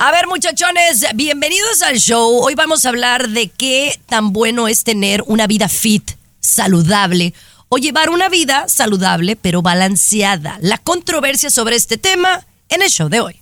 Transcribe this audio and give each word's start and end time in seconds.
A 0.00 0.12
ver, 0.12 0.28
muchachones, 0.28 1.04
bienvenidos 1.16 1.82
al 1.82 1.96
show. 1.96 2.44
Hoy 2.44 2.54
vamos 2.54 2.84
a 2.84 2.90
hablar 2.90 3.30
de 3.30 3.48
qué 3.48 4.00
tan 4.06 4.32
bueno 4.32 4.68
es 4.68 4.84
tener 4.84 5.24
una 5.26 5.48
vida 5.48 5.68
fit, 5.68 6.12
saludable, 6.38 7.34
o 7.68 7.78
llevar 7.78 8.08
una 8.08 8.28
vida 8.28 8.68
saludable 8.68 9.34
pero 9.34 9.60
balanceada. 9.60 10.56
La 10.60 10.78
controversia 10.78 11.50
sobre 11.50 11.74
este 11.74 11.98
tema 11.98 12.46
en 12.68 12.82
el 12.82 12.90
show 12.90 13.08
de 13.08 13.18
hoy. 13.18 13.40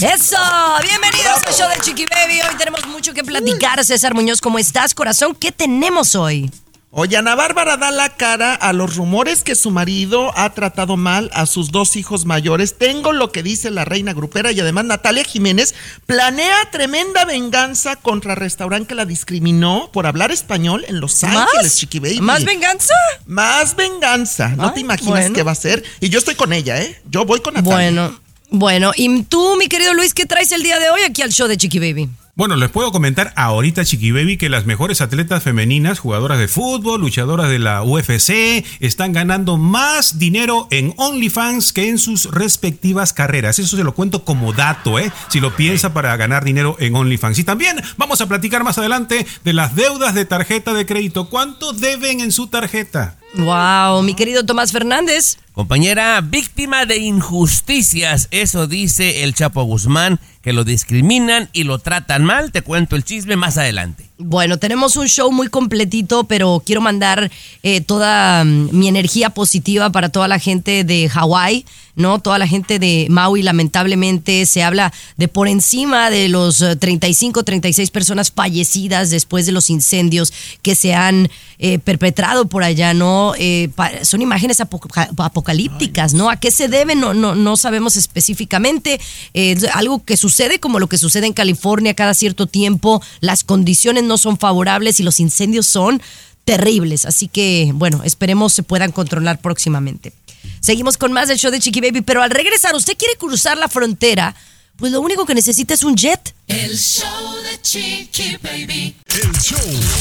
Eso, 0.00 0.38
bienvenidos 0.82 1.42
al 1.46 1.52
show 1.52 1.68
de 1.68 1.80
Chiqui 1.82 2.06
Baby. 2.06 2.40
Hoy 2.48 2.56
tenemos 2.56 2.86
mucho 2.86 3.12
que 3.12 3.22
platicar. 3.24 3.84
César 3.84 4.14
Muñoz, 4.14 4.40
¿cómo 4.40 4.58
estás, 4.58 4.94
corazón? 4.94 5.34
¿Qué 5.34 5.52
tenemos 5.52 6.14
hoy? 6.14 6.50
Oye, 6.92 7.16
Ana 7.16 7.36
Bárbara 7.36 7.76
da 7.76 7.92
la 7.92 8.16
cara 8.16 8.52
a 8.52 8.72
los 8.72 8.96
rumores 8.96 9.44
que 9.44 9.54
su 9.54 9.70
marido 9.70 10.36
ha 10.36 10.52
tratado 10.54 10.96
mal 10.96 11.30
a 11.32 11.46
sus 11.46 11.70
dos 11.70 11.94
hijos 11.94 12.24
mayores. 12.24 12.78
Tengo 12.78 13.12
lo 13.12 13.30
que 13.30 13.44
dice 13.44 13.70
la 13.70 13.84
reina 13.84 14.12
grupera 14.12 14.50
y 14.50 14.58
además 14.58 14.86
Natalia 14.86 15.22
Jiménez 15.22 15.72
planea 16.06 16.68
tremenda 16.72 17.24
venganza 17.24 17.94
contra 17.94 18.32
el 18.32 18.40
restaurante 18.40 18.88
que 18.88 18.94
la 18.96 19.04
discriminó 19.04 19.88
por 19.92 20.04
hablar 20.08 20.32
español 20.32 20.84
en 20.88 20.98
Los 20.98 21.22
Ángeles, 21.22 21.76
Chiqui 21.76 22.00
Baby. 22.00 22.20
¿Más 22.22 22.44
venganza? 22.44 22.94
Más 23.24 23.76
venganza. 23.76 24.48
No 24.56 24.66
Ay, 24.66 24.74
te 24.74 24.80
imaginas 24.80 25.12
bueno. 25.20 25.34
qué 25.36 25.44
va 25.44 25.52
a 25.52 25.54
ser. 25.54 25.84
Y 26.00 26.08
yo 26.08 26.18
estoy 26.18 26.34
con 26.34 26.52
ella, 26.52 26.82
¿eh? 26.82 27.00
Yo 27.08 27.24
voy 27.24 27.38
con 27.38 27.54
Natalia. 27.54 27.72
Bueno, 27.76 28.20
bueno. 28.50 28.92
¿Y 28.96 29.22
tú, 29.22 29.56
mi 29.58 29.68
querido 29.68 29.94
Luis, 29.94 30.12
qué 30.12 30.26
traes 30.26 30.50
el 30.50 30.64
día 30.64 30.80
de 30.80 30.90
hoy 30.90 31.02
aquí 31.02 31.22
al 31.22 31.30
show 31.30 31.46
de 31.46 31.56
Chiqui 31.56 31.78
Baby? 31.78 32.08
Bueno, 32.36 32.56
les 32.56 32.70
puedo 32.70 32.92
comentar 32.92 33.32
ahorita, 33.36 33.84
Chiqui 33.84 34.12
Baby, 34.12 34.36
que 34.36 34.48
las 34.48 34.64
mejores 34.64 35.00
atletas 35.00 35.42
femeninas, 35.42 35.98
jugadoras 35.98 36.38
de 36.38 36.48
fútbol, 36.48 37.00
luchadoras 37.00 37.50
de 37.50 37.58
la 37.58 37.82
UFC, 37.82 38.64
están 38.78 39.12
ganando 39.12 39.56
más 39.56 40.18
dinero 40.18 40.68
en 40.70 40.94
OnlyFans 40.96 41.72
que 41.72 41.88
en 41.88 41.98
sus 41.98 42.30
respectivas 42.30 43.12
carreras. 43.12 43.58
Eso 43.58 43.76
se 43.76 43.84
lo 43.84 43.94
cuento 43.94 44.24
como 44.24 44.52
dato, 44.52 44.98
¿eh? 44.98 45.12
Si 45.28 45.40
lo 45.40 45.54
piensa 45.56 45.92
para 45.92 46.16
ganar 46.16 46.44
dinero 46.44 46.76
en 46.78 46.94
OnlyFans. 46.94 47.38
Y 47.40 47.44
también 47.44 47.76
vamos 47.96 48.20
a 48.20 48.26
platicar 48.26 48.64
más 48.64 48.78
adelante 48.78 49.26
de 49.44 49.52
las 49.52 49.74
deudas 49.74 50.14
de 50.14 50.24
tarjeta 50.24 50.72
de 50.72 50.86
crédito. 50.86 51.28
¿Cuánto 51.28 51.72
deben 51.72 52.20
en 52.20 52.32
su 52.32 52.46
tarjeta? 52.46 53.16
Wow, 53.34 54.02
mi 54.02 54.14
querido 54.14 54.44
Tomás 54.44 54.72
Fernández. 54.72 55.38
Compañera, 55.52 56.20
víctima 56.20 56.86
de 56.86 56.98
injusticias, 56.98 58.28
eso 58.30 58.66
dice 58.66 59.24
el 59.24 59.34
Chapo 59.34 59.62
Guzmán, 59.64 60.18
que 60.42 60.52
lo 60.52 60.64
discriminan 60.64 61.48
y 61.52 61.64
lo 61.64 61.78
tratan 61.78 62.24
mal. 62.24 62.52
Te 62.52 62.62
cuento 62.62 62.96
el 62.96 63.04
chisme 63.04 63.36
más 63.36 63.58
adelante. 63.58 64.08
Bueno, 64.18 64.58
tenemos 64.58 64.96
un 64.96 65.06
show 65.06 65.30
muy 65.32 65.48
completito, 65.48 66.24
pero 66.24 66.62
quiero 66.64 66.80
mandar 66.80 67.30
eh, 67.62 67.80
toda 67.80 68.44
mm, 68.44 68.70
mi 68.72 68.88
energía 68.88 69.30
positiva 69.30 69.90
para 69.90 70.08
toda 70.08 70.28
la 70.28 70.38
gente 70.38 70.84
de 70.84 71.08
Hawái, 71.08 71.64
¿no? 72.00 72.18
Toda 72.18 72.38
la 72.38 72.46
gente 72.48 72.78
de 72.78 73.06
Maui, 73.10 73.42
lamentablemente, 73.42 74.46
se 74.46 74.62
habla 74.62 74.92
de 75.16 75.28
por 75.28 75.46
encima 75.48 76.10
de 76.10 76.28
los 76.28 76.60
eh, 76.62 76.74
35, 76.76 77.44
36 77.44 77.90
personas 77.90 78.32
fallecidas 78.32 79.10
después 79.10 79.46
de 79.46 79.52
los 79.52 79.70
incendios 79.70 80.32
que 80.62 80.74
se 80.74 80.94
han 80.94 81.28
eh, 81.58 81.78
perpetrado 81.78 82.46
por 82.48 82.64
allá, 82.64 82.94
¿no? 82.94 83.34
Eh, 83.38 83.70
son 84.02 84.22
imágenes 84.22 84.60
apoca- 84.60 85.10
apocalípticas, 85.18 86.14
¿no? 86.14 86.30
¿A 86.30 86.36
qué 86.36 86.50
se 86.50 86.68
debe? 86.68 86.94
No, 86.94 87.14
no, 87.14 87.34
no 87.34 87.56
sabemos 87.56 87.96
específicamente. 87.96 89.00
Eh, 89.34 89.56
algo 89.74 90.04
que 90.04 90.16
sucede 90.16 90.58
como 90.58 90.78
lo 90.78 90.88
que 90.88 90.98
sucede 90.98 91.26
en 91.26 91.32
California 91.32 91.94
cada 91.94 92.14
cierto 92.14 92.46
tiempo. 92.46 93.02
Las 93.20 93.44
condiciones 93.44 94.04
no 94.04 94.16
son 94.18 94.38
favorables 94.38 95.00
y 95.00 95.02
los 95.02 95.20
incendios 95.20 95.66
son 95.66 96.00
terribles. 96.44 97.04
Así 97.04 97.28
que, 97.28 97.70
bueno, 97.74 98.02
esperemos 98.04 98.52
se 98.52 98.62
puedan 98.62 98.92
controlar 98.92 99.40
próximamente. 99.40 100.12
Seguimos 100.60 100.96
con 100.96 101.12
más 101.12 101.28
del 101.28 101.38
show 101.38 101.50
de 101.50 101.58
Chiqui 101.60 101.80
Baby, 101.80 102.02
pero 102.02 102.22
al 102.22 102.30
regresar, 102.30 102.74
usted 102.74 102.96
quiere 102.96 103.16
cruzar 103.16 103.56
la 103.56 103.68
frontera, 103.68 104.34
pues 104.76 104.92
lo 104.92 105.00
único 105.00 105.26
que 105.26 105.34
necesita 105.34 105.74
es 105.74 105.82
un 105.82 105.96
jet. 105.96 106.34
El 106.46 106.76
show 106.78 107.34
de 107.42 107.60
Chiqui 107.62 108.36
Baby. 108.42 108.96
El 109.06 109.32
show 109.40 109.58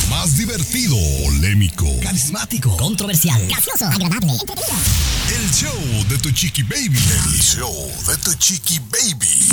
más 0.09 0.37
divertido, 0.37 0.95
polémico, 1.25 1.85
carismático, 2.01 2.75
Controversial. 2.77 3.45
Gracioso. 3.47 3.85
Agradable. 3.85 4.33
el 4.33 5.51
show 5.51 6.05
de 6.09 6.17
tu 6.17 6.31
chiqui 6.31 6.63
baby. 6.63 6.97
El 6.97 7.41
show 7.41 7.91
de 8.07 8.17
tu 8.17 8.33
chiqui 8.35 8.79
baby. 8.79 9.47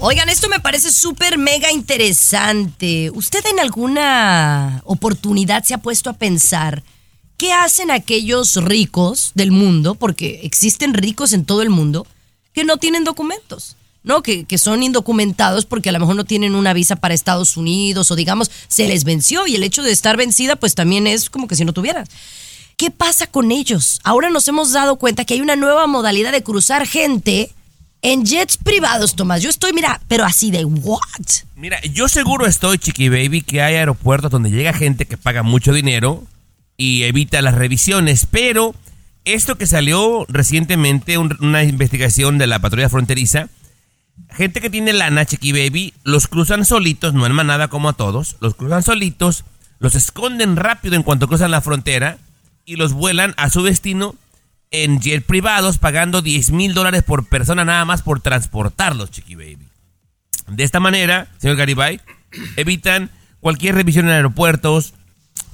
Oigan, 0.00 0.28
esto 0.28 0.48
me 0.48 0.60
parece 0.60 0.92
súper 0.92 1.38
mega 1.38 1.70
interesante. 1.72 3.10
¿Usted 3.10 3.44
en 3.46 3.60
alguna 3.60 4.82
oportunidad 4.84 5.64
se 5.64 5.74
ha 5.74 5.78
puesto 5.78 6.10
a 6.10 6.14
pensar 6.14 6.82
qué 7.36 7.52
hacen 7.52 7.90
aquellos 7.90 8.56
ricos 8.56 9.32
del 9.34 9.50
mundo, 9.50 9.94
porque 9.94 10.40
existen 10.42 10.94
ricos 10.94 11.32
en 11.32 11.44
todo 11.44 11.62
el 11.62 11.70
mundo, 11.70 12.06
que 12.52 12.64
no 12.64 12.76
tienen 12.76 13.04
documentos? 13.04 13.76
¿no? 14.02 14.22
Que, 14.22 14.44
que 14.44 14.58
son 14.58 14.82
indocumentados 14.82 15.64
porque 15.64 15.88
a 15.88 15.92
lo 15.92 15.98
mejor 15.98 16.14
no 16.14 16.24
tienen 16.24 16.54
una 16.54 16.74
visa 16.74 16.96
para 16.96 17.14
Estados 17.14 17.56
Unidos 17.56 18.10
o 18.10 18.16
digamos 18.16 18.50
se 18.68 18.86
les 18.86 19.02
venció 19.04 19.46
y 19.46 19.56
el 19.56 19.62
hecho 19.62 19.82
de 19.82 19.92
estar 19.92 20.18
vencida 20.18 20.56
pues 20.56 20.74
también 20.74 21.06
es 21.06 21.30
como 21.30 21.48
que 21.48 21.56
si 21.56 21.64
no 21.64 21.72
tuvieran. 21.72 22.06
¿Qué 22.76 22.90
pasa 22.90 23.26
con 23.26 23.50
ellos? 23.50 24.00
Ahora 24.04 24.30
nos 24.30 24.46
hemos 24.48 24.72
dado 24.72 24.96
cuenta 24.96 25.24
que 25.24 25.34
hay 25.34 25.40
una 25.40 25.56
nueva 25.56 25.86
modalidad 25.86 26.32
de 26.32 26.42
cruzar 26.42 26.86
gente 26.86 27.50
en 28.02 28.26
jets 28.26 28.56
privados, 28.58 29.16
Tomás. 29.16 29.42
Yo 29.42 29.48
estoy, 29.48 29.72
mira, 29.72 30.00
pero 30.08 30.24
así 30.24 30.50
de 30.50 30.64
what? 30.64 31.00
Mira, 31.56 31.80
yo 31.92 32.08
seguro 32.08 32.46
estoy, 32.46 32.78
Chiqui 32.78 33.08
Baby, 33.08 33.42
que 33.42 33.62
hay 33.62 33.76
aeropuertos 33.76 34.30
donde 34.30 34.50
llega 34.50 34.72
gente 34.72 35.06
que 35.06 35.16
paga 35.16 35.42
mucho 35.42 35.72
dinero 35.72 36.24
y 36.76 37.02
evita 37.04 37.40
las 37.42 37.54
revisiones, 37.54 38.26
pero 38.30 38.74
esto 39.24 39.56
que 39.56 39.66
salió 39.66 40.26
recientemente, 40.28 41.18
un- 41.18 41.36
una 41.40 41.64
investigación 41.64 42.36
de 42.38 42.46
la 42.46 42.58
patrulla 42.58 42.88
fronteriza, 42.88 43.48
gente 44.30 44.60
que 44.60 44.70
tiene 44.70 44.92
lana, 44.92 45.24
Chiqui 45.24 45.52
Baby, 45.52 45.94
los 46.04 46.26
cruzan 46.28 46.64
solitos, 46.64 47.14
no 47.14 47.26
en 47.26 47.32
manada 47.32 47.68
como 47.68 47.88
a 47.88 47.92
todos, 47.94 48.36
los 48.40 48.54
cruzan 48.54 48.82
solitos, 48.82 49.44
los 49.78 49.94
esconden 49.94 50.56
rápido 50.56 50.94
en 50.94 51.02
cuanto 51.02 51.28
cruzan 51.28 51.50
la 51.50 51.60
frontera 51.60 52.18
y 52.64 52.76
los 52.76 52.92
vuelan 52.92 53.34
a 53.36 53.50
su 53.50 53.62
destino 53.62 54.14
en 54.70 55.00
jet 55.00 55.24
privados 55.24 55.78
pagando 55.78 56.20
10 56.22 56.50
mil 56.50 56.74
dólares 56.74 57.02
por 57.02 57.26
persona 57.28 57.64
nada 57.64 57.84
más 57.84 58.02
por 58.02 58.20
transportarlos, 58.20 59.10
Chiqui 59.10 59.34
Baby. 59.36 59.68
De 60.48 60.64
esta 60.64 60.80
manera, 60.80 61.28
señor 61.38 61.56
Garibay, 61.56 62.00
evitan 62.56 63.10
cualquier 63.40 63.74
revisión 63.76 64.06
en 64.06 64.12
aeropuertos, 64.12 64.94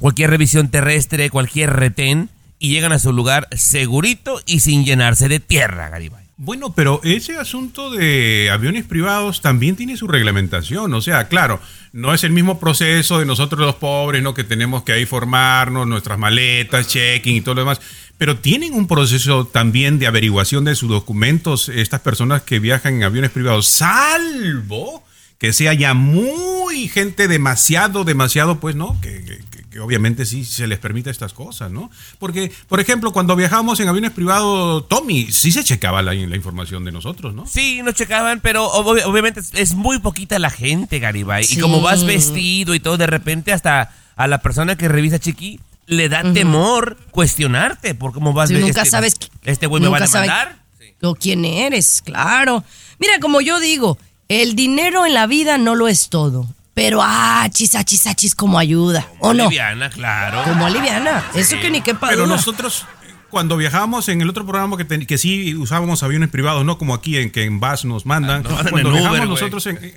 cualquier 0.01 0.31
revisión 0.31 0.69
terrestre, 0.69 1.31
cualquier 1.31 1.71
retén 1.75 2.29
y 2.59 2.71
llegan 2.71 2.93
a 2.93 2.99
su 2.99 3.13
lugar 3.13 3.49
segurito 3.53 4.41
y 4.47 4.61
sin 4.61 4.85
llenarse 4.85 5.29
de 5.29 5.41
tierra, 5.41 5.89
Garibay. 5.89 6.25
Bueno, 6.43 6.73
pero 6.75 7.01
ese 7.05 7.37
asunto 7.37 7.91
de 7.91 8.49
aviones 8.51 8.85
privados 8.87 9.43
también 9.43 9.77
tiene 9.77 9.99
su 9.99 10.09
reglamentación. 10.09 10.93
O 10.95 11.03
sea, 11.03 11.29
claro, 11.29 11.61
no 11.93 12.15
es 12.15 12.25
el 12.25 12.33
mismo 12.33 12.59
proceso 12.59 13.19
de 13.19 13.27
nosotros 13.27 13.61
los 13.61 13.75
pobres, 13.75 14.23
¿no? 14.23 14.33
Que 14.33 14.43
tenemos 14.45 14.83
que 14.83 14.93
ahí 14.93 15.05
formarnos, 15.05 15.87
nuestras 15.87 16.19
maletas, 16.19 16.89
checking 16.89 17.37
y 17.37 17.41
todo 17.43 17.57
lo 17.57 17.61
demás. 17.63 17.81
Pero 18.17 18.39
tienen 18.39 18.73
un 18.73 18.87
proceso 18.87 19.47
también 19.47 19.99
de 19.99 20.07
averiguación 20.07 20.65
de 20.65 20.75
sus 20.75 20.89
documentos 20.89 21.69
estas 21.69 22.01
personas 22.01 22.41
que 22.43 22.59
viajan 22.59 22.95
en 22.95 23.03
aviones 23.05 23.31
privados, 23.31 23.69
salvo 23.69 25.05
que 25.39 25.53
sea 25.53 25.73
ya 25.75 25.95
muy 25.95 26.89
gente 26.89 27.29
demasiado, 27.29 28.05
demasiado, 28.05 28.61
pues, 28.61 28.77
¿no? 28.77 28.99
Que, 29.01 29.25
que- 29.25 29.39
que- 29.51 29.60
que 29.71 29.79
obviamente 29.81 30.27
sí 30.27 30.45
se 30.45 30.67
les 30.67 30.79
permite 30.81 31.11
estas 31.11 31.33
cosas, 31.33 31.71
¿no? 31.71 31.91
Porque, 32.19 32.51
por 32.69 32.81
ejemplo, 32.81 33.13
cuando 33.13 33.37
viajamos 33.37 33.79
en 33.81 33.89
aviones 33.89 34.11
privados, 34.11 34.89
Tommy, 34.89 35.31
sí 35.31 35.53
se 35.53 35.63
checaba 35.63 36.03
la, 36.03 36.13
la 36.13 36.37
información 36.37 36.85
de 36.85 36.91
nosotros, 36.93 37.35
¿no? 37.35 37.47
Sí, 37.47 37.81
nos 37.85 37.95
checaban, 37.95 38.41
pero 38.41 38.69
ob- 38.73 39.05
obviamente 39.05 39.41
es- 39.53 39.75
muy 39.75 40.01
poquita 40.01 40.39
la 40.41 40.51
gente, 40.51 40.99
Garibay. 40.99 41.45
Sí. 41.45 41.57
Y 41.57 41.61
como 41.61 41.81
vas 41.81 42.05
vestido 42.05 42.75
y 42.75 42.81
todo, 42.81 42.97
de 42.97 43.07
repente 43.07 43.53
hasta 43.53 43.95
a 44.17 44.27
la 44.27 44.39
persona 44.43 44.77
que 44.77 44.89
revisa 44.89 45.19
Chiqui 45.21 45.61
le 45.87 46.09
da 46.09 46.23
temor 46.33 46.97
cuestionarte 47.13 47.95
por 47.95 48.13
cómo 48.13 48.33
vas 48.33 48.49
Sí, 48.49 48.55
vestido. 48.55 48.69
nunca 48.77 48.85
sabes 48.91 49.15
qui- 49.19 49.29
Este 49.45 49.67
güey 49.67 49.83
me 49.83 49.89
va 49.89 49.99
a 49.99 50.01
demandar. 50.01 50.59
o 51.03 51.15
quién 51.15 51.45
eres, 51.45 52.03
claro. 52.05 52.65
Mira, 52.99 53.19
como 53.21 53.41
yo 53.41 53.59
digo, 53.61 53.99
el 54.29 54.55
dinero 54.57 55.07
en 55.07 55.15
la 55.15 55.27
vida 55.27 55.59
no 55.59 55.75
lo 55.77 55.87
es 55.89 56.09
todo, 56.11 56.47
pero 56.81 57.03
achis, 57.03 57.75
achis, 57.75 58.07
achis 58.07 58.35
como 58.35 58.59
ayuda, 58.59 59.07
¿o 59.19 59.35
no? 59.35 59.51
Liviana, 59.51 59.91
claro. 59.91 60.43
Como 60.45 60.65
aliviana, 60.65 61.23
eso 61.35 61.57
que 61.61 61.71
ni 61.71 61.83
qué 61.83 61.95
Pero 61.95 62.27
nosotros, 62.27 62.87
cuando 63.29 63.59
viajábamos 63.59 64.09
en 64.09 64.23
el 64.23 64.31
otro 64.31 64.47
programa 64.47 64.79
que, 64.79 64.87
ten- 64.87 65.05
que 65.05 65.19
sí 65.19 65.55
usábamos 65.57 66.03
aviones 66.03 66.31
privados, 66.31 66.65
no 66.65 66.79
como 66.79 66.95
aquí 66.95 67.19
en 67.19 67.31
que 67.33 67.45
en 67.45 67.61
bus 67.61 67.85
nos 67.85 68.07
mandan. 68.07 68.43
nos 68.45 68.53
mandan 68.53 68.71
cuando 68.71 68.89
en 68.89 68.95
viajamos 68.95 69.19
Uber, 69.19 69.29
nosotros 69.29 69.67
en, 69.67 69.77
en- 69.77 69.95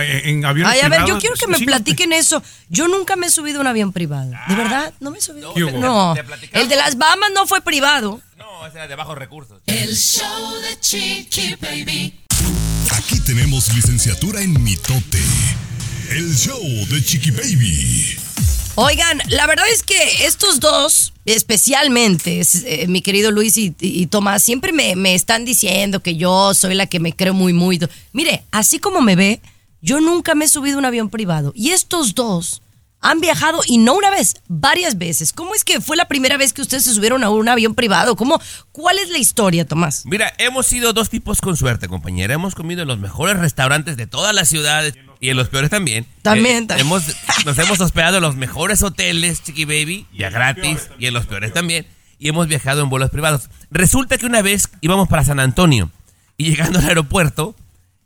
en- 0.00 0.28
en 0.38 0.44
aviones 0.44 0.72
Ay, 0.74 0.80
a 0.80 0.88
ver, 0.88 1.04
yo 1.06 1.16
quiero 1.20 1.36
que 1.36 1.46
me 1.46 1.58
sí, 1.58 1.64
platiquen 1.64 2.12
eso. 2.12 2.42
Yo 2.70 2.88
nunca 2.88 3.14
me 3.14 3.26
he 3.28 3.30
subido 3.30 3.58
a 3.58 3.60
un 3.60 3.68
avión 3.68 3.92
privado. 3.92 4.32
¿De 4.48 4.54
verdad? 4.56 4.92
No 4.98 5.12
me 5.12 5.18
he 5.18 5.20
subido. 5.20 5.54
No. 5.78 6.16
El 6.50 6.68
de 6.68 6.74
las 6.74 6.98
Bahamas 6.98 7.30
no 7.36 7.46
fue 7.46 7.60
privado. 7.60 8.20
No, 8.36 8.66
ese 8.66 8.78
era 8.78 8.88
de 8.88 8.96
bajos 8.96 9.16
recursos. 9.16 9.62
El 9.66 9.94
show 9.94 10.54
de 10.60 10.80
Chiqui 10.80 11.54
Baby. 11.60 12.18
Aquí 12.96 13.20
tenemos 13.20 13.72
licenciatura 13.74 14.40
en 14.40 14.60
mitote. 14.60 15.22
El 16.10 16.36
show 16.36 16.62
de 16.88 17.02
Chiqui 17.02 17.30
Baby. 17.32 18.16
Oigan, 18.76 19.20
la 19.28 19.46
verdad 19.46 19.64
es 19.72 19.82
que 19.82 20.26
estos 20.26 20.60
dos, 20.60 21.12
especialmente 21.24 22.40
es, 22.40 22.62
eh, 22.64 22.86
mi 22.86 23.02
querido 23.02 23.30
Luis 23.30 23.56
y 23.56 24.06
Tomás, 24.06 24.42
siempre 24.42 24.72
me, 24.72 24.94
me 24.94 25.14
están 25.14 25.44
diciendo 25.44 26.00
que 26.00 26.16
yo 26.16 26.54
soy 26.54 26.74
la 26.74 26.86
que 26.86 27.00
me 27.00 27.12
creo 27.12 27.34
muy, 27.34 27.52
muy. 27.52 27.80
Mire, 28.12 28.44
así 28.52 28.78
como 28.78 29.00
me 29.00 29.16
ve, 29.16 29.40
yo 29.80 30.00
nunca 30.00 30.34
me 30.34 30.44
he 30.44 30.48
subido 30.48 30.76
a 30.76 30.78
un 30.78 30.84
avión 30.84 31.10
privado. 31.10 31.52
Y 31.56 31.70
estos 31.70 32.14
dos 32.14 32.62
han 33.10 33.20
viajado, 33.20 33.60
y 33.66 33.78
no 33.78 33.94
una 33.94 34.10
vez, 34.10 34.34
varias 34.48 34.98
veces. 34.98 35.32
¿Cómo 35.32 35.54
es 35.54 35.64
que 35.64 35.80
fue 35.80 35.96
la 35.96 36.08
primera 36.08 36.36
vez 36.36 36.52
que 36.52 36.62
ustedes 36.62 36.84
se 36.84 36.94
subieron 36.94 37.22
a 37.24 37.30
un 37.30 37.48
avión 37.48 37.74
privado? 37.74 38.16
¿Cómo, 38.16 38.40
¿Cuál 38.72 38.98
es 38.98 39.08
la 39.10 39.18
historia, 39.18 39.66
Tomás? 39.66 40.02
Mira, 40.06 40.32
hemos 40.38 40.66
sido 40.66 40.92
dos 40.92 41.08
tipos 41.10 41.40
con 41.40 41.56
suerte, 41.56 41.88
compañera. 41.88 42.34
Hemos 42.34 42.54
comido 42.54 42.82
en 42.82 42.88
los 42.88 42.98
mejores 42.98 43.38
restaurantes 43.38 43.96
de 43.96 44.06
todas 44.06 44.34
las 44.34 44.48
ciudades 44.48 44.94
y 45.20 45.30
en 45.30 45.36
los 45.36 45.48
peores 45.48 45.70
también. 45.70 46.06
También, 46.22 46.64
Eh, 46.64 46.66
también. 46.66 46.86
hemos, 46.86 47.02
nos 47.44 47.58
hemos 47.58 47.80
hospedado 47.80 48.16
en 48.16 48.22
los 48.22 48.36
mejores 48.36 48.82
hoteles, 48.82 49.42
Chiqui 49.42 49.64
Baby, 49.64 50.06
ya 50.16 50.28
gratis, 50.30 50.88
y 50.98 51.06
en 51.06 51.14
los 51.14 51.26
peores 51.26 51.52
también. 51.52 51.86
Y 52.18 52.28
hemos 52.28 52.46
viajado 52.48 52.82
en 52.82 52.88
vuelos 52.90 53.10
privados. 53.10 53.48
Resulta 53.70 54.18
que 54.18 54.26
una 54.26 54.42
vez 54.42 54.68
íbamos 54.80 55.08
para 55.08 55.24
San 55.24 55.38
Antonio 55.40 55.90
y 56.36 56.44
llegando 56.50 56.78
al 56.78 56.86
aeropuerto, 56.88 57.54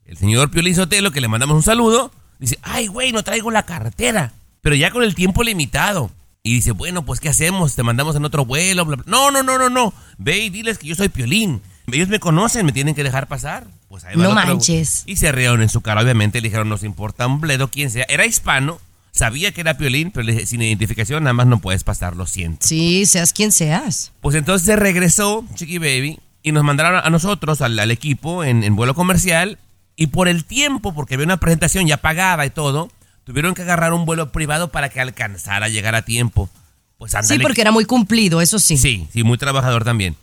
el 0.07 0.17
señor 0.17 0.51
Piolín 0.51 0.75
Sotelo, 0.75 1.11
que 1.13 1.21
le 1.21 1.29
mandamos 1.29 1.57
un 1.57 1.63
saludo, 1.63 2.13
dice, 2.39 2.59
ay, 2.63 2.87
güey, 2.89 3.13
no 3.13 3.23
traigo 3.23 3.51
la 3.51 3.65
carretera, 3.65 4.33
pero 4.63 4.75
ya 4.75 4.91
con 4.91 5.03
el 5.03 5.15
tiempo 5.15 5.43
limitado. 5.43 6.11
Y 6.43 6.55
dice, 6.55 6.73
bueno, 6.73 7.05
pues 7.05 7.21
¿qué 7.21 7.29
hacemos? 7.29 7.75
Te 7.75 7.83
mandamos 7.83 8.17
en 8.17 8.25
otro 8.25 8.47
vuelo. 8.47 8.85
bla, 8.87 8.97
bla". 8.97 9.05
No, 9.07 9.31
no, 9.31 9.43
no, 9.43 9.59
no, 9.59 9.69
no. 9.69 9.93
Ve 10.17 10.39
y 10.39 10.51
diles 10.51 10.79
que 10.79 10.87
yo 10.87 10.95
soy 10.95 11.11
Piolín. 11.11 11.61
Ellos 11.93 12.09
me 12.09 12.21
conocen, 12.21 12.65
me 12.65 12.73
tienen 12.73 12.95
que 12.95 13.03
dejar 13.03 13.27
pasar. 13.27 13.67
Pues 13.89 14.05
ahí 14.05 14.17
va 14.17 14.23
No 14.23 14.33
manches. 14.33 15.03
Y 15.07 15.17
se 15.17 15.33
rieron 15.33 15.61
en 15.61 15.69
su 15.69 15.81
cara, 15.81 16.01
obviamente. 16.01 16.41
Le 16.41 16.49
dijeron, 16.49 16.69
nos 16.69 16.83
importa 16.83 17.27
un 17.27 17.41
bledo 17.41 17.69
quien 17.69 17.91
sea. 17.91 18.07
Era 18.09 18.25
hispano, 18.25 18.81
sabía 19.11 19.53
que 19.53 19.61
era 19.61 19.77
Piolín, 19.77 20.13
pero 20.13 20.33
sin 20.47 20.63
identificación 20.63 21.25
nada 21.25 21.35
más 21.35 21.47
no 21.47 21.61
puedes 21.61 21.85
pasar, 21.85 22.17
lo 22.17 22.27
siento. 22.27 22.67
Sí, 22.67 23.05
seas 23.07 23.33
quien 23.33 23.53
seas. 23.53 24.13
Pues 24.21 24.35
entonces 24.37 24.65
se 24.65 24.77
regresó 24.77 25.45
Chiqui 25.57 25.79
Baby 25.79 26.21
y 26.43 26.53
nos 26.53 26.65
mandaron 26.65 27.03
a 27.05 27.11
nosotros, 27.11 27.61
al, 27.61 27.79
al 27.79 27.91
equipo, 27.91 28.45
en, 28.45 28.65
en 28.65 28.77
vuelo 28.77 28.95
comercial. 28.95 29.59
Y 29.97 30.07
por 30.07 30.29
el 30.29 30.47
tiempo, 30.47 30.95
porque 30.95 31.15
había 31.15 31.27
una 31.27 31.37
presentación 31.39 31.87
ya 31.87 31.99
pagada 31.99 32.47
y 32.47 32.51
todo, 32.51 32.89
tuvieron 33.31 33.55
que 33.55 33.63
agarrar 33.63 33.93
un 33.93 34.07
vuelo 34.07 34.33
privado 34.33 34.73
para 34.73 34.89
que 34.89 35.01
alcanzara 35.01 35.67
a 35.67 35.69
llegar 35.69 35.95
a 35.95 36.03
tiempo. 36.03 36.51
Pues 36.99 37.15
ándale. 37.15 37.37
Sí, 37.37 37.41
porque 37.41 37.61
era 37.61 37.71
muy 37.71 37.85
cumplido, 37.85 38.41
eso 38.41 38.59
sí. 38.59 38.77
Sí, 38.77 39.07
sí, 39.13 39.23
muy 39.23 39.39
trabajador 39.39 39.85
también. 39.85 40.17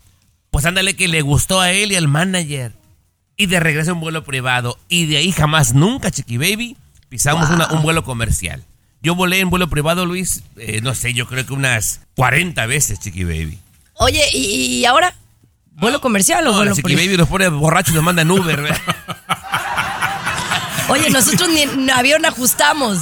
Pues 0.51 0.65
ándale 0.65 0.95
que 0.95 1.07
le 1.07 1.21
gustó 1.21 1.61
a 1.61 1.71
él 1.71 1.93
y 1.93 1.95
al 1.95 2.09
manager. 2.09 2.73
Y 3.37 3.45
de 3.45 3.59
regreso 3.61 3.93
un 3.93 4.01
vuelo 4.01 4.25
privado. 4.25 4.77
Y 4.89 5.05
de 5.05 5.17
ahí 5.17 5.31
jamás 5.31 5.73
nunca, 5.73 6.11
Chiqui 6.11 6.37
Baby, 6.37 6.75
pisamos 7.07 7.49
una- 7.49 7.67
un 7.71 7.81
vuelo 7.81 8.03
comercial. 8.03 8.63
Yo 9.01 9.15
volé 9.15 9.39
en 9.39 9.49
vuelo 9.49 9.69
privado, 9.69 10.05
Luis, 10.05 10.43
eh, 10.57 10.81
no 10.81 10.93
sé, 10.93 11.13
yo 11.13 11.27
creo 11.27 11.45
que 11.45 11.53
unas 11.53 12.01
40 12.15 12.65
veces, 12.65 12.99
Chiqui 12.99 13.23
Baby. 13.23 13.57
Oye, 13.93 14.21
¿y, 14.33 14.79
y 14.79 14.85
ahora? 14.85 15.15
¿Vuelo 15.71 16.01
comercial 16.01 16.45
o 16.47 16.51
No, 16.51 16.57
vuelo 16.57 16.71
Chiqui 16.75 16.81
privado? 16.83 17.05
Baby 17.07 17.17
nos 17.17 17.29
pone 17.29 17.47
borrachos 17.47 17.91
y 17.93 17.95
nos 17.95 18.03
manda 18.03 18.23
en 18.23 18.31
Uber. 18.31 18.75
Oye, 20.89 21.09
nosotros 21.09 21.49
ni 21.49 21.61
en 21.61 21.89
avión 21.89 22.25
ajustamos. 22.25 22.99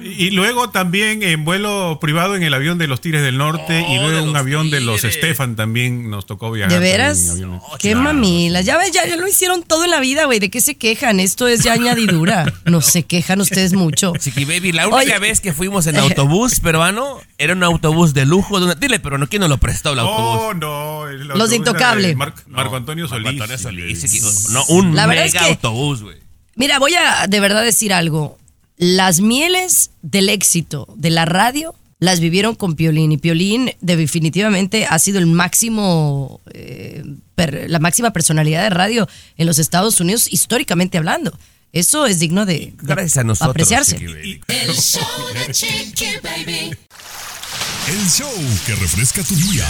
Y, 0.00 0.30
luego 0.30 0.70
también 0.70 1.22
en 1.22 1.44
vuelo 1.44 1.98
privado 2.00 2.34
en 2.34 2.42
el 2.42 2.54
avión 2.54 2.78
de 2.78 2.86
los 2.86 3.02
Tigres 3.02 3.20
del 3.22 3.36
Norte 3.36 3.78
y 3.90 3.98
Oh, 3.98 4.02
luego 4.02 4.16
de 4.16 4.22
un 4.22 4.34
avión 4.34 4.70
de 4.70 4.80
los 4.80 4.96
Tigres. 5.02 5.16
Stefan 5.16 5.54
también 5.54 6.08
nos 6.08 6.24
tocó 6.24 6.50
viajar. 6.50 6.72
¿De 6.72 6.78
veras? 6.78 7.22
en 7.26 7.30
aviones. 7.32 7.62
Qué 7.78 7.94
mamilas. 7.94 8.64
Ya 8.64 8.78
ves, 8.78 8.90
ya, 8.90 9.06
ya 9.06 9.16
lo 9.16 9.28
hicieron 9.28 9.62
todo 9.62 9.84
en 9.84 9.90
la 9.90 10.00
vida, 10.00 10.24
güey. 10.24 10.38
¿De 10.38 10.48
qué 10.50 10.62
se 10.62 10.76
quejan? 10.76 11.20
Esto 11.20 11.46
es 11.46 11.62
ya 11.62 11.74
añadidura. 11.74 12.50
No 12.64 12.80
se 12.80 13.02
quejan 13.02 13.42
ustedes 13.42 13.74
mucho. 13.74 14.14
Chiqui 14.18 14.46
Baby, 14.46 14.72
la 14.72 14.88
única 14.88 15.02
Oye. 15.16 15.18
vez 15.18 15.42
que 15.42 15.52
fuimos 15.52 15.86
en 15.86 15.98
autobús 15.98 16.58
peruano 16.60 17.20
era 17.36 17.52
un 17.52 17.62
autobús 17.62 18.14
de 18.14 18.24
lujo. 18.24 18.60
De 18.60 18.64
una- 18.66 18.74
Dile, 18.76 18.98
pero 18.98 19.18
no, 19.18 19.26
¿quién 19.28 19.40
nos 19.40 19.50
lo 19.50 19.58
prestó 19.58 19.92
el 19.92 19.98
autobús? 19.98 20.40
Oh, 20.42 20.54
no. 20.54 21.06
el 21.06 21.28
Los 21.28 21.50
de 21.50 21.56
Intocable. 21.56 22.14
Marco 22.16 22.76
Antonio 22.76 23.04
Marco 23.08 23.16
Solís. 23.26 23.40
Antonio 23.42 23.58
Solís, 23.58 24.48
No, 24.52 24.64
un 24.68 24.96
La 24.96 25.06
verdad 25.06 25.24
mega 25.24 25.40
es 25.40 25.44
que- 25.44 25.50
autobús, 25.50 26.02
güey. 26.02 26.21
Mira, 26.56 26.78
voy 26.78 26.94
a 26.94 27.26
de 27.28 27.40
verdad 27.40 27.62
decir 27.64 27.92
algo. 27.92 28.38
Las 28.76 29.20
mieles 29.20 29.90
del 30.02 30.28
éxito 30.28 30.86
de 30.96 31.10
la 31.10 31.24
radio 31.24 31.74
las 31.98 32.18
vivieron 32.20 32.54
con 32.56 32.74
Piolín 32.74 33.12
y 33.12 33.16
Piolín 33.16 33.70
definitivamente 33.80 34.86
ha 34.86 34.98
sido 34.98 35.18
el 35.20 35.26
máximo, 35.26 36.40
eh, 36.52 37.04
per- 37.36 37.70
la 37.70 37.78
máxima 37.78 38.12
personalidad 38.12 38.62
de 38.64 38.70
radio 38.70 39.08
en 39.36 39.46
los 39.46 39.58
Estados 39.60 40.00
Unidos 40.00 40.26
históricamente 40.32 40.98
hablando. 40.98 41.38
Eso 41.72 42.06
es 42.06 42.18
digno 42.18 42.44
de, 42.44 42.54
de 42.54 42.72
Gracias 42.78 43.18
a 43.18 43.24
nosotros. 43.24 43.50
apreciarse. 43.50 43.96
Chiqui 43.96 44.06
Baby. 44.12 44.40
El 44.48 44.74
show 44.74 45.02
de 45.46 45.52
Chiqui 45.54 46.06
Baby. 46.22 46.76
El 47.88 48.10
show 48.10 48.30
que 48.66 48.74
refresca 48.74 49.22
tu 49.22 49.34
día. 49.36 49.66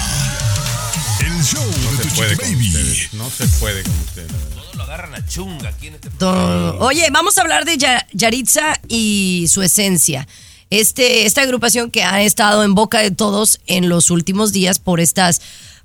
El 1.21 1.43
show 1.45 1.65
de 1.65 2.03
tu 2.05 2.09
Se 2.11 2.17
puede 2.17 2.37
Chiqui 2.37 2.53
con 2.53 2.59
Baby. 2.59 3.09
No 3.13 3.31
se 3.31 3.47
puede 3.59 3.83
con 3.83 3.93
ustedes. 4.01 4.31
Todo 4.55 4.75
lo 4.75 4.83
agarran 4.85 5.15
a 5.15 5.27
chunga 5.27 5.69
aquí 5.71 5.87
en 5.89 5.95
este 5.95 6.11
Todo. 6.11 6.79
Oye, 6.81 7.09
vamos 7.11 7.39
a 7.39 7.43
hablar 7.43 7.65
de 7.65 7.77
Ya- 7.79 8.07
Yaritza 8.13 8.75
y 8.89 9.47
su 9.49 9.63
esencia. 9.63 10.27
Este, 10.71 11.27
esta 11.27 11.43
agrupación 11.43 11.91
que 11.91 12.03
ha 12.03 12.23
estado 12.23 12.65
en 12.65 12.75
boca 12.75 12.99
de 13.01 13.11
todos 13.11 13.61
en 13.67 13.89
los 13.89 14.11
últimos 14.11 14.53
días 14.53 14.79
por 14.79 15.01
estas, 15.01 15.41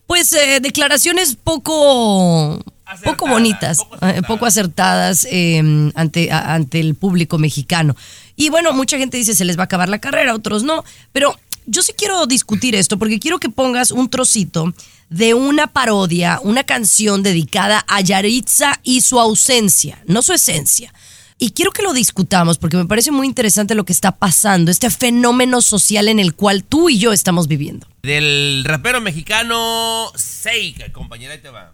pues, 0.07 0.31
eh, 0.33 0.59
declaraciones 0.61 1.35
poco, 1.41 2.63
poco 3.03 3.27
bonitas, 3.27 3.79
eh, 4.01 4.21
poco 4.27 4.45
acertadas 4.45 5.27
eh, 5.29 5.91
ante, 5.95 6.31
a- 6.31 6.53
ante 6.53 6.79
el 6.79 6.95
público 6.95 7.37
mexicano. 7.37 7.95
Y 8.35 8.49
bueno, 8.49 8.71
mucha 8.73 8.97
gente 8.97 9.17
dice 9.17 9.33
se 9.35 9.43
les 9.45 9.57
va 9.57 9.63
a 9.63 9.65
acabar 9.65 9.89
la 9.89 9.99
carrera, 9.99 10.33
otros 10.35 10.63
no, 10.63 10.85
pero 11.11 11.37
yo 11.65 11.81
sí 11.81 11.91
quiero 11.97 12.25
discutir 12.27 12.73
esto 12.75 12.97
porque 12.97 13.19
quiero 13.19 13.39
que 13.39 13.49
pongas 13.49 13.91
un 13.91 14.09
trocito 14.09 14.73
de 15.09 15.33
una 15.33 15.67
parodia, 15.67 16.39
una 16.43 16.63
canción 16.63 17.23
dedicada 17.23 17.85
a 17.87 18.01
Yaritza 18.01 18.79
y 18.83 19.01
su 19.01 19.19
ausencia, 19.19 20.01
no 20.05 20.21
su 20.21 20.33
esencia. 20.33 20.93
Y 21.39 21.51
quiero 21.51 21.71
que 21.71 21.83
lo 21.83 21.93
discutamos 21.93 22.57
porque 22.57 22.77
me 22.77 22.85
parece 22.85 23.11
muy 23.11 23.27
interesante 23.27 23.75
lo 23.75 23.85
que 23.85 23.93
está 23.93 24.11
pasando, 24.13 24.71
este 24.71 24.89
fenómeno 24.89 25.61
social 25.61 26.07
en 26.07 26.19
el 26.19 26.33
cual 26.33 26.63
tú 26.63 26.89
y 26.89 26.97
yo 26.97 27.13
estamos 27.13 27.47
viviendo. 27.47 27.87
Del 28.01 28.63
rapero 28.65 29.01
mexicano 29.01 30.11
Seika, 30.15 30.91
compañera, 30.91 31.33
ahí 31.33 31.39
te 31.39 31.49
va. 31.49 31.73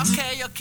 Ok, 0.00 0.18
ok. 0.46 0.60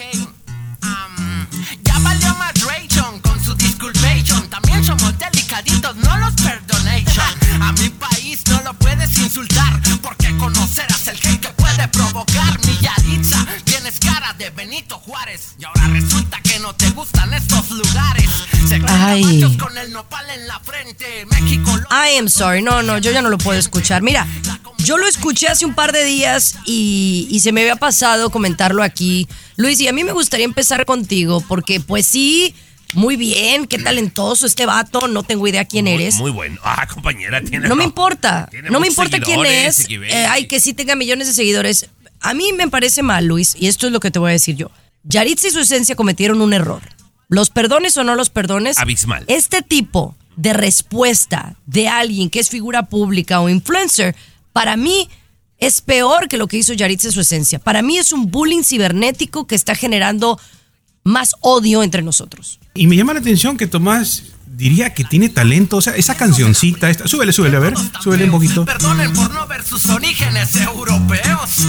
Am, 0.82 1.48
ya 1.84 1.98
valió 2.00 2.36
más 2.36 2.54
Rayton 2.64 3.22
con 3.22 3.44
su 3.44 3.56
disculpation. 3.56 4.48
También 4.50 4.84
somos 4.84 5.18
delicaditos, 5.18 5.96
no 5.96 6.18
los 6.18 6.34
perdonation. 6.34 7.62
A 7.62 7.72
mi 7.72 7.90
país 7.90 8.44
no 8.50 8.62
lo 8.62 8.74
puedes 8.76 9.18
insultar 9.18 9.82
porque 10.02 10.36
conocerás 10.38 11.08
el 11.08 11.18
hate 11.18 11.43
provocar. 11.94 12.60
Mi 12.66 12.78
Yaritza, 12.82 13.46
tienes 13.64 14.00
cara 14.00 14.34
de 14.34 14.50
Benito 14.50 15.00
Juárez. 15.00 15.56
Y 15.58 15.66
ahora 15.66 15.88
resulta 15.88 16.42
que 16.42 16.60
no 16.60 16.74
te 16.76 16.90
gustan 16.90 17.34
estos 17.34 17.70
lugares. 17.72 18.30
Se 18.68 18.82
Ay. 18.88 19.58
con 19.58 19.78
el 19.78 19.92
nopal 19.94 20.30
en 20.32 20.48
la 20.48 20.60
frente. 20.60 21.26
México 21.32 21.72
I 21.90 22.18
am 22.18 22.28
sorry, 22.28 22.62
no, 22.62 22.82
no, 22.82 22.98
yo 22.98 23.12
ya 23.12 23.22
no 23.22 23.30
lo 23.30 23.38
puedo 23.38 23.58
escuchar. 23.58 24.02
Mira, 24.02 24.28
yo 24.80 24.98
lo 24.98 25.08
escuché 25.08 25.48
hace 25.48 25.66
un 25.66 25.74
par 25.74 25.92
de 25.92 26.04
días 26.04 26.56
y, 26.66 27.28
y 27.30 27.40
se 27.40 27.52
me 27.52 27.62
había 27.62 27.76
pasado 27.76 28.30
comentarlo 28.30 28.84
aquí. 28.84 29.28
Luis, 29.56 29.80
y 29.80 29.88
a 29.88 29.94
mí 29.94 30.04
me 30.04 30.12
gustaría 30.12 30.46
empezar 30.46 30.86
contigo 30.86 31.42
porque 31.48 31.80
pues 31.80 32.08
sí, 32.08 32.56
muy 32.94 33.16
bien, 33.16 33.68
qué 33.68 33.78
talentoso 33.80 34.46
este 34.46 34.66
vato, 34.66 35.08
no 35.08 35.24
tengo 35.24 35.48
idea 35.48 35.66
quién 35.66 35.86
Muy- 35.86 35.94
eres. 35.96 36.16
Muy 36.16 36.32
bueno. 36.32 36.60
Ah, 36.64 36.88
compañera, 36.88 37.42
tiene. 37.42 37.68
No 37.68 37.76
me 37.76 37.84
importa, 37.84 38.50
no 38.70 38.80
me 38.80 38.88
importa 38.88 39.20
quién 39.20 39.46
es. 39.46 39.88
Eh, 39.90 40.26
ay, 40.30 40.48
que 40.48 40.60
sí 40.60 40.74
tenga 40.74 40.96
millones 40.96 41.28
de 41.28 41.34
seguidores. 41.34 41.90
A 42.22 42.34
mí 42.34 42.54
me 42.54 42.68
parece 42.70 43.04
mal, 43.04 43.26
Luis, 43.26 43.56
y 43.60 43.68
esto 43.68 43.88
es 43.88 43.94
lo 43.94 44.00
que 44.00 44.12
te 44.12 44.20
voy 44.20 44.30
a 44.30 44.34
decir 44.34 44.56
yo. 44.56 44.72
Yaritza 45.04 45.48
y 45.48 45.52
su 45.52 45.60
esencia 45.60 45.96
cometieron 45.96 46.42
un 46.42 46.54
error. 46.54 46.82
Los 47.28 47.50
perdones 47.50 47.98
o 47.98 48.04
no 48.04 48.16
los 48.16 48.30
perdones. 48.30 48.78
Abismal. 48.78 49.26
Este 49.28 49.62
tipo 49.62 50.16
de 50.36 50.54
respuesta 50.54 51.56
de 51.66 51.88
alguien 51.90 52.30
que 52.30 52.40
es 52.40 52.50
figura 52.50 52.84
pública 52.84 53.42
o 53.42 53.50
influencer, 53.50 54.16
para 54.54 54.78
mí 54.78 55.10
es 55.58 55.82
peor 55.82 56.28
que 56.28 56.38
lo 56.38 56.48
que 56.48 56.58
hizo 56.58 56.74
Yaritza 56.74 57.10
y 57.10 57.12
su 57.12 57.22
esencia. 57.22 57.60
Para 57.60 57.82
mí 57.82 57.98
es 57.98 58.14
un 58.14 58.30
bullying 58.32 58.64
cibernético 58.64 59.48
que 59.48 59.56
está 59.56 59.76
generando 59.76 60.40
más 61.04 61.36
odio 61.42 61.84
entre 61.84 62.02
nosotros. 62.02 62.60
Y 62.74 62.88
me 62.88 62.96
llama 62.96 63.14
la 63.14 63.20
atención 63.20 63.58
que 63.58 63.68
Tomás 63.68 64.24
diría 64.56 64.94
que 64.94 65.04
tiene 65.04 65.30
talento. 65.30 65.78
O 65.78 65.82
sea, 65.82 65.96
esa 65.96 66.16
cancioncita, 66.16 66.90
esta, 66.90 67.08
súbele, 67.08 67.34
súbele, 67.34 67.58
a 67.58 67.60
ver, 67.60 67.74
súbele 68.02 68.26
un 68.26 68.32
poquito. 68.32 68.66
Perdonen 68.66 69.14
por 69.14 69.32
no 69.32 69.48
ver 69.48 69.64
sus 69.64 69.86
orígenes 69.88 70.56
europeos. 70.56 71.68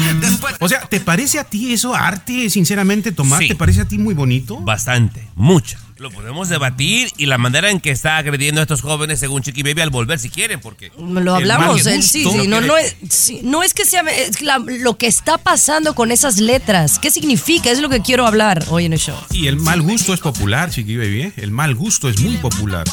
O 0.60 0.68
sea, 0.68 0.80
¿te 0.82 1.00
parece 1.00 1.38
a 1.38 1.44
ti 1.44 1.72
eso 1.72 1.94
arte, 1.94 2.48
sinceramente, 2.50 3.12
Tomás? 3.12 3.38
Sí. 3.40 3.48
¿Te 3.48 3.54
parece 3.56 3.82
a 3.82 3.84
ti 3.88 3.98
muy 3.98 4.14
bonito? 4.14 4.58
Bastante, 4.60 5.26
mucha. 5.34 5.78
Lo 5.96 6.10
podemos 6.10 6.48
debatir 6.48 7.10
y 7.18 7.26
la 7.26 7.38
manera 7.38 7.70
en 7.70 7.78
que 7.80 7.90
está 7.92 8.18
agrediendo 8.18 8.60
a 8.60 8.62
estos 8.62 8.82
jóvenes 8.82 9.20
según 9.20 9.42
Chiqui 9.42 9.62
Baby 9.62 9.80
al 9.82 9.90
volver 9.90 10.18
si 10.18 10.28
quieren, 10.28 10.60
porque... 10.60 10.90
Lo 10.98 11.36
hablamos, 11.36 11.82
sí, 11.82 12.02
sí, 12.02 12.24
no, 12.48 12.76
es, 12.76 12.96
sí, 13.08 13.40
no 13.44 13.62
es 13.62 13.74
que 13.74 13.84
sea 13.84 14.02
es 14.02 14.42
la- 14.42 14.58
lo 14.58 14.98
que 14.98 15.06
está 15.06 15.38
pasando 15.38 15.94
con 15.94 16.10
esas 16.10 16.40
letras. 16.40 16.98
¿Qué 16.98 17.10
significa? 17.12 17.70
Es 17.70 17.78
lo 17.80 17.88
que 17.88 18.02
quiero 18.02 18.26
hablar 18.26 18.64
hoy 18.70 18.86
en 18.86 18.92
el 18.92 18.98
show. 18.98 19.16
Y 19.30 19.46
el 19.46 19.56
mal 19.56 19.82
gusto 19.82 20.12
es 20.12 20.18
popular, 20.20 20.68
Chiqui 20.70 20.96
Baby. 20.96 21.22
¿eh? 21.22 21.32
El 21.36 21.52
mal 21.52 21.74
gusto 21.76 22.08
es 22.08 22.20
muy 22.20 22.36
popular. 22.38 22.84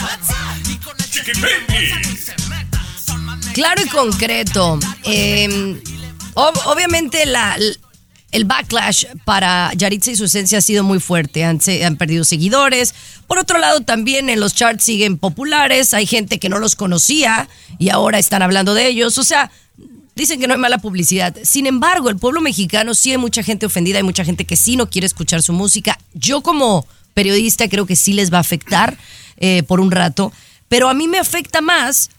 Chiqui 1.10 1.32
Baby. 1.42 1.92
Claro 3.52 3.82
y 3.84 3.88
concreto. 3.90 4.78
Eh, 5.04 5.78
ob- 6.34 6.60
obviamente 6.64 7.26
la, 7.26 7.54
el 8.34 8.44
backlash 8.44 9.06
para 9.24 9.72
Yaritza 9.74 10.10
y 10.10 10.16
su 10.16 10.24
esencia 10.24 10.58
ha 10.58 10.60
sido 10.60 10.84
muy 10.84 11.00
fuerte. 11.00 11.44
Han, 11.44 11.60
perdido 11.96 12.24
seguidores. 12.24 12.94
Por 13.26 13.38
otro 13.38 13.58
lado, 13.58 13.80
también 13.80 14.28
en 14.28 14.40
los 14.40 14.54
charts 14.54 14.84
siguen 14.84 15.18
populares. 15.18 15.94
Hay 15.94 16.06
gente 16.06 16.38
que 16.38 16.48
no 16.48 16.58
los 16.58 16.76
conocía 16.76 17.48
y 17.78 17.90
ahora 17.90 18.18
están 18.18 18.42
hablando 18.42 18.74
de 18.74 18.88
ellos. 18.88 19.18
O 19.18 19.24
sea, 19.24 19.50
dicen 20.14 20.40
que 20.40 20.46
no 20.46 20.54
hay 20.54 20.60
mala 20.60 20.78
publicidad. 20.78 21.36
Sin 21.44 21.66
embargo, 21.66 22.10
el 22.10 22.16
pueblo 22.16 22.40
mexicano 22.40 22.94
sí 22.94 23.12
hay 23.12 23.18
mucha 23.18 23.42
gente 23.42 23.66
ofendida, 23.66 23.98
hay 23.98 24.04
mucha 24.04 24.24
gente 24.24 24.44
que 24.44 24.56
sí 24.56 24.76
no 24.76 24.90
quiere 24.90 25.06
escuchar 25.06 25.42
su 25.42 25.52
música. 25.52 25.98
Yo 26.12 26.42
como 26.42 26.86
periodista 27.14 27.68
creo 27.68 27.86
que 27.86 27.96
sí 27.96 28.12
les 28.12 28.32
va 28.32 28.38
a 28.38 28.40
afectar 28.40 28.98
eh, 29.36 29.62
por 29.62 29.80
un 29.80 29.90
rato. 29.90 30.32
Pero 30.68 30.88
a 30.88 30.94
mí 30.94 31.06
me 31.08 31.18
afecta 31.18 31.60
más 31.60 32.10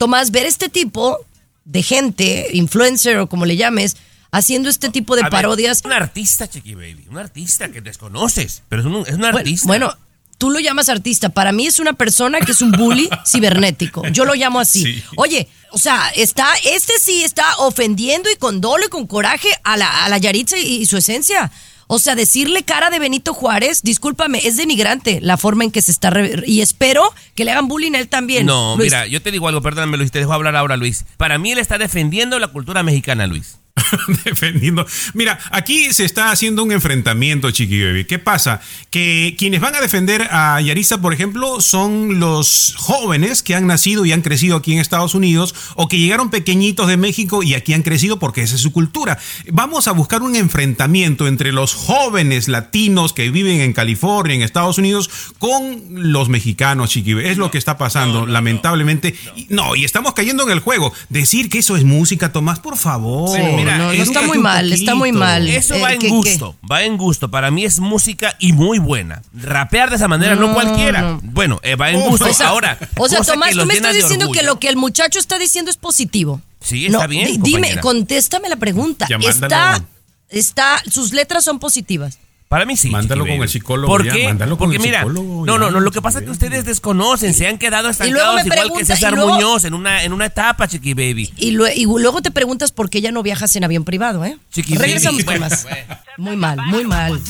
Tomás, 0.00 0.30
ver 0.30 0.46
este 0.46 0.70
tipo 0.70 1.18
de 1.66 1.82
gente, 1.82 2.48
influencer 2.54 3.18
o 3.18 3.28
como 3.28 3.44
le 3.44 3.58
llames, 3.58 3.98
haciendo 4.32 4.68
este 4.68 4.90
tipo 4.90 5.14
de 5.16 5.22
A 5.22 5.24
ver, 5.24 5.30
parodias. 5.32 5.82
un 5.84 5.92
artista, 5.92 6.48
Chiqui 6.48 6.74
Baby, 6.74 7.06
un 7.10 7.18
artista 7.18 7.70
que 7.70 7.80
desconoces, 7.80 8.62
pero 8.68 8.82
es 8.82 8.86
un, 8.86 9.04
es 9.06 9.14
un 9.14 9.24
artista. 9.24 9.66
Bueno, 9.66 9.94
tú 10.38 10.50
lo 10.50 10.58
llamas 10.60 10.88
artista. 10.88 11.28
Para 11.30 11.52
mí 11.52 11.66
es 11.66 11.78
una 11.80 11.92
persona 11.94 12.40
que 12.40 12.52
es 12.52 12.62
un 12.62 12.72
bully 12.72 13.08
cibernético. 13.26 14.06
Yo 14.08 14.24
lo 14.24 14.34
llamo 14.34 14.60
así. 14.60 14.84
Sí. 14.84 15.02
Oye, 15.16 15.48
o 15.72 15.78
sea, 15.78 16.08
está, 16.16 16.48
este 16.64 16.94
sí 16.98 17.22
está 17.24 17.44
ofendiendo 17.58 18.30
y 18.30 18.36
con 18.36 18.60
dolo 18.60 18.86
y 18.86 18.88
con 18.88 19.06
coraje 19.06 19.48
a 19.64 19.76
la, 19.76 20.04
a 20.04 20.08
la 20.08 20.18
Yaritza 20.18 20.58
y, 20.58 20.76
y 20.82 20.86
su 20.86 20.96
esencia. 20.96 21.50
O 21.92 21.98
sea, 21.98 22.14
decirle 22.14 22.62
cara 22.62 22.88
de 22.88 23.00
Benito 23.00 23.34
Juárez, 23.34 23.82
discúlpame, 23.82 24.38
es 24.46 24.56
denigrante 24.56 25.18
la 25.20 25.36
forma 25.36 25.64
en 25.64 25.72
que 25.72 25.82
se 25.82 25.90
está. 25.90 26.10
re- 26.10 26.44
y 26.46 26.60
espero 26.60 27.02
que 27.34 27.44
le 27.44 27.50
hagan 27.50 27.66
bullying 27.66 27.94
a 27.94 27.98
él 27.98 28.06
también. 28.08 28.46
No, 28.46 28.76
Luis. 28.76 28.92
mira, 28.92 29.08
yo 29.08 29.20
te 29.20 29.32
digo 29.32 29.48
algo, 29.48 29.60
perdóname 29.60 29.96
Luis, 29.96 30.12
te 30.12 30.20
dejo 30.20 30.32
hablar 30.32 30.54
ahora 30.54 30.76
Luis. 30.76 31.04
Para 31.16 31.36
mí 31.38 31.50
él 31.50 31.58
está 31.58 31.78
defendiendo 31.78 32.38
la 32.38 32.46
cultura 32.46 32.84
mexicana, 32.84 33.26
Luis. 33.26 33.56
defendiendo. 34.24 34.86
Mira, 35.14 35.38
aquí 35.50 35.92
se 35.92 36.04
está 36.04 36.30
haciendo 36.30 36.62
un 36.62 36.72
enfrentamiento, 36.72 37.50
Chiqui 37.50 37.82
Baby. 37.82 38.04
¿Qué 38.04 38.18
pasa? 38.18 38.60
Que 38.90 39.34
quienes 39.38 39.60
van 39.60 39.74
a 39.74 39.80
defender 39.80 40.28
a 40.30 40.60
Yarisa, 40.60 41.00
por 41.00 41.12
ejemplo, 41.12 41.60
son 41.60 42.20
los 42.20 42.74
jóvenes 42.76 43.42
que 43.42 43.54
han 43.54 43.66
nacido 43.66 44.04
y 44.04 44.12
han 44.12 44.22
crecido 44.22 44.56
aquí 44.56 44.72
en 44.72 44.78
Estados 44.78 45.14
Unidos 45.14 45.54
o 45.76 45.88
que 45.88 45.98
llegaron 45.98 46.30
pequeñitos 46.30 46.88
de 46.88 46.96
México 46.96 47.42
y 47.42 47.54
aquí 47.54 47.74
han 47.74 47.82
crecido 47.82 48.18
porque 48.18 48.42
esa 48.42 48.56
es 48.56 48.60
su 48.60 48.72
cultura. 48.72 49.18
Vamos 49.52 49.88
a 49.88 49.92
buscar 49.92 50.22
un 50.22 50.36
enfrentamiento 50.36 51.28
entre 51.28 51.52
los 51.52 51.74
jóvenes 51.74 52.48
latinos 52.48 53.12
que 53.12 53.30
viven 53.30 53.60
en 53.60 53.72
California, 53.72 54.34
en 54.34 54.42
Estados 54.42 54.78
Unidos, 54.78 55.10
con 55.38 55.80
los 55.90 56.28
mexicanos, 56.28 56.90
Chiqui 56.90 57.14
Baby. 57.14 57.28
Es 57.28 57.38
lo 57.38 57.50
que 57.50 57.58
está 57.58 57.78
pasando, 57.78 58.26
lamentablemente. 58.26 59.14
No, 59.48 59.76
y 59.76 59.84
estamos 59.84 60.14
cayendo 60.14 60.44
en 60.44 60.50
el 60.50 60.60
juego. 60.60 60.92
Decir 61.08 61.48
que 61.48 61.58
eso 61.58 61.76
es 61.76 61.84
música, 61.84 62.32
Tomás, 62.32 62.58
por 62.58 62.76
favor. 62.76 63.30
Pero 63.36 63.56
mira, 63.56 63.69
no, 63.78 63.84
no, 63.86 63.90
está 63.92 64.22
muy 64.22 64.38
mal, 64.38 64.72
está 64.72 64.94
muy 64.94 65.12
mal. 65.12 65.48
Eso 65.48 65.74
Eh, 65.74 65.80
va 65.80 65.92
en 65.92 65.98
¿qué- 65.98 66.06
qué? 66.08 66.12
gusto, 66.12 66.56
va 66.70 66.82
en 66.82 66.96
gusto. 66.96 67.30
Para 67.30 67.50
mí 67.50 67.64
es 67.64 67.78
música 67.80 68.36
y 68.38 68.52
muy 68.52 68.78
buena. 68.78 69.22
Rapear 69.34 69.90
de 69.90 69.96
esa 69.96 70.08
manera 70.08 70.34
no, 70.34 70.48
No, 70.48 70.54
cualquiera. 70.54 71.00
no. 71.02 71.20
Bueno, 71.22 71.60
eh, 71.62 71.74
va 71.76 71.90
en 71.90 72.00
gusto. 72.00 72.26
O 72.26 72.34
sea, 72.34 72.48
Ahora, 72.48 72.78
o 72.96 73.08
sea 73.08 73.20
Tomás, 73.22 73.52
tú 73.52 73.66
me 73.66 73.74
estás 73.74 73.94
diciendo 73.94 74.30
que 74.32 74.42
lo 74.42 74.58
que 74.58 74.68
el 74.68 74.76
muchacho 74.76 75.18
está 75.18 75.38
diciendo 75.38 75.70
es 75.70 75.76
positivo. 75.76 76.40
Sí, 76.60 76.86
está 76.86 77.06
bien, 77.06 77.26
di- 77.26 77.32
dime, 77.38 77.52
compañera. 77.52 77.80
contéstame 77.80 78.48
la 78.48 78.56
pregunta. 78.56 79.06
Ya, 79.08 79.16
está, 79.16 79.82
está, 80.28 80.82
sus 80.90 81.12
letras 81.12 81.44
son 81.44 81.58
positivas. 81.58 82.18
Para 82.50 82.64
mí 82.64 82.76
sí. 82.76 82.90
Mándalo 82.90 83.24
con 83.24 83.42
el 83.42 83.48
psicólogo 83.48 83.86
¿Por 83.92 84.04
ya, 84.04 84.12
qué? 84.12 84.24
mándalo 84.24 84.58
con 84.58 84.66
Porque 84.66 84.78
el 84.78 84.82
mira, 84.82 84.98
psicólogo 84.98 85.46
no, 85.46 85.56
no, 85.56 85.70
no, 85.70 85.78
lo 85.78 85.92
que 85.92 86.02
pasa 86.02 86.18
es 86.18 86.24
que 86.24 86.32
ustedes 86.32 86.64
desconocen, 86.64 87.32
se 87.32 87.46
han 87.46 87.58
quedado 87.58 87.88
estancados 87.88 88.44
igual 88.44 88.72
que 88.76 88.84
César 88.84 89.12
luego- 89.12 89.34
Muñoz 89.34 89.64
en 89.66 89.72
una, 89.74 90.02
en 90.02 90.12
una 90.12 90.26
etapa, 90.26 90.66
Chiqui 90.66 90.94
Baby. 90.94 91.32
Y, 91.36 91.52
lue- 91.52 91.72
y 91.76 91.84
luego 91.84 92.22
te 92.22 92.32
preguntas 92.32 92.72
por 92.72 92.90
qué 92.90 93.00
ya 93.00 93.12
no 93.12 93.22
viajas 93.22 93.54
en 93.54 93.62
avión 93.62 93.84
privado, 93.84 94.24
¿eh? 94.24 94.36
Chiqui 94.50 94.74
Regresamos 94.76 95.24
baby. 95.24 95.38
con 95.38 95.48
más. 95.48 95.64
Muy 96.18 96.36
mal, 96.36 96.58
muy 96.66 96.84
mal. 96.84 97.20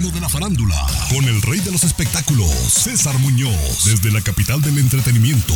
De 0.00 0.20
la 0.20 0.28
farándula, 0.28 0.86
con 1.10 1.22
el 1.26 1.42
rey 1.42 1.60
de 1.60 1.70
los 1.70 1.84
espectáculos, 1.84 2.50
César 2.50 3.18
Muñoz, 3.18 3.84
desde 3.84 4.10
la 4.10 4.22
capital 4.22 4.62
del 4.62 4.78
entretenimiento, 4.78 5.52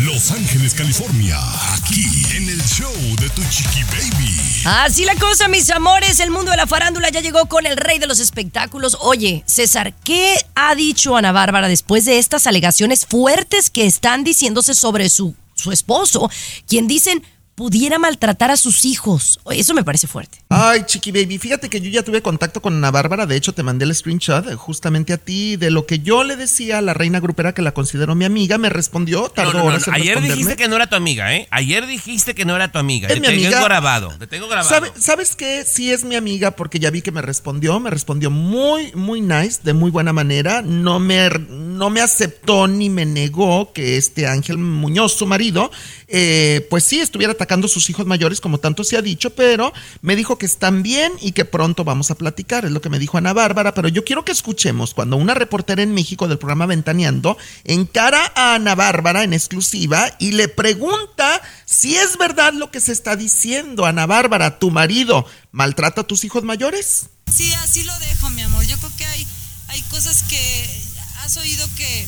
Los 0.00 0.32
Ángeles, 0.32 0.74
California, 0.74 1.38
aquí 1.74 2.04
en 2.36 2.48
el 2.48 2.60
show 2.64 2.92
de 3.20 3.30
Tu 3.30 3.42
Chiqui 3.44 3.84
Baby. 3.84 4.36
Así 4.64 5.04
la 5.04 5.14
cosa, 5.14 5.46
mis 5.46 5.70
amores. 5.70 6.18
El 6.18 6.32
mundo 6.32 6.50
de 6.50 6.56
la 6.56 6.66
farándula 6.66 7.08
ya 7.10 7.20
llegó 7.20 7.46
con 7.46 7.66
el 7.66 7.76
rey 7.76 8.00
de 8.00 8.08
los 8.08 8.18
espectáculos. 8.18 8.98
Oye, 9.00 9.44
César, 9.46 9.94
¿qué 10.02 10.34
ha 10.56 10.74
dicho 10.74 11.16
Ana 11.16 11.30
Bárbara 11.30 11.68
después 11.68 12.04
de 12.04 12.18
estas 12.18 12.48
alegaciones 12.48 13.06
fuertes 13.06 13.70
que 13.70 13.86
están 13.86 14.24
diciéndose 14.24 14.74
sobre 14.74 15.08
su, 15.08 15.36
su 15.54 15.70
esposo, 15.70 16.28
quien 16.66 16.88
dicen 16.88 17.22
pudiera 17.58 17.98
maltratar 17.98 18.52
a 18.52 18.56
sus 18.56 18.84
hijos? 18.84 19.40
Eso 19.50 19.74
me 19.74 19.82
parece 19.82 20.06
fuerte. 20.06 20.38
Ay, 20.48 20.84
Chiqui 20.86 21.10
Baby, 21.10 21.38
fíjate 21.38 21.68
que 21.68 21.80
yo 21.80 21.90
ya 21.90 22.04
tuve 22.04 22.22
contacto 22.22 22.62
con 22.62 22.76
Ana 22.76 22.92
Bárbara, 22.92 23.26
de 23.26 23.34
hecho 23.34 23.52
te 23.52 23.64
mandé 23.64 23.84
el 23.84 23.92
screenshot 23.92 24.46
eh, 24.48 24.54
justamente 24.54 25.12
a 25.12 25.16
ti 25.18 25.56
de 25.56 25.72
lo 25.72 25.84
que 25.84 25.98
yo 25.98 26.22
le 26.22 26.36
decía 26.36 26.78
a 26.78 26.82
la 26.82 26.94
reina 26.94 27.18
grupera 27.18 27.52
que 27.54 27.60
la 27.62 27.72
considero 27.74 28.14
mi 28.14 28.24
amiga, 28.24 28.58
me 28.58 28.68
respondió, 28.68 29.28
tardó 29.28 29.54
no, 29.54 29.58
no, 29.58 29.64
horas 29.64 29.88
en 29.88 29.94
Ayer 29.94 30.20
dijiste 30.22 30.54
que 30.54 30.68
no 30.68 30.76
era 30.76 30.86
tu 30.86 30.94
amiga, 30.94 31.34
¿eh? 31.34 31.48
Ayer 31.50 31.84
dijiste 31.88 32.36
que 32.36 32.44
no 32.44 32.54
era 32.54 32.70
tu 32.70 32.78
amiga. 32.78 33.08
Es 33.08 33.14
Te 33.14 33.20
mi 33.20 33.26
tengo 33.26 33.42
amiga. 33.46 33.64
grabado. 33.64 34.14
Te 34.20 34.28
tengo 34.28 34.46
grabado. 34.46 34.68
¿Sabe- 34.68 34.92
¿Sabes 34.96 35.34
qué? 35.34 35.64
Sí 35.66 35.90
es 35.90 36.04
mi 36.04 36.14
amiga 36.14 36.52
porque 36.52 36.78
ya 36.78 36.90
vi 36.90 37.02
que 37.02 37.10
me 37.10 37.22
respondió, 37.22 37.80
me 37.80 37.90
respondió 37.90 38.30
muy, 38.30 38.92
muy 38.94 39.20
nice, 39.20 39.58
de 39.64 39.72
muy 39.72 39.90
buena 39.90 40.12
manera. 40.12 40.62
No 40.62 41.00
me, 41.00 41.28
no 41.48 41.90
me 41.90 42.02
aceptó 42.02 42.68
ni 42.68 42.88
me 42.88 43.04
negó 43.04 43.72
que 43.72 43.96
este 43.96 44.28
Ángel 44.28 44.58
Muñoz, 44.58 45.14
su 45.14 45.26
marido, 45.26 45.72
eh, 46.06 46.64
pues 46.70 46.84
sí, 46.84 47.00
estuviera 47.00 47.32
atacando 47.32 47.47
sus 47.68 47.88
hijos 47.90 48.06
mayores, 48.06 48.40
como 48.40 48.58
tanto 48.58 48.84
se 48.84 48.96
ha 48.96 49.02
dicho, 49.02 49.30
pero 49.30 49.72
me 50.02 50.16
dijo 50.16 50.38
que 50.38 50.46
están 50.46 50.82
bien 50.82 51.12
y 51.20 51.32
que 51.32 51.44
pronto 51.44 51.84
vamos 51.84 52.10
a 52.10 52.14
platicar, 52.14 52.64
es 52.64 52.70
lo 52.70 52.80
que 52.80 52.90
me 52.90 52.98
dijo 52.98 53.18
Ana 53.18 53.32
Bárbara, 53.32 53.74
pero 53.74 53.88
yo 53.88 54.04
quiero 54.04 54.24
que 54.24 54.32
escuchemos 54.32 54.94
cuando 54.94 55.16
una 55.16 55.34
reportera 55.34 55.82
en 55.82 55.94
México 55.94 56.28
del 56.28 56.38
programa 56.38 56.66
Ventaneando 56.66 57.36
encara 57.64 58.32
a 58.34 58.54
Ana 58.54 58.74
Bárbara 58.74 59.24
en 59.24 59.32
exclusiva 59.32 60.10
y 60.18 60.32
le 60.32 60.48
pregunta 60.48 61.40
si 61.64 61.96
es 61.96 62.18
verdad 62.18 62.52
lo 62.52 62.70
que 62.70 62.80
se 62.80 62.92
está 62.92 63.16
diciendo, 63.16 63.86
Ana 63.86 64.06
Bárbara, 64.06 64.58
tu 64.58 64.70
marido 64.70 65.26
maltrata 65.52 66.02
a 66.02 66.06
tus 66.06 66.24
hijos 66.24 66.44
mayores. 66.44 67.06
Sí, 67.34 67.52
así 67.62 67.84
lo 67.84 67.98
dejo, 67.98 68.30
mi 68.30 68.42
amor. 68.42 68.64
Yo 68.66 68.76
creo 68.78 68.92
que 68.96 69.04
hay, 69.04 69.26
hay 69.68 69.82
cosas 69.82 70.22
que 70.28 70.82
has 71.20 71.36
oído 71.36 71.68
que, 71.76 72.06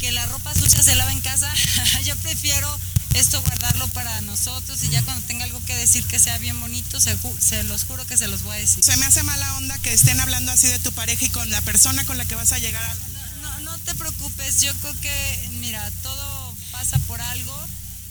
que 0.00 0.12
la 0.12 0.26
ropa 0.26 0.54
sucia 0.54 0.82
se 0.82 0.94
lava 0.94 1.12
en 1.12 1.20
casa. 1.20 1.52
Yo 2.04 2.16
prefiero 2.16 2.68
esto 3.14 3.40
guardarlo 3.42 3.86
para 3.88 4.20
nosotros 4.22 4.82
y 4.84 4.88
ya 4.88 5.02
cuando 5.02 5.26
tenga 5.26 5.44
algo 5.44 5.60
que 5.64 5.74
decir 5.76 6.04
que 6.04 6.18
sea 6.18 6.36
bien 6.38 6.60
bonito, 6.60 7.00
se, 7.00 7.16
ju- 7.18 7.38
se 7.40 7.62
los 7.64 7.84
juro 7.84 8.04
que 8.06 8.16
se 8.16 8.28
los 8.28 8.42
voy 8.42 8.56
a 8.56 8.60
decir. 8.60 8.82
Se 8.84 8.96
me 8.96 9.06
hace 9.06 9.22
mala 9.22 9.56
onda 9.56 9.78
que 9.78 9.92
estén 9.92 10.20
hablando 10.20 10.52
así 10.52 10.66
de 10.66 10.78
tu 10.80 10.92
pareja 10.92 11.24
y 11.24 11.30
con 11.30 11.48
la 11.50 11.60
persona 11.62 12.04
con 12.04 12.18
la 12.18 12.24
que 12.24 12.34
vas 12.34 12.52
a 12.52 12.58
llegar 12.58 12.82
a... 12.84 12.94
No, 13.42 13.60
no 13.60 13.78
te 13.78 13.94
preocupes, 13.94 14.60
yo 14.60 14.72
creo 14.80 15.00
que, 15.00 15.48
mira, 15.60 15.90
todo 16.02 16.54
pasa 16.72 16.98
por 17.00 17.20
algo 17.20 17.66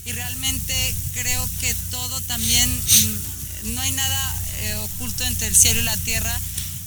y 0.06 0.12
realmente 0.12 0.94
creo 1.14 1.48
que 1.60 1.74
todo 1.90 2.20
también, 2.22 2.70
mm, 2.74 3.74
no 3.74 3.80
hay 3.80 3.92
nada 3.92 4.42
eh, 4.60 4.74
oculto 4.74 5.24
entre 5.24 5.48
el 5.48 5.56
cielo 5.56 5.80
y 5.80 5.84
la 5.84 5.96
tierra 5.98 6.38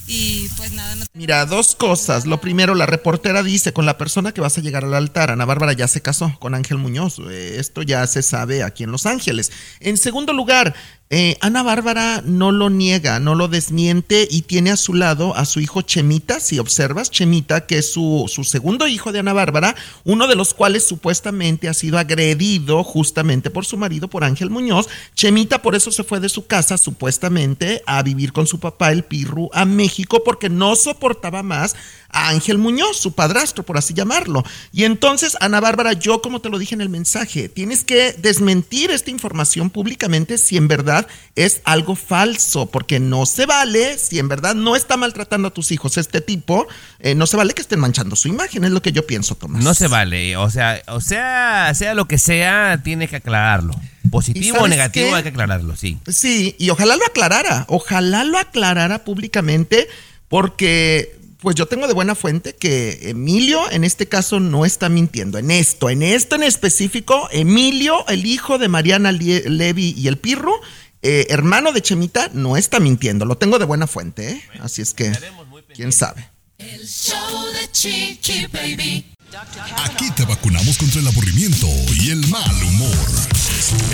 y 0.08 0.48
pues 0.56 0.72
nada, 0.72 0.96
no 0.96 1.06
Mira, 1.14 1.46
dos 1.46 1.76
cosas. 1.76 2.26
Lo 2.26 2.40
primero, 2.40 2.76
la 2.76 2.86
reportera 2.86 3.44
dice, 3.44 3.74
con 3.74 3.86
la 3.86 3.98
persona 3.98 4.32
que 4.32 4.42
vas 4.42 4.58
a 4.58 4.62
llegar 4.62 4.86
al 4.86 4.94
altar, 4.94 5.32
Ana 5.32 5.46
Bárbara 5.46 5.74
ya 5.74 5.88
se 5.88 6.02
casó 6.02 6.38
con 6.40 6.56
Ángel 6.56 6.78
Muñoz. 6.78 7.20
Eh, 7.30 7.58
Esto 7.60 7.82
ya 7.82 8.08
se 8.08 8.24
sabe 8.24 8.64
aquí 8.64 8.84
en 8.84 8.92
Los 8.92 9.06
Ángeles. 9.06 9.52
En 9.80 9.98
segundo 9.98 10.32
lugar, 10.32 10.76
Eh, 11.10 11.38
Ana 11.40 11.64
Bárbara 11.64 12.22
no 12.26 12.52
lo 12.52 12.70
niega, 12.70 13.22
no 13.22 13.34
lo 13.34 13.48
desmiente 13.48 14.28
y 14.30 14.42
tiene 14.42 14.72
a 14.72 14.76
su 14.76 14.94
lado 14.94 15.38
a 15.38 15.46
su 15.46 15.62
hijo 15.62 15.82
Chemita, 15.82 16.42
si 16.42 16.60
observas, 16.60 17.12
Chemita, 17.12 17.66
que 17.66 17.78
es 17.78 17.94
su, 17.94 18.26
su 18.28 18.44
segundo 18.44 18.90
hijo 18.90 19.14
de 19.14 19.20
Ana 19.20 19.32
Bárbara, 19.32 19.74
uno 20.04 20.28
de 20.28 20.36
los 20.36 20.54
cuales 20.54 20.86
supuestamente 20.86 21.70
ha 21.70 21.74
sido 21.74 21.98
agredido 21.98 22.84
justamente 22.84 23.50
por 23.50 23.66
su 23.66 23.78
marido, 23.78 24.10
por 24.10 24.26
Ángel 24.26 24.50
Muñoz. 24.50 24.90
Chemita 25.16 25.62
por 25.62 25.76
eso 25.76 25.94
se 25.94 26.04
fue 26.04 26.20
de 26.20 26.28
su 26.28 26.46
casa 26.46 26.78
supuestamente 26.78 27.82
a 27.86 28.04
vivir 28.04 28.34
con 28.34 28.46
su 28.46 28.60
papá, 28.60 28.92
el 28.92 29.04
Pirru, 29.04 29.50
a 29.54 29.64
México 29.64 30.24
porque 30.26 30.50
no 30.50 30.76
soportaba 30.76 31.42
más 31.42 31.74
a 32.10 32.30
Ángel 32.30 32.58
Muñoz, 32.58 32.98
su 32.98 33.14
padrastro, 33.14 33.64
por 33.64 33.78
así 33.78 33.94
llamarlo. 33.94 34.44
Y 34.72 34.84
entonces, 34.84 35.38
Ana 35.40 35.60
Bárbara, 35.60 35.94
yo 35.94 36.22
como 36.22 36.42
te 36.42 36.50
lo 36.50 36.58
dije 36.58 36.76
en 36.76 36.82
el 36.82 36.90
mensaje, 36.90 37.50
tienes 37.50 37.84
que 37.84 38.14
desmentir 38.14 38.92
esta 38.92 39.12
información 39.12 39.70
públicamente 39.70 40.38
si 40.38 40.58
en 40.58 40.68
verdad 40.68 40.97
es 41.36 41.62
algo 41.66 41.96
falso, 41.96 42.68
porque 42.68 43.00
no 43.00 43.26
se 43.26 43.46
vale, 43.46 43.98
si 43.98 44.18
en 44.18 44.28
verdad 44.28 44.56
no 44.56 44.76
está 44.76 44.98
maltratando 44.98 45.50
a 45.50 45.54
tus 45.54 45.72
hijos 45.72 45.98
este 45.98 46.22
tipo, 46.22 46.68
eh, 47.00 47.14
no 47.14 47.28
se 47.28 47.38
vale 47.38 47.54
que 47.54 47.62
estén 47.62 47.80
manchando 47.80 48.16
su 48.16 48.28
imagen, 48.28 48.64
es 48.64 48.72
lo 48.72 48.82
que 48.82 48.92
yo 48.92 49.06
pienso, 49.06 49.36
Tomás. 49.36 49.64
No 49.64 49.74
se 49.74 49.88
vale, 49.88 50.38
o 50.38 50.50
sea, 50.50 50.82
o 50.88 51.02
sea, 51.02 51.72
sea 51.76 51.94
lo 51.94 52.08
que 52.08 52.18
sea, 52.18 52.82
tiene 52.84 53.08
que 53.08 53.18
aclararlo. 53.18 53.74
Positivo 54.10 54.60
o 54.60 54.68
negativo 54.68 55.10
qué? 55.10 55.16
hay 55.16 55.24
que 55.24 55.30
aclararlo, 55.30 55.76
sí. 55.76 55.98
Sí, 56.08 56.56
y 56.58 56.70
ojalá 56.70 56.96
lo 56.96 57.06
aclarara, 57.06 57.66
ojalá 57.68 58.24
lo 58.24 58.38
aclarara 58.38 59.04
públicamente, 59.04 59.88
porque 60.30 61.18
pues 61.40 61.56
yo 61.56 61.68
tengo 61.68 61.88
de 61.88 61.94
buena 61.94 62.16
fuente 62.16 62.56
que 62.56 63.10
Emilio 63.10 63.72
en 63.72 63.84
este 63.84 64.08
caso 64.08 64.40
no 64.40 64.66
está 64.66 64.90
mintiendo. 64.90 65.38
En 65.38 65.52
esto, 65.52 65.90
en 65.90 66.02
esto 66.02 66.36
en 66.36 66.44
específico, 66.44 67.30
Emilio, 67.32 68.08
el 68.08 68.26
hijo 68.26 68.58
de 68.58 68.68
Mariana 68.68 69.12
Levy 69.12 69.94
y 69.98 70.08
el 70.08 70.18
Pirro, 70.18 70.54
eh, 71.02 71.28
hermano 71.30 71.72
de 71.72 71.82
Chemita, 71.82 72.30
no 72.34 72.58
está 72.58 72.80
mintiendo. 72.80 73.26
Lo 73.26 73.38
tengo 73.38 73.60
de 73.60 73.66
buena 73.66 73.88
fuente, 73.88 74.32
¿eh? 74.32 74.44
Así 74.60 74.82
es 74.82 74.94
que, 74.94 75.12
quién 75.74 75.92
sabe. 75.92 76.30
El 76.58 76.88
show 76.88 77.46
de 77.54 77.72
Chiqui 77.72 78.48
Baby. 78.48 79.17
Aquí 79.86 80.10
te 80.16 80.26
vacunamos 80.26 80.80
contra 80.80 81.00
el 81.00 81.08
aburrimiento 81.08 81.68
y 82.02 82.10
el 82.10 82.26
mal 82.28 82.56
humor. 82.64 83.08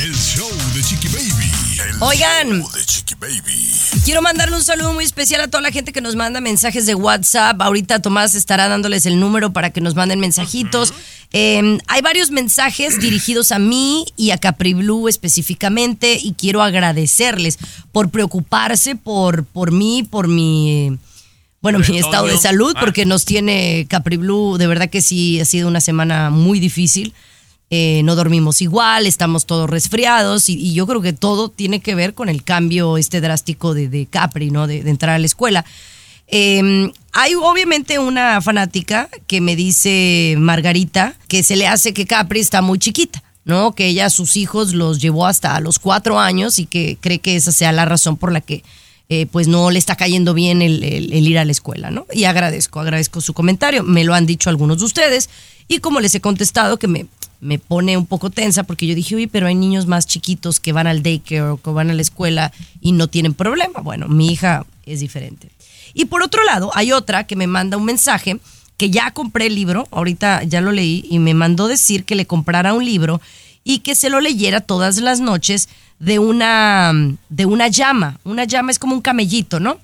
El 0.01 0.15
show 0.15 0.49
de 0.73 0.81
Chiqui 0.81 1.09
Baby. 1.09 1.51
El 1.89 2.01
Oigan. 2.01 2.61
show 2.61 2.71
de 2.71 2.85
Chiqui 2.85 3.15
Baby. 3.15 3.73
Quiero 4.05 4.21
mandarle 4.21 4.55
un 4.55 4.63
saludo 4.63 4.93
muy 4.93 5.03
especial 5.03 5.41
a 5.41 5.49
toda 5.49 5.59
la 5.59 5.71
gente 5.71 5.91
que 5.91 5.99
nos 5.99 6.15
manda 6.15 6.39
mensajes 6.39 6.85
de 6.85 6.95
WhatsApp. 6.95 7.61
Ahorita 7.61 8.01
Tomás 8.01 8.35
estará 8.35 8.69
dándoles 8.69 9.05
el 9.05 9.19
número 9.19 9.51
para 9.51 9.71
que 9.71 9.81
nos 9.81 9.95
manden 9.95 10.21
mensajitos. 10.21 10.93
Eh, 11.33 11.77
hay 11.87 12.01
varios 12.01 12.31
mensajes 12.31 13.01
dirigidos 13.01 13.51
a 13.51 13.59
mí 13.59 14.05
y 14.15 14.31
a 14.31 14.37
Capri 14.37 14.73
Blue 14.73 15.09
específicamente 15.09 16.17
y 16.23 16.35
quiero 16.35 16.63
agradecerles 16.63 17.59
por 17.91 18.11
preocuparse 18.11 18.95
por, 18.95 19.43
por 19.43 19.73
mí, 19.73 20.03
por 20.09 20.29
mi... 20.29 20.97
Bueno, 21.63 21.79
mi 21.79 21.97
estado 21.97 22.27
de 22.27 22.37
salud, 22.37 22.75
porque 22.77 23.05
nos 23.05 23.23
tiene 23.23 23.87
Capri 23.89 24.17
Blue, 24.17 24.57
de 24.57 24.67
verdad 24.67 24.89
que 24.89 25.01
sí, 25.01 25.39
ha 25.39 25.45
sido 25.45 25.69
una 25.69 25.79
semana 25.79 26.29
muy 26.29 26.59
difícil. 26.59 27.13
Eh, 27.69 28.01
no 28.03 28.17
dormimos 28.17 28.61
igual, 28.61 29.07
estamos 29.07 29.45
todos 29.45 29.69
resfriados 29.69 30.49
y, 30.49 30.59
y 30.59 30.73
yo 30.73 30.85
creo 30.85 31.01
que 31.01 31.13
todo 31.13 31.47
tiene 31.47 31.79
que 31.79 31.95
ver 31.95 32.13
con 32.13 32.27
el 32.27 32.43
cambio 32.43 32.97
este 32.97 33.21
drástico 33.21 33.73
de, 33.73 33.87
de 33.87 34.05
Capri, 34.07 34.51
¿no? 34.51 34.67
De, 34.67 34.83
de 34.83 34.89
entrar 34.89 35.15
a 35.15 35.19
la 35.19 35.25
escuela. 35.25 35.63
Eh, 36.27 36.91
hay 37.13 37.35
obviamente 37.35 37.97
una 37.97 38.41
fanática 38.41 39.09
que 39.25 39.39
me 39.39 39.55
dice 39.55 40.35
Margarita 40.37 41.15
que 41.29 41.43
se 41.43 41.55
le 41.55 41.67
hace 41.67 41.93
que 41.93 42.05
Capri 42.05 42.41
está 42.41 42.61
muy 42.61 42.77
chiquita, 42.77 43.23
¿no? 43.45 43.73
Que 43.73 43.87
ella 43.87 44.07
a 44.07 44.09
sus 44.09 44.35
hijos 44.35 44.73
los 44.73 44.99
llevó 44.99 45.27
hasta 45.27 45.57
los 45.61 45.79
cuatro 45.79 46.19
años 46.19 46.59
y 46.59 46.65
que 46.65 46.97
cree 46.99 47.19
que 47.19 47.37
esa 47.37 47.53
sea 47.53 47.71
la 47.71 47.85
razón 47.85 48.17
por 48.17 48.33
la 48.33 48.41
que 48.41 48.63
eh, 49.15 49.27
pues 49.27 49.47
no 49.47 49.69
le 49.69 49.77
está 49.77 49.95
cayendo 49.95 50.33
bien 50.33 50.63
el, 50.63 50.83
ir 50.83 51.37
a 51.37 51.45
la 51.45 51.51
escuela, 51.51 51.91
¿no? 51.91 52.07
Y 52.11 52.23
agradezco, 52.23 52.79
agradezco 52.79 53.21
su 53.21 53.35
comentario. 53.35 53.83
Me 53.83 54.03
lo 54.03 54.15
han 54.15 54.25
dicho 54.25 54.49
algunos 54.49 54.79
de 54.79 54.85
ustedes 54.85 55.29
y 55.67 55.81
como 55.81 55.99
les 55.99 56.15
he 56.15 56.19
contestado 56.19 56.79
que 56.79 56.87
me, 56.87 57.05
me 57.39 57.59
pone 57.59 57.95
un 57.95 58.07
poco 58.07 58.31
tensa 58.31 58.63
porque 58.63 58.87
yo 58.87 58.95
dije, 58.95 59.15
uy, 59.15 59.27
pero 59.27 59.45
hay 59.45 59.53
niños 59.53 59.85
más 59.85 60.07
chiquitos 60.07 60.59
que 60.59 60.71
van 60.73 60.87
al 60.87 61.03
daycare 61.03 61.41
o 61.41 61.57
que 61.57 61.69
van 61.69 61.91
a 61.91 61.93
la 61.93 62.01
escuela 62.01 62.51
y 62.81 62.93
no 62.93 63.07
tienen 63.07 63.35
problema. 63.35 63.81
Bueno, 63.81 64.07
mi 64.07 64.31
hija 64.31 64.65
es 64.87 65.01
diferente. 65.01 65.51
Y 65.93 66.05
por 66.05 66.23
otro 66.23 66.43
lado, 66.43 66.71
hay 66.73 66.91
otra 66.91 67.27
que 67.27 67.35
me 67.35 67.45
manda 67.45 67.77
un 67.77 67.85
mensaje 67.85 68.39
que 68.77 68.89
ya 68.89 69.11
compré 69.11 69.45
el 69.45 69.53
libro, 69.53 69.87
ahorita 69.91 70.41
ya 70.41 70.59
lo 70.59 70.71
leí 70.71 71.05
y 71.07 71.19
me 71.19 71.35
mandó 71.35 71.67
decir 71.67 72.03
que 72.03 72.15
le 72.15 72.25
comprara 72.25 72.73
un 72.73 72.83
libro 72.83 73.21
y 73.63 73.79
que 73.79 73.93
se 73.93 74.09
lo 74.09 74.21
leyera 74.21 74.59
todas 74.59 74.97
las 74.97 75.19
noches 75.19 75.69
de 76.03 76.19
una 76.19 76.91
de 77.29 77.45
una 77.45 77.67
llama. 77.69 78.17
Una 78.23 78.43
llama 78.45 78.71
es 78.71 78.79
como 78.79 78.93
un 78.95 79.01
camellito, 79.01 79.59
¿no? 79.59 79.79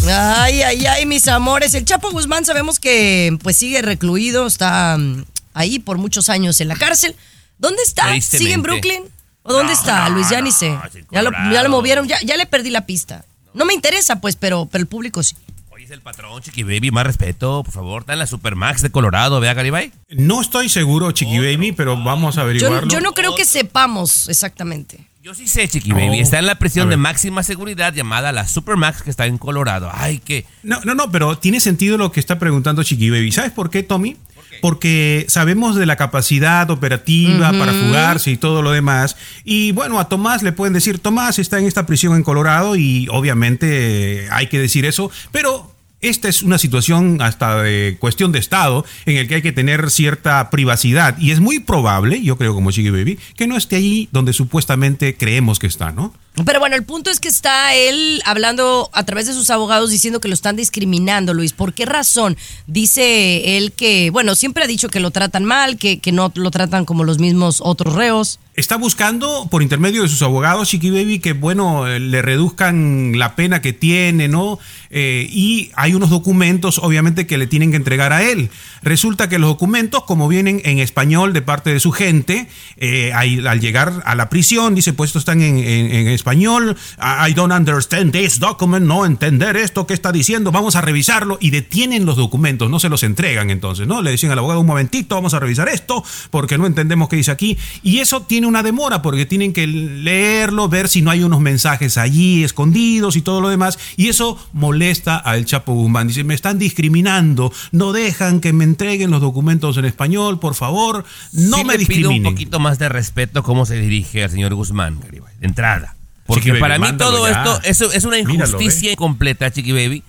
Ay, 0.08 0.62
ay, 0.62 0.86
ay, 0.86 1.06
mis 1.06 1.28
amores. 1.28 1.74
El 1.74 1.84
Chapo 1.86 2.12
Guzmán 2.12 2.46
sabemos 2.46 2.80
que 2.80 3.38
pues 3.44 3.58
sigue 3.58 3.82
recluido, 3.82 4.48
está 4.48 4.98
mm, 4.98 5.26
ahí 5.54 5.80
por 5.80 5.98
muchos 5.98 6.30
años 6.30 6.62
en 6.62 6.70
la 6.70 6.76
cárcel. 6.76 7.16
¿Dónde 7.58 7.84
está? 7.84 8.20
¿Sigue 8.22 8.54
en 8.54 8.62
Brooklyn? 8.62 9.04
¿O 9.50 9.54
dónde 9.54 9.74
No, 9.74 9.80
está, 9.80 10.08
no, 10.10 10.16
Luis? 10.16 10.30
Ya 10.30 10.38
no, 10.40 10.44
ni 10.46 10.52
sé. 10.52 10.78
Ya 11.12 11.22
lo, 11.24 11.32
Colorado. 11.32 11.52
ya 11.54 11.64
lo 11.64 11.70
movieron, 11.70 12.08
ya, 12.08 12.18
ya 12.24 12.38
le 12.38 12.46
perdí 12.46 12.70
la 12.70 12.86
pista. 12.86 13.26
No 13.54 13.66
me 13.66 13.74
interesa, 13.74 14.22
pues, 14.22 14.36
pero, 14.36 14.68
pero 14.72 14.82
el 14.82 14.88
público 14.88 15.24
sí. 15.24 15.36
Hoy 15.72 15.84
es 15.86 15.92
el 15.92 16.02
patrón, 16.02 16.42
Chiqui 16.42 16.62
Baby, 16.64 16.92
más 16.92 17.06
respeto, 17.06 17.64
por 17.64 17.74
favor. 17.74 18.02
Está 18.02 18.14
en 18.14 18.20
la 18.20 18.28
Supermax 18.28 18.82
de 18.84 18.92
Colorado, 18.92 19.40
vea, 19.40 19.54
Garibay. 19.56 19.92
No 20.10 20.40
estoy 20.42 20.70
seguro, 20.70 21.12
Chiqui 21.12 21.40
Baby, 21.40 21.72
pero 21.72 21.98
vamos 22.02 22.38
a 22.38 22.42
Yo, 22.42 22.44
averiguarlo. 22.44 22.90
yo 22.90 23.02
no 23.02 23.14
creo 23.14 23.36
que 23.36 23.44
sepamos 23.46 24.30
exactamente. 24.30 25.00
Yo 25.22 25.34
sí 25.34 25.48
sé, 25.48 25.68
Chiqui 25.68 25.92
Baby. 25.92 26.20
Está 26.20 26.40
en 26.40 26.46
la 26.46 26.56
prisión 26.56 26.90
de 26.90 26.98
máxima 26.98 27.44
seguridad 27.44 27.94
llamada 27.94 28.32
la 28.32 28.48
Supermax 28.48 29.02
que 29.04 29.10
está 29.10 29.26
en 29.26 29.38
Colorado. 29.38 29.90
Ay, 29.94 30.20
que. 30.20 30.46
No, 30.64 30.80
no, 30.86 30.96
no, 30.96 31.12
pero 31.12 31.38
tiene 31.38 31.60
sentido 31.60 31.98
lo 31.98 32.12
que 32.12 32.20
está 32.20 32.40
preguntando 32.40 32.84
Chiqui 32.84 33.10
Baby. 33.10 33.32
¿Sabes 33.32 33.52
por 33.52 33.70
qué, 33.70 33.84
Tommy? 33.84 34.16
Porque 34.62 35.26
sabemos 35.28 35.76
de 35.76 35.86
la 35.86 35.96
capacidad 35.96 36.70
operativa 36.70 37.52
para 37.52 37.74
fugarse 37.74 38.32
y 38.32 38.38
todo 38.38 38.62
lo 38.62 38.72
demás. 38.72 39.16
Y 39.44 39.72
bueno, 39.72 40.00
a 40.00 40.10
Tomás 40.10 40.44
le 40.44 40.52
pueden 40.52 40.74
decir, 40.74 41.00
Tomás 41.00 41.40
está 41.40 41.60
en 41.60 41.66
esta 41.66 41.86
prisión 41.86 42.16
en 42.16 42.24
Colorado 42.24 42.76
y 42.76 43.08
obviamente 43.10 44.28
hay 44.32 44.48
que 44.48 44.60
decir 44.60 44.86
eso, 44.86 45.12
pero 45.32 45.74
esta 46.02 46.30
es 46.30 46.44
una 46.44 46.58
situación 46.58 47.22
hasta 47.22 47.62
de 47.62 47.98
cuestión 48.00 48.32
de 48.32 48.40
Estado 48.40 48.86
en 49.06 49.18
el 49.18 49.28
que 49.28 49.36
hay 49.36 49.42
que 49.42 49.52
tener 49.52 49.90
cierta 49.92 50.50
privacidad. 50.50 51.18
Y 51.18 51.32
es 51.32 51.40
muy 51.40 51.60
probable, 51.60 52.22
yo 52.22 52.38
creo 52.38 52.54
como 52.54 52.72
Chiqui 52.72 52.90
Baby, 52.90 53.20
que 53.36 53.48
no 53.48 53.58
esté 53.58 53.78
ahí 53.78 54.08
donde 54.12 54.32
supuestamente 54.32 55.16
creemos 55.16 55.60
que 55.60 55.68
está, 55.68 55.92
¿no? 55.92 56.14
Pero 56.46 56.60
bueno, 56.60 56.76
el 56.76 56.84
punto 56.84 57.10
es 57.10 57.20
que 57.20 57.28
está 57.28 57.76
él 57.76 58.22
hablando 58.26 58.90
a 58.94 59.04
través 59.04 59.28
de 59.28 59.34
sus 59.34 59.50
abogados 59.50 59.90
diciendo 59.90 60.20
que 60.20 60.28
lo 60.28 60.34
están 60.34 60.56
discriminando, 60.56 61.34
Luis. 61.34 61.54
¿Por 61.54 61.74
qué 61.74 61.86
razón? 61.86 62.38
Dice 62.68 63.58
él 63.58 63.72
que, 63.72 64.10
bueno, 64.12 64.36
siempre 64.36 64.64
ha 64.64 64.68
dicho 64.68 64.90
que 64.90 65.00
lo 65.00 65.12
tratan 65.12 65.46
mal, 65.46 65.78
que, 65.78 66.00
que 66.00 66.12
no 66.12 66.32
lo 66.36 66.52
tratan 66.52 66.86
como 66.86 67.04
los 67.04 67.20
mismos 67.20 67.62
otros 67.64 67.96
reos. 67.96 68.40
está 68.56 68.76
buscando 68.76 69.48
por 69.50 69.64
intermedio 69.64 70.04
de 70.04 70.10
sus 70.10 70.22
abogados, 70.22 70.70
Chiqui 70.70 70.90
Baby, 70.90 71.20
que 71.20 71.34
bueno, 71.34 71.88
eh, 71.88 72.00
le 72.00 72.22
reduzcan 72.22 73.18
la 73.18 73.36
pena 73.36 73.62
que 73.62 73.74
tiene, 73.74 74.28
¿no? 74.28 74.60
Eh, 74.90 75.28
y 75.32 75.72
hay 75.76 75.94
unos 75.94 76.10
documentos, 76.10 76.80
obviamente, 76.80 77.28
que 77.28 77.38
le 77.38 77.48
tienen 77.48 77.72
que 77.72 77.78
entregar 77.78 78.12
a 78.12 78.24
él. 78.24 78.50
Resulta 78.82 79.30
que 79.30 79.40
los 79.40 79.50
documentos, 79.50 80.04
como 80.04 80.28
vienen 80.28 80.62
en 80.66 80.80
español 80.80 81.34
de 81.34 81.42
parte 81.42 81.72
de 81.72 81.80
su 81.80 81.92
gente, 81.92 82.48
eh, 82.78 83.14
al 83.14 83.60
llegar 83.60 84.02
a 84.06 84.16
la 84.16 84.30
prisión, 84.30 84.76
dice, 84.76 84.94
pues 84.94 85.10
estos 85.10 85.22
están 85.22 85.42
en 85.42 86.08
español, 86.08 86.29
I 86.34 87.34
don't 87.34 87.52
understand 87.52 88.12
this 88.12 88.40
document, 88.40 88.86
no 88.86 89.06
entender 89.06 89.58
esto 89.58 89.88
que 89.88 89.94
está 89.94 90.12
diciendo, 90.12 90.52
vamos 90.52 90.76
a 90.76 90.82
revisarlo 90.82 91.38
y 91.42 91.50
detienen 91.50 92.06
los 92.06 92.16
documentos, 92.16 92.70
no 92.70 92.80
se 92.80 92.90
los 92.90 93.04
entregan 93.04 93.50
entonces, 93.50 93.88
¿no? 93.88 94.02
Le 94.02 94.12
dicen 94.12 94.32
al 94.32 94.40
abogado 94.40 94.62
un 94.62 94.68
momentito, 94.68 95.16
vamos 95.16 95.34
a 95.34 95.40
revisar 95.40 95.70
esto 95.70 96.04
porque 96.30 96.58
no 96.58 96.66
entendemos 96.66 97.10
qué 97.10 97.16
dice 97.16 97.32
aquí 97.32 97.58
y 97.84 98.00
eso 98.00 98.22
tiene 98.22 98.48
una 98.48 98.64
demora 98.64 99.02
porque 99.02 99.26
tienen 99.26 99.54
que 99.54 99.68
leerlo, 99.68 100.70
ver 100.70 100.90
si 100.90 101.02
no 101.02 101.12
hay 101.12 101.24
unos 101.24 101.40
mensajes 101.40 101.98
allí 101.98 102.44
escondidos 102.44 103.16
y 103.16 103.22
todo 103.22 103.42
lo 103.42 103.50
demás 103.50 103.80
y 103.98 104.10
eso 104.10 104.38
molesta 104.54 105.18
al 105.18 105.46
Chapo 105.46 105.74
Guzmán. 105.74 106.08
Dice, 106.08 106.24
me 106.24 106.34
están 106.34 106.60
discriminando, 106.60 107.52
no 107.72 107.92
dejan 107.92 108.40
que 108.40 108.54
me 108.54 108.64
entreguen 108.64 109.12
los 109.12 109.22
documentos 109.22 109.78
en 109.78 109.86
español, 109.86 110.40
por 110.40 110.56
favor, 110.56 111.06
no 111.34 111.58
Sí 111.58 111.64
me 111.64 111.78
le 111.78 111.86
pido 111.86 112.10
discriminen. 112.10 112.28
un 112.28 112.34
poquito 112.34 112.60
más 112.60 112.80
de 112.80 112.90
respeto 112.90 113.44
cómo 113.44 113.66
se 113.66 113.80
dirige 113.80 114.24
al 114.24 114.30
señor 114.30 114.54
Guzmán, 114.54 115.00
de 115.00 115.22
entrada. 115.42 115.99
Porque 116.30 116.42
Chiqui 116.42 116.52
Baby, 116.52 116.62
para 116.62 116.80
mí 116.80 116.98
todo 116.98 117.28
ya. 117.28 117.34
esto 117.34 117.60
eso 117.64 117.92
es 117.92 118.06
una 118.06 118.18
Míralo, 118.18 118.36
injusticia 118.36 118.96
completa, 118.96 119.52
Chiqui 119.52 119.72
Baby. 119.72 120.04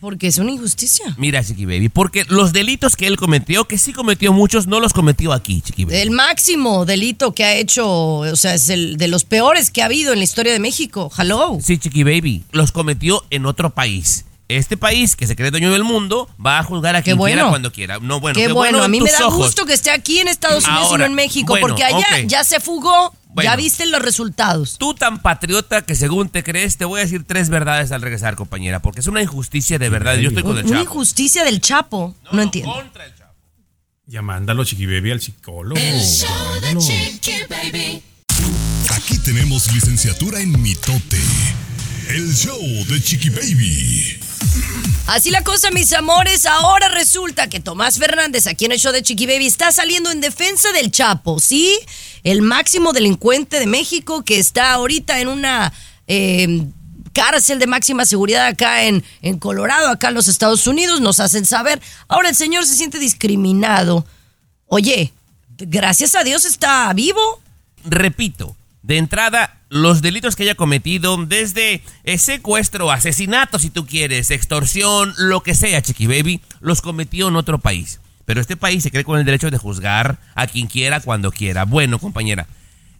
Porque 0.00 0.26
es 0.26 0.38
una 0.38 0.50
injusticia. 0.50 1.04
Mira, 1.18 1.44
Chiqui 1.44 1.66
Baby, 1.66 1.88
porque 1.88 2.24
los 2.28 2.52
delitos 2.52 2.96
que 2.96 3.06
él 3.06 3.16
cometió, 3.16 3.66
que 3.66 3.78
sí 3.78 3.92
cometió 3.92 4.32
muchos, 4.32 4.66
no 4.66 4.80
los 4.80 4.92
cometió 4.92 5.32
aquí, 5.32 5.60
Chiqui 5.60 5.84
Baby. 5.84 5.96
El 5.98 6.10
máximo 6.10 6.84
delito 6.84 7.34
que 7.34 7.44
ha 7.44 7.54
hecho, 7.54 7.86
o 7.88 8.36
sea, 8.36 8.54
es 8.54 8.70
el 8.70 8.96
de 8.96 9.08
los 9.08 9.24
peores 9.24 9.70
que 9.70 9.82
ha 9.82 9.86
habido 9.86 10.12
en 10.12 10.18
la 10.18 10.24
historia 10.24 10.52
de 10.52 10.58
México. 10.58 11.10
Hello. 11.16 11.58
Sí, 11.62 11.78
Chiqui 11.78 12.02
Baby, 12.02 12.44
los 12.52 12.72
cometió 12.72 13.24
en 13.30 13.46
otro 13.46 13.70
país. 13.70 14.24
Este 14.48 14.76
país, 14.76 15.16
que 15.16 15.26
se 15.26 15.36
cree 15.36 15.50
dueño 15.50 15.72
del 15.72 15.84
mundo, 15.84 16.28
va 16.44 16.58
a 16.58 16.62
juzgar 16.62 16.96
a 16.96 17.00
Qué 17.00 17.12
quien 17.12 17.18
quiera 17.18 17.48
cuando 17.48 17.72
quiera. 17.72 17.98
No, 17.98 18.20
bueno, 18.20 18.38
qué, 18.38 18.52
bueno, 18.52 18.82
a 18.82 18.88
mí 18.88 19.00
me 19.00 19.10
da 19.10 19.26
ojos. 19.26 19.46
gusto 19.46 19.64
que 19.64 19.72
esté 19.72 19.90
aquí 19.90 20.18
en 20.18 20.28
Estados 20.28 20.66
Unidos 20.66 20.90
y 20.94 20.98
no 20.98 21.04
en 21.06 21.14
México, 21.14 21.52
bueno, 21.54 21.66
porque 21.66 21.82
allá 21.82 22.06
ya 22.26 22.44
se 22.44 22.60
fugó, 22.60 23.14
Bueno. 23.34 23.50
ya 23.50 23.56
viste 23.56 23.84
los 23.86 24.00
resultados. 24.00 24.78
Tú 24.78 24.94
tan 24.94 25.20
patriota 25.20 25.82
que 25.82 25.94
según 25.96 26.28
te 26.28 26.42
crees, 26.44 26.76
te 26.76 26.84
voy 26.84 27.00
a 27.00 27.04
decir 27.04 27.24
tres 27.24 27.48
verdades 27.48 27.90
al 27.92 28.00
regresar, 28.00 28.36
compañera, 28.36 28.80
porque 28.80 29.00
es 29.00 29.06
una 29.08 29.20
injusticia 29.22 29.78
de 29.78 29.88
verdad. 29.88 30.16
Yo 30.16 30.28
estoy 30.28 30.42
con 30.44 30.56
el 30.56 30.64
Una 30.64 30.78
Chapo. 30.78 30.82
injusticia 30.90 31.44
del 31.44 31.60
Chapo, 31.60 32.14
no, 32.32 32.40
entiendo. 32.42 32.72
Ya 34.06 34.22
mándalo, 34.22 34.64
Chiqui 34.64 34.86
Baby, 34.86 35.10
al 35.12 35.20
psicólogo. 35.20 35.80
El 35.80 36.00
show 36.00 36.60
de. 36.60 36.78
Chiqui 36.78 37.32
Baby. 37.48 38.02
Aquí 38.90 39.18
tenemos 39.18 39.72
licenciatura 39.72 40.40
en 40.40 40.60
mitote. 40.62 41.18
El 42.10 42.32
show 42.34 42.60
de 42.88 43.00
Chiqui 43.02 43.30
Baby. 43.30 44.20
Así 45.06 45.30
la 45.30 45.44
cosa, 45.44 45.70
mis 45.70 45.92
amores. 45.92 46.46
Ahora 46.46 46.88
resulta 46.88 47.48
que 47.48 47.60
Tomás 47.60 47.98
Fernández, 47.98 48.46
aquí 48.46 48.64
en 48.64 48.72
el 48.72 48.78
show 48.78 48.92
de 48.92 49.02
Chiqui 49.02 49.26
Baby, 49.26 49.46
está 49.46 49.70
saliendo 49.70 50.10
en 50.10 50.20
defensa 50.20 50.72
del 50.72 50.90
Chapo, 50.90 51.40
¿sí? 51.40 51.78
El 52.22 52.40
máximo 52.40 52.92
delincuente 52.92 53.60
de 53.60 53.66
México 53.66 54.24
que 54.24 54.38
está 54.38 54.72
ahorita 54.72 55.20
en 55.20 55.28
una 55.28 55.72
eh, 56.06 56.66
cárcel 57.12 57.58
de 57.58 57.66
máxima 57.66 58.06
seguridad 58.06 58.46
acá 58.46 58.84
en, 58.84 59.04
en 59.20 59.38
Colorado, 59.38 59.90
acá 59.90 60.08
en 60.08 60.14
los 60.14 60.28
Estados 60.28 60.66
Unidos. 60.66 61.00
Nos 61.00 61.20
hacen 61.20 61.44
saber. 61.44 61.82
Ahora 62.08 62.30
el 62.30 62.34
señor 62.34 62.64
se 62.64 62.74
siente 62.74 62.98
discriminado. 62.98 64.06
Oye, 64.66 65.12
gracias 65.58 66.14
a 66.14 66.24
Dios 66.24 66.46
está 66.46 66.92
vivo. 66.94 67.40
Repito, 67.84 68.56
de 68.84 68.98
entrada, 68.98 69.56
los 69.70 70.02
delitos 70.02 70.36
que 70.36 70.42
haya 70.42 70.54
cometido, 70.54 71.16
desde 71.24 71.82
eh, 72.04 72.18
secuestro, 72.18 72.90
asesinato, 72.90 73.58
si 73.58 73.70
tú 73.70 73.86
quieres, 73.86 74.30
extorsión, 74.30 75.14
lo 75.16 75.42
que 75.42 75.54
sea, 75.54 75.80
Chiqui 75.80 76.06
Baby, 76.06 76.42
los 76.60 76.82
cometió 76.82 77.28
en 77.28 77.36
otro 77.36 77.58
país. 77.58 78.00
Pero 78.26 78.42
este 78.42 78.58
país 78.58 78.82
se 78.82 78.90
cree 78.90 79.04
con 79.04 79.18
el 79.18 79.24
derecho 79.24 79.50
de 79.50 79.56
juzgar 79.56 80.18
a 80.34 80.46
quien 80.46 80.66
quiera, 80.66 81.00
cuando 81.00 81.32
quiera. 81.32 81.64
Bueno, 81.64 81.98
compañera, 81.98 82.46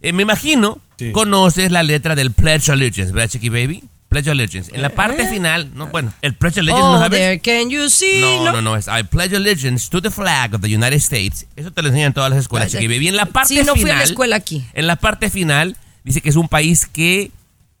eh, 0.01 0.11
me 0.11 0.23
imagino, 0.23 0.79
conoces 1.11 1.71
la 1.71 1.83
letra 1.83 2.15
del 2.15 2.31
Pledge 2.31 2.71
Allegiance, 2.71 3.13
¿verdad, 3.13 3.29
Chiqui 3.29 3.49
Baby? 3.49 3.83
Pledge 4.15 4.29
Allegiance. 4.31 4.73
En 4.73 4.81
la 4.81 4.89
parte 4.89 5.27
final, 5.27 5.71
no, 5.75 5.87
bueno, 5.87 6.13
el 6.21 6.35
Pledge 6.35 6.59
Allegiance, 6.61 6.81
¿no 6.87 6.93
Oh, 6.95 6.99
sabes? 6.99 7.19
there 7.19 7.39
can 7.39 7.69
you 7.69 7.89
see. 7.89 8.21
No, 8.21 8.51
no, 8.53 8.61
no, 8.61 8.75
es 8.77 8.87
I 8.87 9.03
pledge 9.03 9.35
allegiance 9.35 9.89
to 9.89 10.01
the 10.01 10.09
flag 10.09 10.53
of 10.55 10.61
the 10.61 10.67
United 10.73 10.97
States. 10.97 11.45
Eso 11.57 11.71
te 11.71 11.81
lo 11.81 11.89
enseñan 11.89 12.07
en 12.07 12.13
todas 12.13 12.29
las 12.29 12.39
escuelas, 12.39 12.69
Vaya. 12.69 12.79
Chiqui 12.79 12.93
Baby. 12.93 13.09
En 13.09 13.17
la 13.17 13.25
parte 13.25 13.53
Sí, 13.55 13.59
no 13.65 13.73
fui 13.73 13.81
final, 13.81 13.95
a 13.95 13.99
la 13.99 14.03
escuela 14.05 14.35
aquí. 14.37 14.63
En 14.73 14.87
la 14.87 14.95
parte 14.95 15.29
final 15.29 15.75
dice 16.05 16.21
que 16.21 16.29
es 16.29 16.35
un 16.37 16.47
país 16.47 16.85
que 16.85 17.31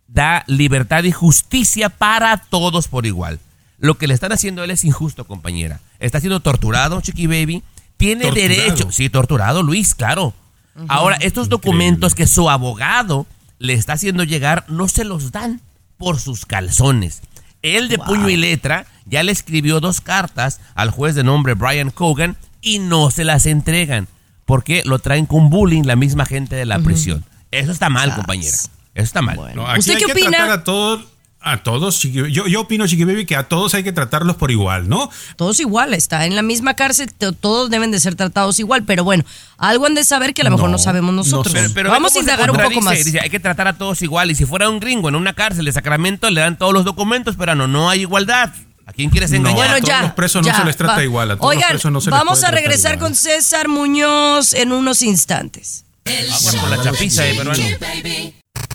da 0.07 0.43
libertad 0.47 1.03
y 1.05 1.11
justicia 1.11 1.89
para 1.89 2.37
todos 2.37 2.87
por 2.89 3.05
igual. 3.05 3.39
Lo 3.77 3.97
que 3.97 4.07
le 4.07 4.13
están 4.13 4.31
haciendo 4.31 4.61
a 4.61 4.65
él 4.65 4.71
es 4.71 4.83
injusto, 4.83 5.25
compañera. 5.25 5.79
Está 5.99 6.19
siendo 6.19 6.39
torturado, 6.41 6.99
Chiqui 7.01 7.27
Baby. 7.27 7.63
Tiene 7.97 8.25
Torturado. 8.25 8.49
derecho. 8.49 8.91
Sí, 8.91 9.09
torturado, 9.09 9.63
Luis, 9.63 9.95
claro. 9.95 10.33
Ahora, 10.89 11.15
estos 11.21 11.47
documentos 11.47 12.13
que 12.13 12.27
su 12.27 12.49
abogado 12.49 13.25
le 13.57 13.73
está 13.73 13.93
haciendo 13.93 14.23
llegar 14.25 14.65
no 14.67 14.89
se 14.89 15.05
los 15.05 15.31
dan 15.31 15.61
por 15.97 16.19
sus 16.19 16.45
calzones. 16.45 17.21
Él 17.61 17.89
de 17.89 17.97
puño 17.97 18.29
y 18.29 18.37
letra 18.37 18.85
ya 19.05 19.23
le 19.23 19.31
escribió 19.31 19.79
dos 19.79 20.01
cartas 20.01 20.59
al 20.75 20.91
juez 20.91 21.15
de 21.15 21.23
nombre 21.23 21.53
Brian 21.53 21.89
Cogan 21.91 22.37
y 22.61 22.79
no 22.79 23.09
se 23.11 23.23
las 23.23 23.45
entregan 23.45 24.07
porque 24.45 24.83
lo 24.85 24.99
traen 24.99 25.25
con 25.25 25.49
bullying 25.49 25.83
la 25.83 25.95
misma 25.95 26.25
gente 26.25 26.55
de 26.55 26.65
la 26.65 26.79
prisión. 26.79 27.25
Eso 27.51 27.71
está 27.71 27.89
mal, 27.89 28.13
compañera. 28.13 28.55
Eso 28.55 28.69
está 29.03 29.21
mal. 29.21 29.37
No, 29.55 29.67
aquí 29.67 29.79
¿Usted 29.79 29.93
hay 29.95 29.99
qué 29.99 30.05
que 30.05 30.11
opina? 30.11 30.29
tratar 30.37 30.51
a 30.59 30.63
todos, 30.63 31.05
a 31.45 31.63
todos, 31.63 32.03
Chiqui- 32.03 32.29
yo, 32.31 32.47
yo 32.47 32.61
opino, 32.61 32.87
Chiqui 32.87 33.03
Baby, 33.05 33.25
que 33.25 33.35
a 33.35 33.47
todos 33.47 33.73
hay 33.75 33.83
que 33.83 33.91
tratarlos 33.93 34.35
por 34.35 34.49
igual, 34.51 34.89
¿no? 34.89 35.09
Todos 35.35 35.59
igual, 35.59 35.93
está 35.93 36.25
en 36.25 36.35
la 36.35 36.41
misma 36.41 36.73
cárcel, 36.75 37.13
to- 37.13 37.33
todos 37.33 37.69
deben 37.69 37.91
de 37.91 37.99
ser 37.99 38.15
tratados 38.15 38.59
igual, 38.59 38.83
pero 38.83 39.03
bueno, 39.03 39.23
algo 39.57 39.85
han 39.85 39.93
de 39.95 40.03
saber 40.03 40.33
que 40.33 40.41
a 40.41 40.45
lo 40.45 40.51
mejor 40.51 40.69
no, 40.69 40.77
No, 40.77 40.83
sabemos 40.83 41.11
no 41.13 41.17
nosotros. 41.23 41.53
sé. 41.53 41.59
Pero, 41.61 41.73
pero 41.73 41.89
Vamos 41.91 42.15
a 42.15 42.19
indagar 42.19 42.49
un 42.51 42.57
poco 42.57 42.81
más. 42.81 43.03
Dice, 43.05 43.19
hay 43.21 43.29
que 43.29 43.39
tratar 43.39 43.67
a 43.67 43.77
todos 43.77 44.01
igual. 44.01 44.31
Y 44.31 44.35
si 44.35 44.45
fuera 44.45 44.67
un 44.69 44.79
gringo 44.79 45.07
en 45.07 45.15
una 45.15 45.33
cárcel 45.33 45.65
de 45.65 45.71
Sacramento, 45.71 46.29
le 46.31 46.41
dan 46.41 46.57
todos 46.57 46.73
los 46.73 46.83
documentos, 46.83 47.35
pero 47.37 47.53
no, 47.55 47.67
no 47.67 47.89
hay 47.89 48.01
igualdad. 48.01 48.51
¿A 48.87 48.93
quién 48.93 49.09
quieres 49.09 49.29
No, 49.31 49.37
engañar? 49.37 49.57
a 49.67 49.71
Bueno, 49.71 49.77
todos 49.85 49.89
ya. 49.89 50.01
los 50.03 50.11
presos 50.13 50.45
no 50.45 50.55
se 50.55 50.63
les 50.65 50.77
trata 50.77 50.95
va. 50.97 51.03
igual, 51.03 51.31
a 51.31 51.37
todos 51.37 51.55
los 51.55 51.63
presos 51.63 51.91
no 51.91 52.01
se 52.01 52.09
les 52.11 52.19
vamos 52.19 52.43
a 52.43 52.51
regresar 52.51 52.93
igual. 52.95 53.09
con 53.11 53.15
César 53.15 53.67
Muñoz 53.67 54.53
en 54.53 54.71
unos 54.71 55.01
instantes. 55.01 55.85
El 56.05 56.31
Agua 56.31 56.51
show 56.51 56.61
con 56.61 56.69
la 56.71 56.81
chapiza, 56.83 57.27
eh, 57.27 57.35
peruano. 57.35 57.63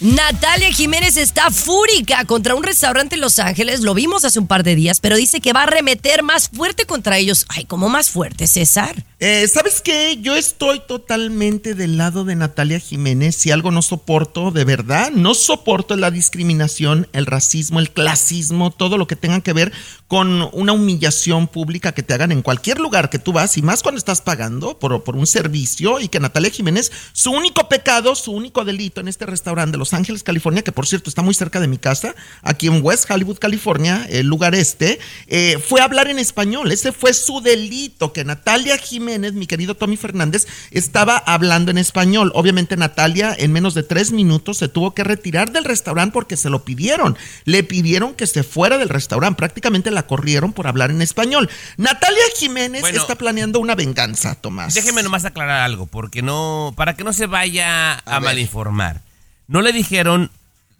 Natalia 0.00 0.72
Jiménez 0.72 1.18
está 1.18 1.50
fúrica 1.50 2.24
contra 2.24 2.54
un 2.54 2.62
restaurante 2.62 3.16
en 3.16 3.20
Los 3.20 3.38
Ángeles, 3.38 3.80
lo 3.80 3.92
vimos 3.92 4.24
hace 4.24 4.38
un 4.38 4.46
par 4.46 4.62
de 4.62 4.74
días, 4.74 4.98
pero 4.98 5.14
dice 5.14 5.42
que 5.42 5.52
va 5.52 5.60
a 5.60 5.64
arremeter 5.64 6.22
más 6.22 6.48
fuerte 6.48 6.86
contra 6.86 7.18
ellos. 7.18 7.44
Ay, 7.50 7.66
¿cómo 7.66 7.90
más 7.90 8.08
fuerte, 8.08 8.46
César? 8.46 9.04
Eh, 9.18 9.46
¿Sabes 9.46 9.82
qué? 9.82 10.16
Yo 10.22 10.34
estoy 10.34 10.80
totalmente 10.88 11.74
del 11.74 11.98
lado 11.98 12.24
de 12.24 12.34
Natalia 12.34 12.80
Jiménez. 12.80 13.36
Si 13.36 13.50
algo 13.50 13.70
no 13.70 13.82
soporto, 13.82 14.50
de 14.50 14.64
verdad, 14.64 15.10
no 15.10 15.34
soporto 15.34 15.94
la 15.96 16.10
discriminación, 16.10 17.06
el 17.12 17.26
racismo, 17.26 17.80
el 17.80 17.90
clasismo, 17.90 18.70
todo 18.70 18.96
lo 18.96 19.06
que 19.06 19.16
tenga 19.16 19.42
que 19.42 19.52
ver 19.52 19.70
con 20.08 20.48
una 20.54 20.72
humillación 20.72 21.46
pública 21.46 21.92
que 21.92 22.02
te 22.02 22.14
hagan 22.14 22.32
en 22.32 22.40
cualquier 22.40 22.80
lugar 22.80 23.10
que 23.10 23.18
tú 23.18 23.34
vas, 23.34 23.58
y 23.58 23.62
más 23.62 23.82
cuando 23.82 23.98
estás 23.98 24.22
pagando 24.22 24.78
por, 24.78 25.04
por 25.04 25.16
un 25.16 25.26
servicio, 25.26 26.00
y 26.00 26.08
que 26.08 26.18
Natalia 26.18 26.50
Jiménez, 26.50 26.90
su 27.12 27.30
único 27.30 27.68
pecado, 27.68 28.14
su 28.14 28.32
único 28.32 28.64
delito 28.64 29.02
en 29.02 29.08
este 29.08 29.26
restaurante 29.26 29.72
de 29.72 29.78
Los 29.78 29.89
Ángeles, 29.94 30.22
California, 30.22 30.62
que 30.62 30.72
por 30.72 30.86
cierto 30.86 31.10
está 31.10 31.22
muy 31.22 31.34
cerca 31.34 31.60
de 31.60 31.68
mi 31.68 31.78
casa, 31.78 32.14
aquí 32.42 32.66
en 32.66 32.80
West 32.82 33.10
Hollywood, 33.10 33.38
California, 33.38 34.06
el 34.08 34.26
lugar 34.26 34.54
este, 34.54 34.98
eh, 35.26 35.58
fue 35.66 35.80
hablar 35.80 36.08
en 36.08 36.18
español. 36.18 36.72
Ese 36.72 36.92
fue 36.92 37.12
su 37.14 37.40
delito, 37.40 38.12
que 38.12 38.24
Natalia 38.24 38.78
Jiménez, 38.78 39.32
mi 39.32 39.46
querido 39.46 39.74
Tommy 39.74 39.96
Fernández, 39.96 40.46
estaba 40.70 41.16
hablando 41.16 41.70
en 41.70 41.78
español. 41.78 42.32
Obviamente 42.34 42.76
Natalia 42.76 43.34
en 43.38 43.52
menos 43.52 43.74
de 43.74 43.82
tres 43.82 44.12
minutos 44.12 44.58
se 44.58 44.68
tuvo 44.68 44.94
que 44.94 45.04
retirar 45.04 45.52
del 45.52 45.64
restaurante 45.64 46.12
porque 46.12 46.36
se 46.36 46.50
lo 46.50 46.64
pidieron. 46.64 47.16
Le 47.44 47.62
pidieron 47.62 48.14
que 48.14 48.26
se 48.26 48.42
fuera 48.42 48.78
del 48.78 48.88
restaurante. 48.88 49.36
Prácticamente 49.38 49.90
la 49.90 50.06
corrieron 50.06 50.52
por 50.52 50.66
hablar 50.66 50.90
en 50.90 51.02
español. 51.02 51.48
Natalia 51.76 52.22
Jiménez 52.36 52.82
Bueno. 52.82 53.00
está 53.00 53.16
planeando 53.16 53.60
una 53.60 53.74
venganza, 53.74 54.34
Tomás. 54.34 54.74
Déjeme 54.74 55.02
nomás 55.02 55.24
aclarar 55.24 55.62
algo, 55.62 55.86
porque 55.86 56.22
no, 56.22 56.72
para 56.76 56.94
que 56.94 57.04
no 57.04 57.12
se 57.12 57.26
vaya 57.26 57.94
a, 57.94 58.18
ver. 58.18 58.22
malinformar. 58.22 59.02
No 59.50 59.62
le 59.62 59.72
dijeron, 59.72 60.30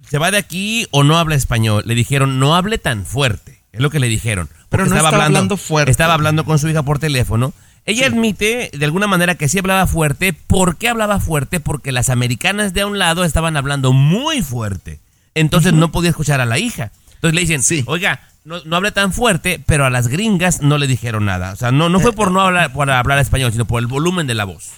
se 0.08 0.18
va 0.18 0.30
de 0.30 0.38
aquí 0.38 0.86
o 0.92 1.02
no 1.02 1.18
habla 1.18 1.34
español. 1.34 1.82
Le 1.86 1.96
dijeron, 1.96 2.38
no 2.38 2.54
hable 2.54 2.78
tan 2.78 3.04
fuerte. 3.04 3.64
Es 3.72 3.80
lo 3.80 3.90
que 3.90 3.98
le 3.98 4.06
dijeron. 4.06 4.48
Pero 4.68 4.84
Porque 4.84 4.90
no 4.90 4.96
estaba 4.96 5.24
hablando 5.24 5.56
fuerte. 5.56 5.90
Estaba 5.90 6.14
hablando 6.14 6.44
con 6.44 6.60
su 6.60 6.68
hija 6.68 6.84
por 6.84 7.00
teléfono. 7.00 7.52
Ella 7.84 8.06
admite 8.06 8.70
de 8.72 8.84
alguna 8.84 9.08
manera 9.08 9.34
que 9.34 9.48
sí 9.48 9.58
hablaba 9.58 9.88
fuerte. 9.88 10.32
¿Por 10.34 10.76
qué 10.76 10.88
hablaba 10.88 11.18
fuerte? 11.18 11.58
Porque 11.58 11.90
las 11.90 12.10
americanas 12.10 12.72
de 12.72 12.82
a 12.82 12.86
un 12.86 13.00
lado 13.00 13.24
estaban 13.24 13.56
hablando 13.56 13.92
muy 13.92 14.40
fuerte. 14.40 15.00
entonces 15.34 15.72
no 15.72 15.90
podía 15.90 16.10
escuchar 16.10 16.40
a 16.40 16.46
la 16.46 16.60
hija. 16.60 16.92
Entonces 17.14 17.34
le 17.34 17.40
dicen, 17.40 17.84
oiga, 17.88 18.20
no, 18.44 18.62
no 18.64 18.76
hable 18.76 18.92
tan 18.92 19.12
fuerte, 19.12 19.60
pero 19.66 19.84
a 19.84 19.90
las 19.90 20.06
gringas 20.06 20.62
no 20.62 20.78
le 20.78 20.86
dijeron 20.86 21.24
nada. 21.24 21.54
O 21.54 21.56
sea, 21.56 21.72
no, 21.72 21.88
no 21.88 21.98
fue 21.98 22.12
por 22.12 22.30
no 22.30 22.40
hablar, 22.40 22.72
por 22.72 22.88
hablar 22.88 23.18
español, 23.18 23.50
sino 23.50 23.64
por 23.64 23.80
el 23.80 23.88
volumen 23.88 24.28
de 24.28 24.34
la 24.34 24.44
voz. 24.44 24.70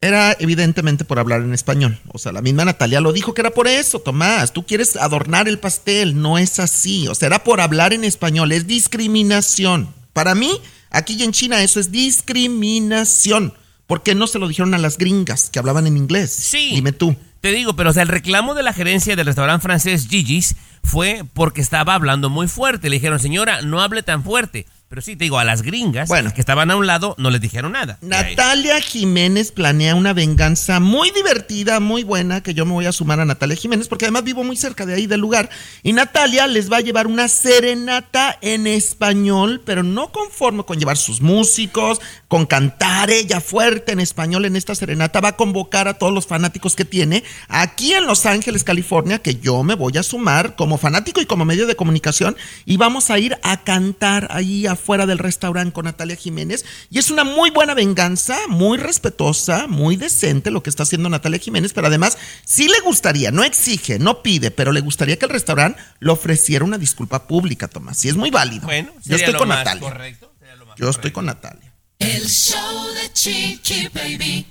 Era 0.00 0.36
evidentemente 0.38 1.04
por 1.04 1.18
hablar 1.18 1.40
en 1.40 1.52
español. 1.52 1.98
O 2.12 2.18
sea, 2.18 2.30
la 2.30 2.40
misma 2.40 2.64
Natalia 2.64 3.00
lo 3.00 3.12
dijo 3.12 3.34
que 3.34 3.40
era 3.40 3.50
por 3.50 3.66
eso, 3.66 3.98
Tomás. 3.98 4.52
Tú 4.52 4.64
quieres 4.64 4.94
adornar 4.94 5.48
el 5.48 5.58
pastel, 5.58 6.20
no 6.22 6.38
es 6.38 6.60
así. 6.60 7.08
O 7.08 7.16
sea, 7.16 7.26
era 7.26 7.42
por 7.42 7.60
hablar 7.60 7.92
en 7.92 8.04
español, 8.04 8.52
es 8.52 8.68
discriminación. 8.68 9.92
Para 10.12 10.36
mí, 10.36 10.60
aquí 10.90 11.20
en 11.24 11.32
China 11.32 11.64
eso 11.64 11.80
es 11.80 11.90
discriminación. 11.90 13.54
¿Por 13.88 14.04
qué 14.04 14.14
no 14.14 14.28
se 14.28 14.38
lo 14.38 14.46
dijeron 14.46 14.72
a 14.74 14.78
las 14.78 14.98
gringas 14.98 15.50
que 15.50 15.58
hablaban 15.58 15.88
en 15.88 15.96
inglés? 15.96 16.30
Sí. 16.30 16.70
Dime 16.74 16.92
tú. 16.92 17.16
Te 17.40 17.50
digo, 17.50 17.74
pero 17.74 17.90
o 17.90 17.92
sea, 17.92 18.02
el 18.02 18.08
reclamo 18.08 18.54
de 18.54 18.62
la 18.62 18.72
gerencia 18.72 19.16
del 19.16 19.26
restaurante 19.26 19.62
francés 19.62 20.06
Gigi's 20.08 20.54
fue 20.84 21.24
porque 21.34 21.60
estaba 21.60 21.94
hablando 21.94 22.30
muy 22.30 22.46
fuerte. 22.46 22.88
Le 22.88 22.96
dijeron, 22.96 23.18
señora, 23.18 23.62
no 23.62 23.80
hable 23.80 24.04
tan 24.04 24.22
fuerte. 24.22 24.66
Pero 24.88 25.02
sí, 25.02 25.16
te 25.16 25.24
digo, 25.24 25.38
a 25.38 25.44
las 25.44 25.60
gringas 25.60 26.08
Bueno. 26.08 26.32
que 26.32 26.40
estaban 26.40 26.70
a 26.70 26.76
un 26.76 26.86
lado 26.86 27.14
no 27.18 27.28
les 27.30 27.42
dijeron 27.42 27.72
nada. 27.72 27.98
Natalia 28.00 28.80
Jiménez 28.80 29.52
planea 29.52 29.94
una 29.94 30.14
venganza 30.14 30.80
muy 30.80 31.10
divertida, 31.10 31.78
muy 31.78 32.04
buena, 32.04 32.42
que 32.42 32.54
yo 32.54 32.64
me 32.64 32.72
voy 32.72 32.86
a 32.86 32.92
sumar 32.92 33.20
a 33.20 33.26
Natalia 33.26 33.54
Jiménez, 33.56 33.86
porque 33.86 34.06
además 34.06 34.24
vivo 34.24 34.44
muy 34.44 34.56
cerca 34.56 34.86
de 34.86 34.94
ahí 34.94 35.06
del 35.06 35.20
lugar. 35.20 35.50
Y 35.82 35.92
Natalia 35.92 36.46
les 36.46 36.72
va 36.72 36.78
a 36.78 36.80
llevar 36.80 37.06
una 37.06 37.28
serenata 37.28 38.38
en 38.40 38.66
español, 38.66 39.60
pero 39.64 39.82
no 39.82 40.10
conforme 40.10 40.64
con 40.64 40.78
llevar 40.78 40.96
sus 40.96 41.20
músicos, 41.20 42.00
con 42.26 42.46
cantar 42.46 43.10
ella 43.10 43.42
fuerte 43.42 43.92
en 43.92 44.00
español 44.00 44.46
en 44.46 44.56
esta 44.56 44.74
serenata. 44.74 45.20
Va 45.20 45.30
a 45.30 45.36
convocar 45.36 45.86
a 45.88 45.94
todos 45.98 46.14
los 46.14 46.26
fanáticos 46.26 46.74
que 46.76 46.86
tiene 46.86 47.24
aquí 47.48 47.92
en 47.92 48.06
Los 48.06 48.24
Ángeles, 48.24 48.64
California, 48.64 49.18
que 49.18 49.34
yo 49.34 49.62
me 49.64 49.74
voy 49.74 49.98
a 49.98 50.02
sumar 50.02 50.56
como 50.56 50.78
fanático 50.78 51.20
y 51.20 51.26
como 51.26 51.44
medio 51.44 51.66
de 51.66 51.76
comunicación. 51.76 52.36
Y 52.64 52.78
vamos 52.78 53.10
a 53.10 53.18
ir 53.18 53.36
a 53.42 53.64
cantar 53.64 54.28
ahí 54.30 54.66
afuera 54.78 55.04
del 55.06 55.18
restaurante 55.18 55.72
con 55.72 55.84
Natalia 55.84 56.16
Jiménez. 56.16 56.64
Y 56.90 56.98
es 56.98 57.10
una 57.10 57.24
muy 57.24 57.50
buena 57.50 57.74
venganza, 57.74 58.38
muy 58.48 58.78
respetuosa, 58.78 59.66
muy 59.66 59.96
decente 59.96 60.50
lo 60.50 60.62
que 60.62 60.70
está 60.70 60.84
haciendo 60.84 61.08
Natalia 61.08 61.38
Jiménez, 61.38 61.72
pero 61.72 61.88
además 61.88 62.16
sí 62.46 62.68
le 62.68 62.80
gustaría, 62.80 63.30
no 63.30 63.44
exige, 63.44 63.98
no 63.98 64.22
pide, 64.22 64.50
pero 64.50 64.72
le 64.72 64.80
gustaría 64.80 65.18
que 65.18 65.26
el 65.26 65.30
restaurante 65.32 65.80
le 66.00 66.10
ofreciera 66.10 66.64
una 66.64 66.78
disculpa 66.78 67.26
pública, 67.26 67.68
Tomás. 67.68 68.04
Y 68.04 68.08
es 68.08 68.16
muy 68.16 68.30
válido. 68.30 68.66
Bueno, 68.66 68.90
yo 69.04 69.16
estoy 69.16 69.32
lo 69.34 69.38
con 69.40 69.48
más 69.48 69.58
Natalia. 69.58 69.80
correcto, 69.82 70.32
Yo 70.78 70.88
estoy 70.88 71.10
con 71.10 71.26
Natalia. 71.26 71.74
El 71.98 72.26
show 72.28 72.86
de 72.94 73.12
Chiqui 73.12 73.88
Baby. 73.92 74.46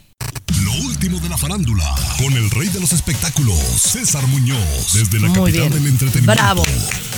Lo 0.63 0.71
último 0.87 1.19
de 1.19 1.29
la 1.29 1.37
farándula, 1.37 1.95
con 2.17 2.33
el 2.33 2.49
rey 2.49 2.67
de 2.69 2.79
los 2.79 2.91
espectáculos, 2.91 3.57
César 3.57 4.25
Muñoz, 4.27 4.93
desde 4.93 5.19
la 5.19 5.27
Muy 5.29 5.51
capital 5.51 5.69
bien. 5.69 5.83
del 5.83 5.91
entretenimiento. 5.93 6.33
Bravo, 6.43 6.63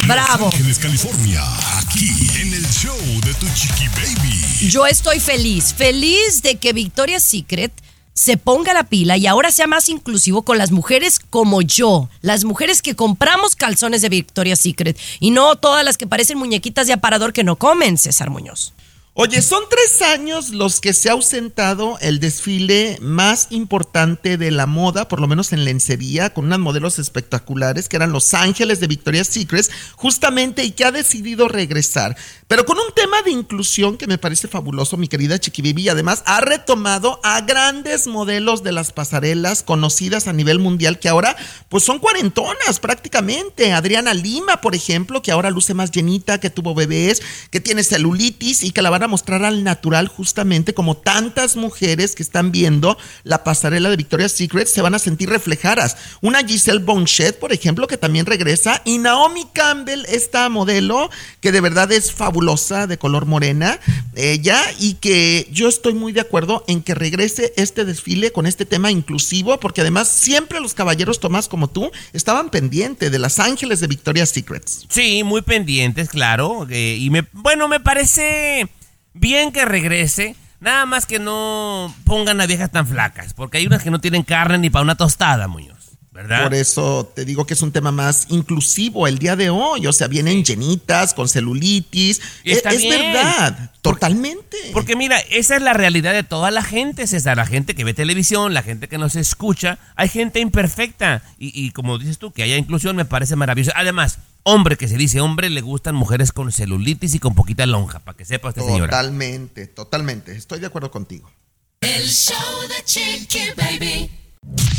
bravo. 0.08 0.46
Los 0.46 0.56
Ángeles, 0.56 0.80
California, 0.80 1.44
aquí 1.78 2.10
en 2.40 2.54
el 2.54 2.66
show 2.70 2.98
de 3.26 3.34
tu 3.36 3.48
chiqui 3.54 3.88
baby. 3.90 4.70
Yo 4.70 4.86
estoy 4.86 5.20
feliz, 5.20 5.74
feliz 5.74 6.42
de 6.42 6.56
que 6.56 6.74
Victoria's 6.74 7.24
Secret 7.24 7.72
se 8.14 8.36
ponga 8.36 8.74
la 8.74 8.84
pila 8.84 9.16
y 9.16 9.28
ahora 9.28 9.52
sea 9.52 9.66
más 9.66 9.88
inclusivo 9.88 10.42
con 10.42 10.58
las 10.58 10.72
mujeres 10.72 11.20
como 11.20 11.62
yo, 11.62 12.10
las 12.22 12.44
mujeres 12.44 12.82
que 12.82 12.96
compramos 12.96 13.56
calzones 13.56 14.02
de 14.02 14.10
Victoria's 14.10 14.60
Secret 14.60 15.00
y 15.22 15.32
no 15.32 15.56
todas 15.56 15.86
las 15.86 15.98
que 15.98 16.08
parecen 16.08 16.38
muñequitas 16.38 16.88
de 16.88 16.94
aparador 16.94 17.32
que 17.32 17.46
no 17.46 17.56
comen, 17.56 17.98
César 17.98 18.30
Muñoz. 18.30 18.74
Oye, 19.16 19.42
son 19.42 19.64
tres 19.70 20.02
años 20.04 20.52
los 20.52 20.80
que 20.80 20.94
se 20.94 21.10
ha 21.10 21.14
ausentado 21.14 21.98
el 22.00 22.20
desfile 22.20 22.98
más 23.02 23.48
importante 23.50 24.38
de 24.38 24.52
la 24.52 24.68
moda, 24.68 25.08
por 25.08 25.20
lo 25.20 25.28
menos 25.28 25.52
en 25.52 25.66
lencería, 25.66 26.32
con 26.32 26.46
unos 26.46 26.60
modelos 26.60 27.00
espectaculares 27.00 27.90
que 27.90 27.98
eran 27.98 28.14
Los 28.14 28.34
Ángeles 28.36 28.80
de 28.80 28.88
Victoria's 28.88 29.28
Secret, 29.28 29.70
justamente 29.96 30.64
y 30.64 30.72
que 30.72 30.86
ha 30.86 30.92
decidido 30.92 31.48
regresar. 31.48 32.16
Pero 32.48 32.66
con 32.66 32.78
un 32.78 32.94
tema 32.96 33.22
de 33.24 33.32
inclusión 33.32 33.98
que 33.98 34.08
me 34.08 34.20
parece 34.20 34.48
fabuloso, 34.48 34.96
mi 34.96 35.08
querida 35.08 35.40
Chiquibibi, 35.40 35.84
y 35.84 35.90
además 35.90 36.22
ha 36.26 36.40
retomado 36.40 37.20
a 37.24 37.42
grandes 37.42 38.08
modelos 38.08 38.64
de 38.64 38.72
las 38.72 38.92
pasarelas 38.92 39.64
conocidas 39.64 40.28
a 40.28 40.34
nivel 40.34 40.60
mundial 40.60 41.00
que 41.00 41.10
ahora 41.10 41.36
pues 41.68 41.84
son 41.84 42.00
cuarentonas 42.00 42.80
prácticamente. 42.80 43.74
Adriana 43.74 44.14
Lima, 44.14 44.62
por 44.62 44.76
ejemplo, 44.76 45.22
que 45.22 45.32
ahora 45.32 45.50
luce 45.50 45.74
más 45.74 45.92
llenita, 45.92 46.40
que 46.40 46.52
tuvo 46.52 46.74
bebés, 46.74 47.22
que 47.50 47.60
tiene 47.60 47.84
celulitis 47.84 48.64
y 48.64 48.72
que 48.72 48.82
la 48.82 48.99
a 49.04 49.08
mostrar 49.08 49.44
al 49.44 49.64
natural 49.64 50.08
justamente 50.08 50.74
como 50.74 50.98
tantas 50.98 51.56
mujeres 51.56 52.16
que 52.16 52.24
están 52.24 52.52
viendo 52.52 52.98
la 53.24 53.44
pasarela 53.44 53.90
de 53.90 53.98
Victoria's 53.98 54.32
Secret 54.32 54.68
se 54.68 54.82
van 54.82 54.96
a 54.96 55.00
sentir 55.00 55.30
reflejadas. 55.30 55.98
Una 56.22 56.44
Giselle 56.44 56.80
Bonchet, 56.80 57.40
por 57.40 57.54
ejemplo, 57.54 57.88
que 57.88 57.98
también 57.98 58.26
regresa 58.26 58.82
y 58.86 58.98
Naomi 58.98 59.46
Campbell, 59.54 60.06
esta 60.08 60.50
modelo 60.50 61.10
que 61.42 61.52
de 61.52 61.62
verdad 61.62 61.92
es 61.92 62.12
fabulosa 62.12 62.88
de 62.88 62.98
color 62.98 63.26
morena, 63.26 63.80
ella 64.16 64.62
y 64.80 64.96
que 64.96 65.48
yo 65.52 65.68
estoy 65.68 65.94
muy 65.94 66.12
de 66.12 66.22
acuerdo 66.22 66.64
en 66.68 66.82
que 66.82 66.96
regrese 66.96 67.54
este 67.56 67.86
desfile 67.86 68.32
con 68.32 68.46
este 68.46 68.66
tema 68.66 68.92
inclusivo 68.92 69.60
porque 69.60 69.82
además 69.82 70.08
siempre 70.08 70.60
los 70.60 70.74
caballeros 70.74 71.20
Tomás 71.20 71.48
como 71.48 71.70
tú 71.70 71.92
estaban 72.14 72.50
pendientes 72.50 73.12
de 73.12 73.20
las 73.20 73.40
ángeles 73.40 73.80
de 73.80 73.88
Victoria's 73.88 74.30
Secrets. 74.30 74.86
Sí, 74.90 75.24
muy 75.24 75.42
pendientes, 75.42 76.10
claro. 76.10 76.68
eh, 76.70 76.98
y 77.00 77.10
me, 77.10 77.28
bueno, 77.34 77.68
me 77.68 77.80
parece 77.80 78.70
bien 79.14 79.52
que 79.52 79.66
regrese. 79.66 80.36
Nada 80.60 80.86
más 80.86 81.06
que 81.06 81.20
no 81.20 81.94
pongan 82.04 82.42
a 82.42 82.46
viejas 82.46 82.70
tan 82.70 82.86
flacas, 82.86 83.34
porque 83.34 83.60
hay 83.60 83.68
unas 83.68 83.82
que 83.82 83.92
no 83.92 84.02
tienen 84.02 84.24
carne 84.24 84.58
ni 84.58 84.70
para 84.70 84.84
una 84.84 84.96
tostada, 84.96 85.48
Muñoz. 85.48 85.79
¿Verdad? 86.20 86.44
Por 86.44 86.54
eso 86.54 87.10
te 87.16 87.24
digo 87.24 87.46
que 87.48 87.54
es 87.54 87.62
un 87.62 87.72
tema 87.72 87.94
más 87.94 88.26
inclusivo 88.28 89.08
el 89.08 89.20
día 89.20 89.38
de 89.38 89.50
hoy. 89.50 89.88
O 89.88 89.94
sea, 89.94 90.10
vienen 90.10 90.44
llenitas, 90.44 91.14
con 91.14 91.30
celulitis. 91.30 92.20
Y 92.44 92.52
Es, 92.52 92.58
está 92.58 92.72
es 92.72 92.82
bien. 92.82 93.14
verdad, 93.14 93.72
totalmente. 93.82 94.58
Porque 94.74 94.98
mira, 94.98 95.18
esa 95.30 95.56
es 95.56 95.62
la 95.62 95.72
realidad 95.72 96.12
de 96.12 96.24
toda 96.24 96.52
la 96.52 96.62
gente, 96.62 97.08
César. 97.08 97.38
La 97.38 97.46
gente 97.46 97.74
que 97.74 97.86
ve 97.86 97.94
televisión, 97.94 98.54
la 98.54 98.64
gente 98.64 98.90
que 98.90 98.98
nos 98.98 99.16
escucha. 99.16 99.80
Hay 99.96 100.10
gente 100.10 100.42
imperfecta. 100.42 101.24
Y, 101.38 101.58
y 101.58 101.72
como 101.72 101.98
dices 101.98 102.18
tú, 102.18 102.34
que 102.34 102.44
haya 102.44 102.58
inclusión 102.58 102.98
me 102.98 103.06
parece 103.06 103.38
maravilloso. 103.38 103.72
Además, 103.78 104.20
hombre 104.44 104.76
que 104.76 104.90
se 104.90 104.98
dice 104.98 105.22
hombre, 105.22 105.50
le 105.50 105.62
gustan 105.62 105.96
mujeres 105.96 106.34
con 106.34 106.52
celulitis 106.52 107.16
y 107.16 107.20
con 107.20 107.34
poquita 107.34 107.66
lonja, 107.66 108.00
para 108.00 108.18
que 108.18 108.26
sepa 108.26 108.50
usted, 108.50 108.64
señora. 108.64 108.90
Totalmente, 108.90 109.68
totalmente. 109.68 110.36
Estoy 110.36 110.60
de 110.60 110.68
acuerdo 110.68 110.92
contigo. 110.92 111.32
El 111.80 112.06
show 112.10 112.36
de 112.68 112.84
Chiqui 112.84 113.52
Baby. 113.56 114.10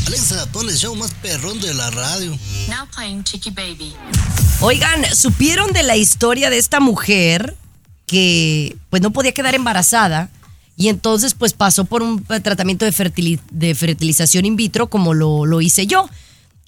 Alexa, 0.07 0.47
pon 0.53 0.69
el 0.69 0.77
show 0.77 0.95
más 0.97 1.13
perrón 1.23 1.61
de 1.61 1.73
la 1.75 1.91
radio. 1.91 2.31
Now 2.69 2.87
playing 2.95 3.23
Chiqui 3.25 3.51
Baby. 3.51 3.93
Oigan, 4.61 5.05
¿supieron 5.15 5.73
de 5.73 5.83
la 5.83 5.97
historia 5.97 6.51
de 6.51 6.59
esta 6.59 6.81
mujer 6.81 7.57
que 8.07 8.77
pues 8.91 9.03
no 9.03 9.13
podía 9.13 9.33
quedar 9.33 9.55
embarazada 9.55 10.29
y 10.77 10.89
entonces 10.89 11.35
pues 11.35 11.53
pasó 11.53 11.85
por 11.85 12.03
un 12.03 12.25
tratamiento 12.25 12.85
de 12.85 13.75
fertilización 13.75 14.45
in 14.47 14.57
vitro 14.57 14.89
como 14.89 15.15
lo, 15.15 15.47
lo 15.47 15.61
hice 15.61 15.87
yo? 15.87 16.09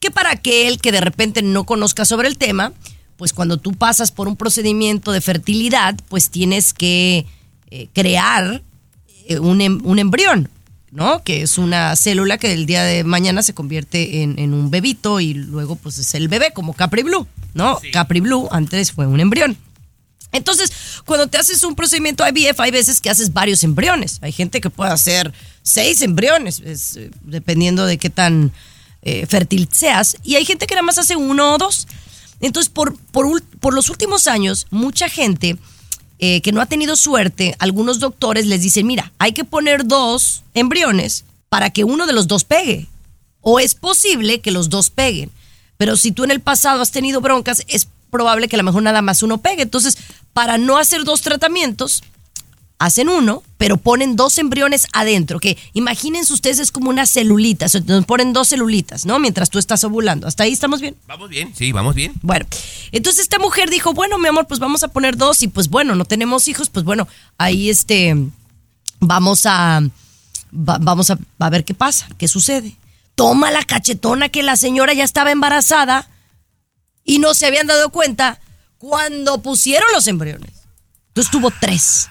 Que 0.01 0.11
para 0.11 0.31
aquel 0.31 0.81
que 0.81 0.93
de 0.93 1.01
repente 1.01 1.43
no 1.43 1.65
conozca 1.65 2.05
sobre 2.05 2.29
el 2.29 2.39
tema, 2.39 2.73
pues 3.17 3.33
cuando 3.33 3.57
tú 3.57 3.73
pasas 3.73 4.11
por 4.13 4.29
un 4.29 4.37
procedimiento 4.37 5.13
de 5.13 5.21
fertilidad, 5.21 5.97
pues 6.09 6.31
tienes 6.31 6.73
que 6.75 7.27
eh, 7.71 7.89
crear 7.93 8.63
eh, 9.27 9.39
un, 9.39 9.61
em- 9.61 9.81
un 9.85 9.99
embrión, 9.99 10.49
¿no? 10.93 11.25
Que 11.25 11.43
es 11.43 11.59
una 11.59 11.97
célula 11.97 12.39
que 12.39 12.53
el 12.53 12.67
día 12.67 12.85
de 12.85 13.03
mañana 13.03 13.43
se 13.43 13.55
convierte 13.55 14.23
en, 14.23 14.39
en 14.39 14.55
un 14.55 14.71
bebito 14.71 15.21
y 15.21 15.35
luego 15.35 15.75
pues 15.75 15.99
es 15.99 16.15
el 16.15 16.29
bebé, 16.29 16.53
como 16.53 16.75
Capri 16.75 17.03
Blue, 17.03 17.27
¿no? 17.55 17.81
Capri 17.93 18.21
Blue 18.21 18.47
antes 18.53 18.93
fue 18.93 19.07
un 19.07 19.19
embrión. 19.19 19.57
Entonces, 20.33 20.73
cuando 21.05 21.27
te 21.27 21.39
haces 21.39 21.63
un 21.63 21.75
procedimiento 21.75 22.25
IVF, 22.27 22.61
hay 22.61 22.71
veces 22.71 23.01
que 23.01 23.11
haces 23.11 23.33
varios 23.33 23.65
embriones. 23.65 24.19
Hay 24.23 24.33
gente 24.33 24.61
que 24.61 24.71
puede 24.71 24.91
hacer 24.91 25.33
seis 25.63 26.01
embriones, 26.01 26.61
es, 26.61 26.97
eh, 26.97 27.11
dependiendo 27.23 27.85
de 27.85 27.99
qué 27.99 28.09
tan 28.09 28.53
eh, 29.03 29.27
fértil 29.27 29.69
seas. 29.71 30.17
Y 30.23 30.37
hay 30.37 30.45
gente 30.45 30.67
que 30.67 30.75
nada 30.75 30.85
más 30.85 30.99
hace 30.99 31.17
uno 31.17 31.55
o 31.55 31.59
dos. 31.59 31.87
Entonces, 32.41 32.71
por, 32.71 32.97
por, 32.99 33.43
por 33.43 33.75
los 33.75 33.91
últimos 33.91 34.27
años, 34.27 34.67
mucha 34.71 35.09
gente 35.09 35.59
eh, 36.25 36.41
que 36.41 36.53
no 36.53 36.61
ha 36.61 36.67
tenido 36.67 36.95
suerte, 36.95 37.57
algunos 37.59 37.99
doctores 37.99 38.47
les 38.47 38.63
dicen, 38.63 38.87
mira, 38.87 39.13
hay 39.19 39.33
que 39.33 39.43
poner 39.43 39.89
dos 39.89 40.45
embriones 40.55 41.25
para 41.49 41.71
que 41.71 41.83
uno 41.83 42.07
de 42.07 42.13
los 42.13 42.29
dos 42.29 42.45
pegue. 42.45 42.87
O 43.41 43.59
es 43.59 43.75
posible 43.75 44.41
que 44.41 44.53
los 44.53 44.69
dos 44.69 44.89
peguen. 44.89 45.33
Pero 45.79 45.97
si 45.97 46.13
tú 46.13 46.23
en 46.23 46.31
el 46.31 46.39
pasado 46.39 46.81
has 46.81 46.93
tenido 46.93 47.21
broncas, 47.21 47.65
es 47.67 47.89
probable 48.09 48.47
que 48.47 48.55
a 48.55 48.59
lo 48.59 48.63
mejor 48.63 48.85
nada 48.85 49.03
más 49.03 49.25
uno 49.25 49.39
pegue. 49.39 49.63
Entonces, 49.63 49.99
para 50.33 50.59
no 50.59 50.79
hacer 50.79 51.03
dos 51.03 51.23
tratamientos, 51.23 52.05
hacen 52.85 53.09
uno, 53.09 53.45
pero 53.59 53.77
ponen 53.77 54.17
dos 54.17 54.39
embriones 54.39 54.87
adentro, 54.93 55.39
que 55.39 55.57
imagínense 55.73 56.33
ustedes 56.33 56.59
es 56.59 56.73
como 56.73 56.91
una 56.91 57.07
celulita, 57.07 57.67
o 57.67 57.69
sea, 57.69 57.81
nos 57.87 58.05
ponen 58.07 58.33
dos 58.33 58.49
celulitas, 58.49 59.07
¿no? 59.07 59.21
Mientras 59.21 59.51
tú 59.51 59.59
estás 59.61 59.85
ovulando. 59.85 60.27
¿Hasta 60.27 60.43
ahí 60.43 60.53
estamos 60.53 60.81
bien? 60.81 60.97
Vamos 61.07 61.29
bien, 61.31 61.55
sí, 61.55 61.71
vamos 61.71 61.95
bien. 61.95 62.13
Bueno, 62.23 62.45
entonces 62.91 63.23
esta 63.23 63.39
mujer 63.39 63.71
dijo, 63.71 63.93
bueno, 63.93 64.19
mi 64.19 64.27
amor, 64.29 64.47
pues 64.49 64.59
vamos 64.59 64.83
a 64.83 64.89
poner 64.89 65.17
dos 65.17 65.43
y 65.43 65.49
pues 65.49 65.69
bueno, 65.69 65.95
no 65.95 66.05
tenemos 66.05 66.49
hijos, 66.49 66.71
pues 66.71 66.85
bueno, 66.85 67.07
ahí 67.39 67.71
este, 67.71 68.17
vamos 68.99 69.47
a, 69.47 69.81
va- 70.53 70.79
vamos 70.81 71.11
a, 71.11 71.19
a 71.39 71.51
ver 71.51 71.65
qué 71.65 71.75
pasa, 71.75 72.09
qué 72.19 72.27
sucede. 72.27 72.77
Toma 73.15 73.53
la 73.53 73.63
cachetona 73.63 74.29
que 74.29 74.43
la 74.43 74.57
señora 74.57 74.93
ya 74.93 75.05
estaba 75.05 75.31
embarazada 75.31 76.09
y 77.05 77.21
no 77.21 77.33
se 77.35 77.47
habían 77.47 77.69
dado 77.69 77.91
cuenta 77.91 78.41
cuando 78.79 79.41
pusieron 79.41 79.87
los 79.95 80.09
embriones. 80.09 80.51
Entonces 81.09 81.31
tuvo 81.31 81.53
tres. 81.61 82.09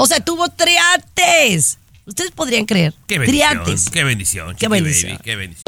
O 0.00 0.06
sea, 0.06 0.20
tuvo 0.20 0.48
triates. 0.48 1.78
Ustedes 2.06 2.30
podrían 2.30 2.64
creer. 2.64 2.94
Qué 3.06 3.18
bendición. 3.18 3.64
Triates. 3.64 3.90
Qué 3.90 4.04
bendición. 4.04 4.56
Qué 4.56 4.68
bendición. 4.68 5.12
Baby, 5.12 5.22
qué 5.24 5.36
bendición. 5.36 5.67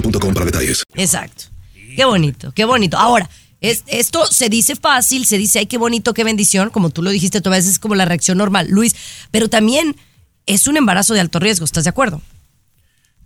boostmobile.com 0.00 0.34
para 0.34 0.46
detalles. 0.46 0.82
Exacto. 0.94 1.44
Qué 1.96 2.04
bonito, 2.04 2.52
qué 2.52 2.64
bonito. 2.64 2.96
Ahora, 2.96 3.28
es- 3.60 3.82
esto 3.88 4.26
se 4.26 4.48
dice 4.48 4.76
fácil, 4.76 5.26
se 5.26 5.36
dice, 5.38 5.58
ay, 5.60 5.66
qué 5.66 5.78
bonito, 5.78 6.14
qué 6.14 6.22
bendición, 6.24 6.70
como 6.70 6.90
tú 6.90 7.02
lo 7.02 7.10
dijiste, 7.10 7.40
tú 7.40 7.48
a 7.48 7.52
veces 7.52 7.72
es 7.72 7.78
como 7.78 7.94
la 7.94 8.04
reacción 8.04 8.38
normal, 8.38 8.68
Luis, 8.70 8.94
pero 9.30 9.48
también 9.48 9.96
es 10.46 10.66
un 10.68 10.76
embarazo 10.76 11.14
de 11.14 11.20
alto 11.20 11.38
riesgo, 11.40 11.64
¿estás 11.64 11.84
de 11.84 11.90
acuerdo? 11.90 12.22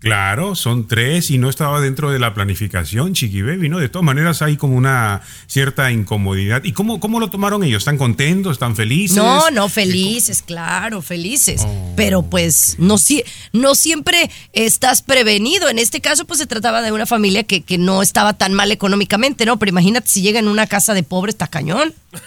Claro, 0.03 0.57
son 0.57 0.89
tres 0.89 1.31
y 1.31 1.39
no 1.39 1.49
estaba 1.49 1.81
dentro 1.81 2.11
de 2.11 2.19
la 2.19 2.35
planificación, 2.35 3.15
Chiqui 3.15 3.41
Baby, 3.43 3.69
¿no? 3.69 3.79
De 3.79 3.89
todas 3.89 4.05
maneras 4.05 4.43
hay 4.43 4.57
como 4.57 4.77
una 4.77 5.21
cierta 5.47 5.93
incomodidad. 5.93 6.65
¿Y 6.65 6.73
cómo, 6.73 6.99
cómo 6.99 7.21
lo 7.21 7.31
tomaron 7.31 7.63
ellos? 7.63 7.83
¿Están 7.83 7.99
contentos? 7.99 8.55
¿Están 8.55 8.75
felices? 8.75 9.17
No, 9.17 9.49
no, 9.53 9.69
felices, 9.69 10.43
claro, 10.43 11.03
felices. 11.03 11.65
Pero 11.97 12.23
pues 12.25 12.75
no, 12.81 12.99
si- 12.99 13.23
no 13.53 13.77
siempre 13.77 14.29
estás 14.53 15.03
prevenido. 15.03 15.69
En 15.69 15.79
este 15.79 16.01
caso, 16.01 16.25
pues 16.25 16.41
se 16.41 16.47
trataba 16.47 16.83
de 16.83 16.91
una 16.91 17.07
familia 17.07 17.45
que, 17.45 17.63
que 17.63 17.79
no 17.79 18.03
estaba 18.03 18.33
tan 18.33 18.55
mal 18.55 18.73
económicamente, 18.73 19.47
¿no? 19.47 19.61
Pero 19.61 19.71
imagínate 19.71 20.09
si 20.09 20.21
llega 20.21 20.41
en 20.41 20.49
una 20.49 20.67
casa 20.67 20.95
de 20.95 21.05
pobres, 21.05 21.35
está 21.37 21.47
cañón. 21.47 21.95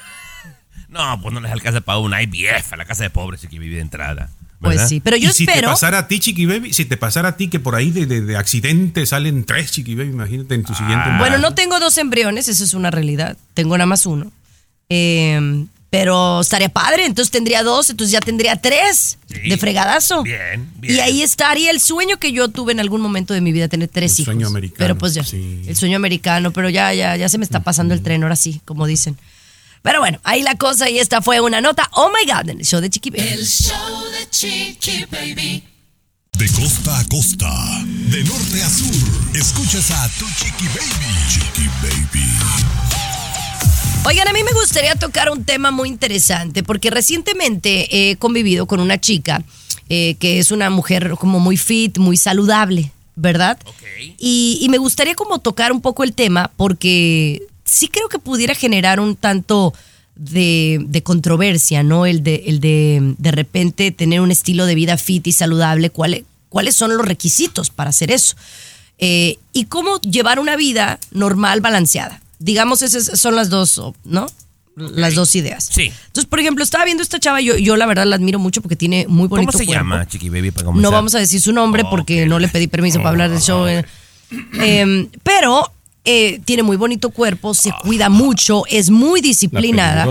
No, 0.87 1.19
pues 1.21 1.33
no 1.33 1.41
les 1.41 1.51
alcanza 1.51 1.81
para 1.81 1.97
una 1.97 2.21
IVF 2.23 2.71
a 2.71 2.77
la 2.77 2.85
casa 2.85 3.03
de 3.03 3.09
pobres 3.09 3.41
Chiqui 3.41 3.57
Baby 3.59 3.71
de 3.71 3.81
entrada. 3.81 4.29
Pues 4.65 4.75
¿verdad? 4.77 4.89
sí, 4.89 4.99
pero 4.99 5.15
yo 5.17 5.29
y 5.29 5.33
si 5.33 5.45
te 5.45 5.51
espero. 5.53 5.69
pasara 5.69 5.99
a 5.99 6.07
ti, 6.07 6.19
Chiqui 6.19 6.45
Baby, 6.45 6.73
si 6.73 6.83
te 6.85 6.97
pasara 6.97 7.29
a 7.29 7.37
ti 7.37 7.47
que 7.47 7.59
por 7.59 7.75
ahí 7.75 7.91
de, 7.91 8.05
de- 8.05 8.21
de 8.21 8.35
accidente 8.37 9.05
salen 9.05 9.45
tres 9.45 9.71
Chiqui 9.71 9.95
Baby, 9.95 10.09
imagínate 10.09 10.55
en 10.55 10.63
tu 10.63 10.73
siguiente 10.73 11.03
Bueno, 11.05 11.15
embarazo. 11.35 11.41
no 11.41 11.53
tengo 11.55 11.79
dos 11.79 11.97
embriones, 11.97 12.47
eso 12.49 12.63
es 12.63 12.73
una 12.73 12.91
realidad. 12.91 13.37
Tengo 13.53 13.77
nada 13.77 13.85
más 13.87 14.05
uno. 14.05 14.31
Eh, 14.89 15.65
pero 15.89 16.41
estaría 16.41 16.67
padre, 16.67 17.05
entonces 17.05 17.31
tendría 17.31 17.63
dos, 17.63 17.89
entonces 17.89 18.11
ya 18.11 18.19
tendría 18.19 18.57
tres 18.57 19.17
de 19.29 19.57
fregadazo. 19.57 20.23
Bien, 20.23 20.69
bien. 20.77 20.95
Y 20.95 20.99
ahí 20.99 21.21
estaría 21.21 21.71
el 21.71 21.79
sueño 21.79 22.17
que 22.17 22.33
yo 22.33 22.49
tuve 22.49 22.73
en 22.73 22.81
algún 22.81 22.99
momento 22.99 23.33
de 23.33 23.39
mi 23.39 23.53
vida, 23.53 23.69
tener 23.69 23.87
tres 23.87 24.11
El 24.11 24.15
hijos. 24.23 24.25
sueño 24.33 24.47
americano, 24.47 24.77
Pero 24.77 24.97
pues 24.97 25.13
ya, 25.13 25.23
sí. 25.23 25.61
el 25.65 25.75
sueño 25.77 25.95
americano, 25.95 26.51
pero 26.51 26.69
ya, 26.69 26.93
ya, 26.93 27.15
ya 27.15 27.29
se 27.29 27.37
me 27.37 27.45
está 27.45 27.61
pasando 27.61 27.93
el 27.93 28.01
tren, 28.01 28.23
ahora 28.23 28.35
sí, 28.35 28.59
como 28.65 28.85
dicen. 28.87 29.15
Pero 29.85 29.99
bueno, 29.99 30.19
ahí 30.23 30.41
la 30.41 30.55
cosa 30.55 30.89
y 30.89 30.97
esta 30.97 31.21
fue 31.21 31.39
una 31.41 31.61
nota. 31.61 31.87
Oh 31.93 32.09
my 32.09 32.25
God, 32.25 32.49
en 32.49 32.59
el 32.59 32.65
show 32.65 32.81
de 32.81 32.89
Chiqui 32.89 33.11
Baby. 33.11 33.27
El 33.27 33.45
show 33.45 34.03
de 34.09 34.27
Chiqui 34.31 35.05
Baby. 35.11 35.63
De 36.39 36.49
costa 36.53 36.99
a 36.99 37.05
costa, 37.05 37.83
de 37.85 38.23
norte 38.23 38.63
a 38.63 38.69
sur, 38.69 39.35
escuchas 39.35 39.91
a 39.91 40.09
tu 40.17 40.25
Chiqui 40.25 40.65
Baby. 40.69 41.05
Chiqui 41.29 41.69
Baby. 41.83 42.25
Oigan, 44.05 44.27
a 44.27 44.33
mí 44.33 44.43
me 44.43 44.53
gustaría 44.53 44.95
tocar 44.95 45.29
un 45.29 45.45
tema 45.45 45.69
muy 45.69 45.87
interesante 45.89 46.63
porque 46.63 46.89
recientemente 46.89 48.09
he 48.09 48.15
convivido 48.15 48.65
con 48.65 48.79
una 48.79 48.99
chica 48.99 49.43
eh, 49.89 50.15
que 50.15 50.39
es 50.39 50.49
una 50.49 50.71
mujer 50.71 51.13
como 51.19 51.39
muy 51.39 51.57
fit, 51.57 51.99
muy 51.99 52.17
saludable, 52.17 52.91
¿verdad? 53.15 53.59
Y, 54.17 54.57
y 54.61 54.69
me 54.69 54.79
gustaría 54.79 55.13
como 55.13 55.37
tocar 55.37 55.71
un 55.71 55.81
poco 55.81 56.03
el 56.03 56.15
tema 56.15 56.49
porque 56.57 57.43
sí 57.65 57.87
creo 57.89 58.07
que 58.09 58.19
pudiera 58.19 58.55
generar 58.55 58.99
un 58.99 59.15
tanto 59.15 59.73
de, 60.15 60.79
de 60.87 61.03
controversia, 61.03 61.83
¿no? 61.83 62.05
El 62.05 62.23
de, 62.23 62.43
el 62.47 62.59
de 62.61 63.15
de 63.17 63.31
repente 63.31 63.91
tener 63.91 64.21
un 64.21 64.31
estilo 64.31 64.65
de 64.65 64.75
vida 64.75 64.97
fit 64.97 65.27
y 65.27 65.33
saludable, 65.33 65.89
¿cuáles, 65.89 66.23
cuáles 66.49 66.75
son 66.75 66.95
los 66.95 67.05
requisitos 67.05 67.69
para 67.69 67.89
hacer 67.89 68.11
eso? 68.11 68.35
Eh, 68.97 69.37
y 69.51 69.65
cómo 69.65 69.99
llevar 69.99 70.39
una 70.39 70.55
vida 70.55 70.99
normal, 71.11 71.59
balanceada. 71.59 72.21
Digamos, 72.39 72.81
esas 72.81 73.19
son 73.19 73.35
las 73.35 73.49
dos, 73.49 73.81
¿no? 74.05 74.27
Las 74.77 75.15
dos 75.15 75.35
ideas. 75.35 75.69
Sí. 75.71 75.83
Entonces, 76.07 76.25
por 76.25 76.39
ejemplo, 76.39 76.63
estaba 76.63 76.83
viendo 76.85 77.01
esta 77.01 77.19
chava, 77.19 77.39
yo, 77.41 77.57
yo 77.57 77.75
la 77.77 77.85
verdad 77.85 78.05
la 78.05 78.15
admiro 78.17 78.39
mucho 78.39 78.61
porque 78.61 78.75
tiene 78.75 79.05
muy 79.07 79.27
bonito 79.27 79.51
¿Cómo 79.51 79.57
se 79.57 79.65
cuerpo. 79.65 79.83
llama, 79.83 80.07
Chiqui 80.07 80.29
Baby, 80.29 80.51
para 80.51 80.71
No 80.71 80.91
vamos 80.91 81.15
a 81.15 81.19
decir 81.19 81.41
su 81.41 81.51
nombre 81.53 81.83
porque 81.89 82.25
no 82.25 82.39
le 82.39 82.47
pedí 82.49 82.67
permiso 82.67 82.97
para 82.99 83.09
hablar 83.09 83.29
del 83.31 83.41
show. 83.41 83.67
eh. 83.67 83.85
Em, 84.53 85.07
pero 85.23 85.71
eh, 86.05 86.39
tiene 86.45 86.63
muy 86.63 86.77
bonito 86.77 87.09
cuerpo, 87.09 87.53
se 87.53 87.71
cuida 87.81 88.09
mucho, 88.09 88.63
es 88.69 88.89
muy 88.89 89.21
disciplinada. 89.21 90.07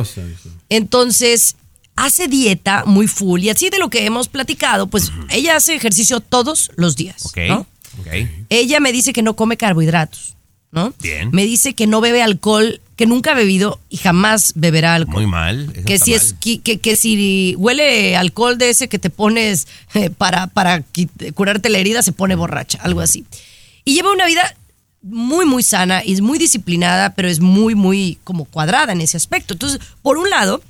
Entonces, 0.68 1.56
hace 1.96 2.28
dieta 2.28 2.84
muy 2.86 3.06
full 3.06 3.42
y 3.42 3.50
así 3.50 3.70
de 3.70 3.78
lo 3.78 3.88
que 3.90 4.04
hemos 4.06 4.28
platicado, 4.28 4.86
pues 4.88 5.12
ella 5.30 5.56
hace 5.56 5.74
ejercicio 5.74 6.20
todos 6.20 6.70
los 6.76 6.96
días. 6.96 7.26
Ok, 7.26 7.38
¿no? 7.48 7.66
ok. 8.00 8.08
Ella 8.48 8.80
me 8.80 8.92
dice 8.92 9.12
que 9.12 9.22
no 9.22 9.34
come 9.36 9.56
carbohidratos, 9.56 10.36
¿no? 10.72 10.92
Bien. 11.00 11.30
Me 11.32 11.44
dice 11.44 11.74
que 11.74 11.86
no 11.86 12.00
bebe 12.00 12.22
alcohol, 12.22 12.80
que 12.96 13.06
nunca 13.06 13.32
ha 13.32 13.34
bebido 13.34 13.78
y 13.88 13.96
jamás 13.98 14.52
beberá 14.56 14.94
alcohol. 14.94 15.22
Muy 15.22 15.26
mal. 15.26 15.70
eso 15.74 15.84
Que 15.84 15.98
si, 15.98 16.10
mal. 16.12 16.20
es, 16.20 16.32
que, 16.40 16.58
que- 16.60 16.78
que 16.78 16.96
si 16.96 17.54
huele 17.58 18.16
alcohol 18.16 18.58
de 18.58 18.70
ese 18.70 18.88
que 18.88 18.98
te 18.98 19.10
pones 19.10 19.66
eh, 19.94 20.10
para, 20.10 20.46
para 20.48 20.82
curarte 21.34 21.68
la 21.70 21.78
herida, 21.78 22.02
se 22.02 22.12
pone 22.12 22.34
borracha, 22.34 22.78
algo 22.82 23.00
así. 23.00 23.24
Y 23.84 23.94
lleva 23.94 24.12
una 24.12 24.26
vida 24.26 24.56
muy, 25.04 25.44
muy 25.44 25.62
sana 25.62 26.02
y 26.02 26.14
es 26.14 26.22
muy 26.22 26.38
disciplinada, 26.38 27.14
pero 27.14 27.28
es 27.28 27.40
muy, 27.40 27.74
muy 27.74 28.18
como 28.24 28.46
cuadrada 28.46 28.92
en 28.92 29.02
ese 29.02 29.18
aspecto. 29.18 29.52
Entonces, 29.52 29.78
por 30.02 30.16
un 30.16 30.30
lado, 30.30 30.62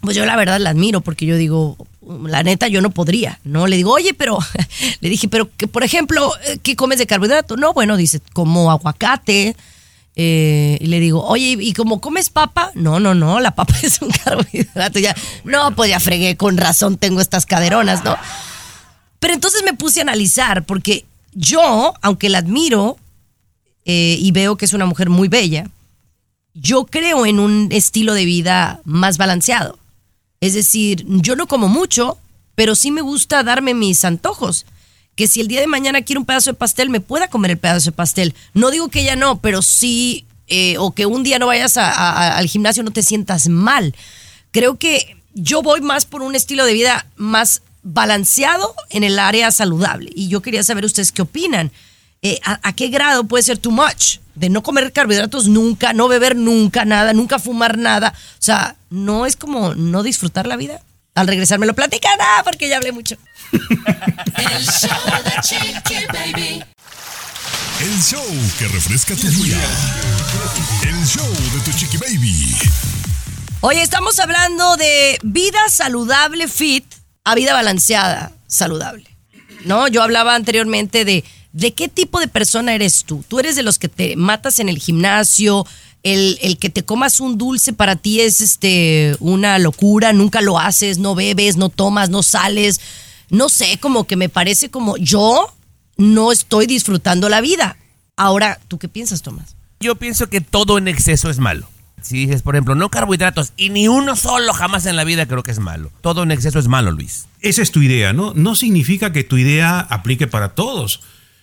pues 0.00 0.16
yo 0.16 0.24
la 0.24 0.36
verdad 0.36 0.58
la 0.58 0.70
admiro 0.70 1.02
porque 1.02 1.26
yo 1.26 1.36
digo, 1.36 1.76
la 2.24 2.42
neta 2.42 2.68
yo 2.68 2.80
no 2.80 2.90
podría, 2.90 3.40
¿no? 3.44 3.66
Le 3.66 3.76
digo, 3.76 3.92
oye, 3.92 4.14
pero, 4.14 4.38
le 5.00 5.08
dije, 5.10 5.28
pero 5.28 5.50
que 5.56 5.68
por 5.68 5.84
ejemplo, 5.84 6.32
eh, 6.46 6.58
¿qué 6.62 6.76
comes 6.76 6.98
de 6.98 7.06
carbohidrato? 7.06 7.56
No, 7.56 7.74
bueno, 7.74 7.96
dice, 7.98 8.20
como 8.32 8.70
aguacate. 8.70 9.54
eh, 10.16 10.78
y 10.80 10.86
le 10.86 10.98
digo, 10.98 11.22
oye, 11.24 11.56
¿y 11.60 11.72
como 11.74 12.00
comes 12.00 12.30
papa? 12.30 12.70
No, 12.74 13.00
no, 13.00 13.14
no, 13.14 13.38
la 13.38 13.54
papa 13.54 13.74
es 13.82 14.00
un 14.00 14.10
carbohidrato. 14.10 14.98
Ya, 14.98 15.14
no, 15.44 15.74
pues 15.76 15.90
ya 15.90 16.00
fregué, 16.00 16.36
con 16.38 16.56
razón 16.56 16.96
tengo 16.96 17.20
estas 17.20 17.44
caderonas, 17.44 18.02
¿no? 18.02 18.16
Pero 19.20 19.34
entonces 19.34 19.62
me 19.62 19.74
puse 19.74 20.00
a 20.00 20.04
analizar 20.04 20.64
porque 20.64 21.04
yo, 21.34 21.92
aunque 22.00 22.30
la 22.30 22.38
admiro 22.38 22.96
eh, 23.88 24.18
y 24.20 24.32
veo 24.32 24.56
que 24.58 24.66
es 24.66 24.74
una 24.74 24.84
mujer 24.84 25.08
muy 25.08 25.28
bella, 25.28 25.70
yo 26.52 26.84
creo 26.84 27.24
en 27.24 27.40
un 27.40 27.68
estilo 27.72 28.12
de 28.12 28.26
vida 28.26 28.82
más 28.84 29.16
balanceado. 29.16 29.78
Es 30.42 30.52
decir, 30.52 31.06
yo 31.08 31.36
no 31.36 31.48
como 31.48 31.68
mucho, 31.68 32.18
pero 32.54 32.74
sí 32.74 32.90
me 32.90 33.00
gusta 33.00 33.42
darme 33.42 33.72
mis 33.72 34.04
antojos. 34.04 34.66
Que 35.16 35.26
si 35.26 35.40
el 35.40 35.48
día 35.48 35.60
de 35.60 35.66
mañana 35.66 36.02
quiero 36.02 36.20
un 36.20 36.26
pedazo 36.26 36.50
de 36.50 36.58
pastel, 36.58 36.90
me 36.90 37.00
pueda 37.00 37.28
comer 37.28 37.52
el 37.52 37.58
pedazo 37.58 37.86
de 37.90 37.96
pastel. 37.96 38.34
No 38.52 38.70
digo 38.70 38.90
que 38.90 39.00
ella 39.00 39.16
no, 39.16 39.40
pero 39.40 39.62
sí, 39.62 40.26
eh, 40.48 40.76
o 40.78 40.92
que 40.92 41.06
un 41.06 41.22
día 41.22 41.38
no 41.38 41.46
vayas 41.46 41.78
al 41.78 42.46
gimnasio 42.46 42.82
no 42.82 42.90
te 42.90 43.02
sientas 43.02 43.48
mal. 43.48 43.94
Creo 44.50 44.78
que 44.78 45.16
yo 45.32 45.62
voy 45.62 45.80
más 45.80 46.04
por 46.04 46.20
un 46.20 46.34
estilo 46.34 46.66
de 46.66 46.74
vida 46.74 47.06
más 47.16 47.62
balanceado 47.82 48.74
en 48.90 49.02
el 49.02 49.18
área 49.18 49.50
saludable. 49.50 50.10
Y 50.14 50.28
yo 50.28 50.42
quería 50.42 50.62
saber 50.62 50.84
ustedes 50.84 51.10
qué 51.10 51.22
opinan. 51.22 51.72
Eh, 52.22 52.40
¿a, 52.44 52.58
a 52.62 52.72
qué 52.72 52.88
grado 52.88 53.24
puede 53.24 53.42
ser 53.42 53.58
too 53.58 53.70
much? 53.70 54.18
De 54.34 54.48
no 54.48 54.62
comer 54.62 54.92
carbohidratos 54.92 55.48
nunca, 55.48 55.92
no 55.92 56.08
beber 56.08 56.36
nunca 56.36 56.84
nada, 56.84 57.12
nunca 57.12 57.38
fumar 57.38 57.78
nada. 57.78 58.12
O 58.16 58.42
sea, 58.42 58.76
no 58.90 59.26
es 59.26 59.36
como 59.36 59.74
no 59.74 60.02
disfrutar 60.02 60.46
la 60.46 60.56
vida. 60.56 60.80
Al 61.14 61.26
regresar 61.26 61.58
me 61.58 61.66
lo 61.66 61.74
platican, 61.74 62.12
ah, 62.20 62.42
porque 62.44 62.68
ya 62.68 62.76
hablé 62.76 62.92
mucho. 62.92 63.16
El 63.52 64.64
show 64.64 64.90
de 65.24 65.40
Chiqui 65.42 66.06
Baby. 66.12 66.64
El 67.80 68.02
show 68.02 68.24
que 68.58 68.68
refresca 68.68 69.14
tu 69.16 69.28
día. 69.28 69.56
El 70.82 71.06
show 71.06 71.28
de 71.28 71.60
tu 71.64 71.72
Chiqui 71.76 71.96
Baby. 71.96 72.54
Oye, 73.60 73.82
estamos 73.82 74.18
hablando 74.20 74.76
de 74.76 75.18
vida 75.22 75.58
saludable 75.68 76.46
fit 76.46 76.84
a 77.24 77.34
vida 77.34 77.52
balanceada 77.52 78.32
saludable. 78.46 79.04
¿No? 79.64 79.88
Yo 79.88 80.02
hablaba 80.02 80.34
anteriormente 80.36 81.04
de 81.04 81.24
de 81.58 81.74
qué 81.74 81.88
tipo 81.88 82.20
de 82.20 82.28
persona 82.28 82.72
eres 82.74 83.04
tú. 83.04 83.24
Tú 83.26 83.40
eres 83.40 83.56
de 83.56 83.64
los 83.64 83.78
que 83.78 83.88
te 83.88 84.14
matas 84.14 84.60
en 84.60 84.68
el 84.68 84.78
gimnasio, 84.78 85.66
el, 86.04 86.38
el 86.40 86.56
que 86.56 86.70
te 86.70 86.84
comas 86.84 87.18
un 87.18 87.36
dulce 87.36 87.72
para 87.72 87.96
ti 87.96 88.20
es 88.20 88.40
este 88.40 89.16
una 89.18 89.58
locura, 89.58 90.12
nunca 90.12 90.40
lo 90.40 90.60
haces, 90.60 90.98
no 90.98 91.16
bebes, 91.16 91.56
no 91.56 91.68
tomas, 91.68 92.10
no 92.10 92.22
sales. 92.22 92.80
No 93.30 93.48
sé, 93.48 93.78
como 93.78 94.04
que 94.04 94.14
me 94.14 94.28
parece 94.28 94.70
como 94.70 94.96
yo 94.98 95.52
no 95.96 96.30
estoy 96.30 96.66
disfrutando 96.66 97.28
la 97.28 97.40
vida. 97.40 97.76
Ahora, 98.16 98.60
¿tú 98.68 98.78
qué 98.78 98.88
piensas, 98.88 99.22
Tomás? 99.22 99.56
Yo 99.80 99.96
pienso 99.96 100.28
que 100.28 100.40
todo 100.40 100.78
en 100.78 100.86
exceso 100.86 101.28
es 101.28 101.38
malo. 101.38 101.68
Si 102.00 102.26
dices, 102.26 102.42
por 102.42 102.54
ejemplo, 102.54 102.76
no 102.76 102.88
carbohidratos 102.88 103.52
y 103.56 103.70
ni 103.70 103.88
uno 103.88 104.14
solo 104.14 104.52
jamás 104.52 104.86
en 104.86 104.94
la 104.94 105.02
vida, 105.02 105.26
creo 105.26 105.42
que 105.42 105.50
es 105.50 105.58
malo. 105.58 105.90
Todo 106.02 106.22
en 106.22 106.30
exceso 106.30 106.60
es 106.60 106.68
malo, 106.68 106.92
Luis. 106.92 107.26
Esa 107.40 107.62
es 107.62 107.72
tu 107.72 107.82
idea, 107.82 108.12
¿no? 108.12 108.32
No 108.34 108.54
significa 108.54 109.12
que 109.12 109.24
tu 109.24 109.36
idea 109.36 109.80
aplique 109.80 110.28
para 110.28 110.54
todos. 110.54 111.00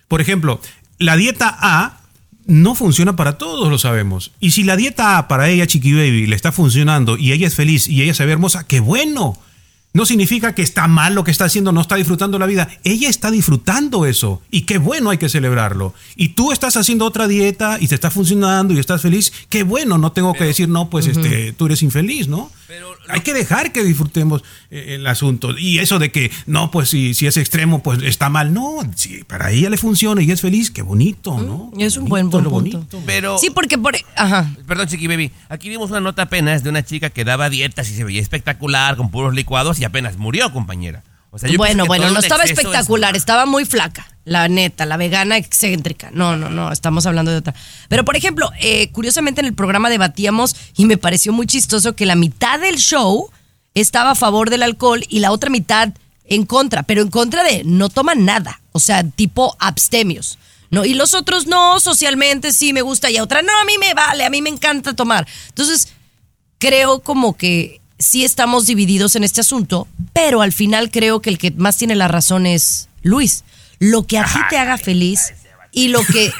Por 0.07 0.21
ejemplo, 0.21 0.59
la 0.99 1.15
dieta 1.17 1.55
A 1.59 2.01
no 2.45 2.75
funciona 2.75 3.15
para 3.15 3.37
todos, 3.37 3.69
lo 3.69 3.77
sabemos. 3.77 4.31
Y 4.39 4.51
si 4.51 4.63
la 4.63 4.75
dieta 4.75 5.17
A 5.17 5.27
para 5.27 5.49
ella, 5.49 5.67
Chiqui 5.67 5.93
Baby, 5.93 6.27
le 6.27 6.35
está 6.35 6.51
funcionando 6.51 7.17
y 7.17 7.31
ella 7.31 7.47
es 7.47 7.55
feliz 7.55 7.87
y 7.87 8.01
ella 8.01 8.13
se 8.13 8.25
ve 8.25 8.33
hermosa, 8.33 8.65
qué 8.65 8.79
bueno. 8.79 9.37
No 9.93 10.05
significa 10.05 10.53
que 10.53 10.61
está 10.61 10.89
mal 10.89 11.15
lo 11.15 11.23
que 11.23 11.31
está 11.31 11.45
haciendo, 11.45 11.71
no 11.71 11.79
está 11.79 11.95
disfrutando 11.95 12.37
la 12.37 12.45
vida. 12.47 12.67
Ella 12.83 13.07
está 13.07 13.31
disfrutando 13.31 14.05
eso. 14.05 14.41
Y 14.51 14.63
qué 14.63 14.77
bueno, 14.77 15.09
hay 15.09 15.17
que 15.17 15.29
celebrarlo. 15.29 15.93
Y 16.17 16.29
tú 16.29 16.51
estás 16.51 16.75
haciendo 16.75 17.05
otra 17.05 17.29
dieta 17.29 17.77
y 17.79 17.87
te 17.87 17.95
está 17.95 18.11
funcionando 18.11 18.73
y 18.73 18.79
estás 18.79 19.01
feliz. 19.01 19.31
Qué 19.47 19.63
bueno, 19.63 19.97
no 19.97 20.11
tengo 20.11 20.33
que 20.33 20.43
decir, 20.43 20.67
no, 20.67 20.89
pues 20.89 21.07
este, 21.07 21.53
tú 21.53 21.67
eres 21.67 21.81
infeliz, 21.81 22.27
¿no? 22.27 22.51
Hay 23.09 23.21
que 23.21 23.33
dejar 23.33 23.71
que 23.71 23.83
disfrutemos 23.83 24.43
eh, 24.69 24.95
el 24.95 25.07
asunto. 25.07 25.57
Y 25.57 25.79
eso 25.79 25.99
de 25.99 26.11
que, 26.11 26.31
no, 26.45 26.71
pues 26.71 26.89
si, 26.89 27.13
si 27.13 27.27
es 27.27 27.37
extremo, 27.37 27.83
pues 27.83 28.01
está 28.03 28.29
mal. 28.29 28.53
No, 28.53 28.79
si 28.95 29.23
para 29.23 29.51
ella 29.51 29.69
le 29.69 29.77
funciona 29.77 30.21
y 30.21 30.31
es 30.31 30.41
feliz, 30.41 30.71
qué 30.71 30.81
bonito, 30.81 31.39
¿no? 31.39 31.71
Es 31.77 31.97
un 31.97 32.05
buen, 32.05 32.29
Bonito, 32.29 32.79
punto. 32.79 33.01
Pero. 33.05 33.37
Sí, 33.37 33.49
porque 33.49 33.77
por... 33.77 33.95
Ajá. 34.15 34.51
Perdón, 34.67 34.87
Chiqui 34.87 35.07
Baby. 35.07 35.31
Aquí 35.49 35.69
vimos 35.69 35.89
una 35.91 36.01
nota 36.01 36.23
apenas 36.23 36.63
de 36.63 36.69
una 36.69 36.83
chica 36.83 37.09
que 37.09 37.23
daba 37.23 37.49
dietas 37.49 37.89
y 37.89 37.95
se 37.95 38.03
veía 38.03 38.21
espectacular 38.21 38.95
con 38.97 39.11
puros 39.11 39.33
licuados 39.33 39.79
y 39.79 39.83
apenas 39.83 40.17
murió, 40.17 40.51
compañera. 40.51 41.03
O 41.31 41.37
sea, 41.37 41.49
yo 41.49 41.57
pienso 41.57 41.85
bueno, 41.85 41.85
bueno, 41.85 42.09
no 42.11 42.19
estaba 42.19 42.45
es 42.45 42.51
espectacular, 42.51 43.15
estaba 43.15 43.45
muy 43.45 43.65
flaca, 43.65 44.07
la 44.25 44.47
neta, 44.47 44.85
la 44.85 44.97
vegana 44.97 45.37
excéntrica. 45.37 46.09
No, 46.11 46.35
no, 46.35 46.49
no, 46.49 46.71
estamos 46.71 47.05
hablando 47.05 47.31
de 47.31 47.37
otra. 47.37 47.53
Pero, 47.87 48.03
por 48.03 48.17
ejemplo, 48.17 48.51
eh, 48.59 48.91
curiosamente 48.91 49.41
en 49.41 49.47
el 49.47 49.53
programa 49.53 49.89
debatíamos 49.89 50.55
y 50.75 50.85
me 50.85 50.97
pareció 50.97 51.31
muy 51.31 51.47
chistoso 51.47 51.95
que 51.95 52.05
la 52.05 52.15
mitad 52.15 52.59
del 52.59 52.77
show 52.77 53.29
estaba 53.75 54.11
a 54.11 54.15
favor 54.15 54.49
del 54.49 54.63
alcohol 54.63 55.03
y 55.07 55.19
la 55.19 55.31
otra 55.31 55.49
mitad 55.49 55.93
en 56.27 56.45
contra, 56.45 56.83
pero 56.83 57.03
en 57.03 57.09
contra 57.09 57.43
de 57.43 57.63
no 57.63 57.89
toman 57.89 58.25
nada, 58.25 58.61
o 58.71 58.79
sea, 58.79 59.03
tipo 59.03 59.55
abstemios. 59.59 60.39
No, 60.71 60.83
y 60.83 60.95
los 60.95 61.13
otros 61.13 61.45
no, 61.45 61.79
socialmente 61.79 62.51
sí 62.51 62.73
me 62.73 62.81
gusta 62.81 63.11
y 63.11 63.17
a 63.17 63.23
otra 63.23 63.43
no, 63.43 63.51
a 63.61 63.65
mí 63.65 63.77
me 63.77 63.93
vale, 63.93 64.25
a 64.25 64.29
mí 64.31 64.41
me 64.41 64.49
encanta 64.49 64.95
tomar. 64.95 65.27
Entonces, 65.49 65.89
creo 66.57 67.01
como 67.01 67.37
que 67.37 67.79
sí 67.99 68.25
estamos 68.25 68.65
divididos 68.65 69.15
en 69.15 69.23
este 69.23 69.41
asunto, 69.41 69.87
pero 70.13 70.41
al 70.41 70.51
final 70.51 70.89
creo 70.89 71.21
que 71.21 71.29
el 71.29 71.37
que 71.37 71.51
más 71.51 71.77
tiene 71.77 71.95
la 71.95 72.07
razón 72.07 72.47
es 72.47 72.89
Luis. 73.03 73.43
Lo 73.79 74.05
que 74.07 74.17
a 74.17 74.25
ti 74.25 74.39
te 74.49 74.57
haga 74.57 74.77
feliz 74.77 75.33
y 75.71 75.89
lo 75.89 76.01
que 76.05 76.31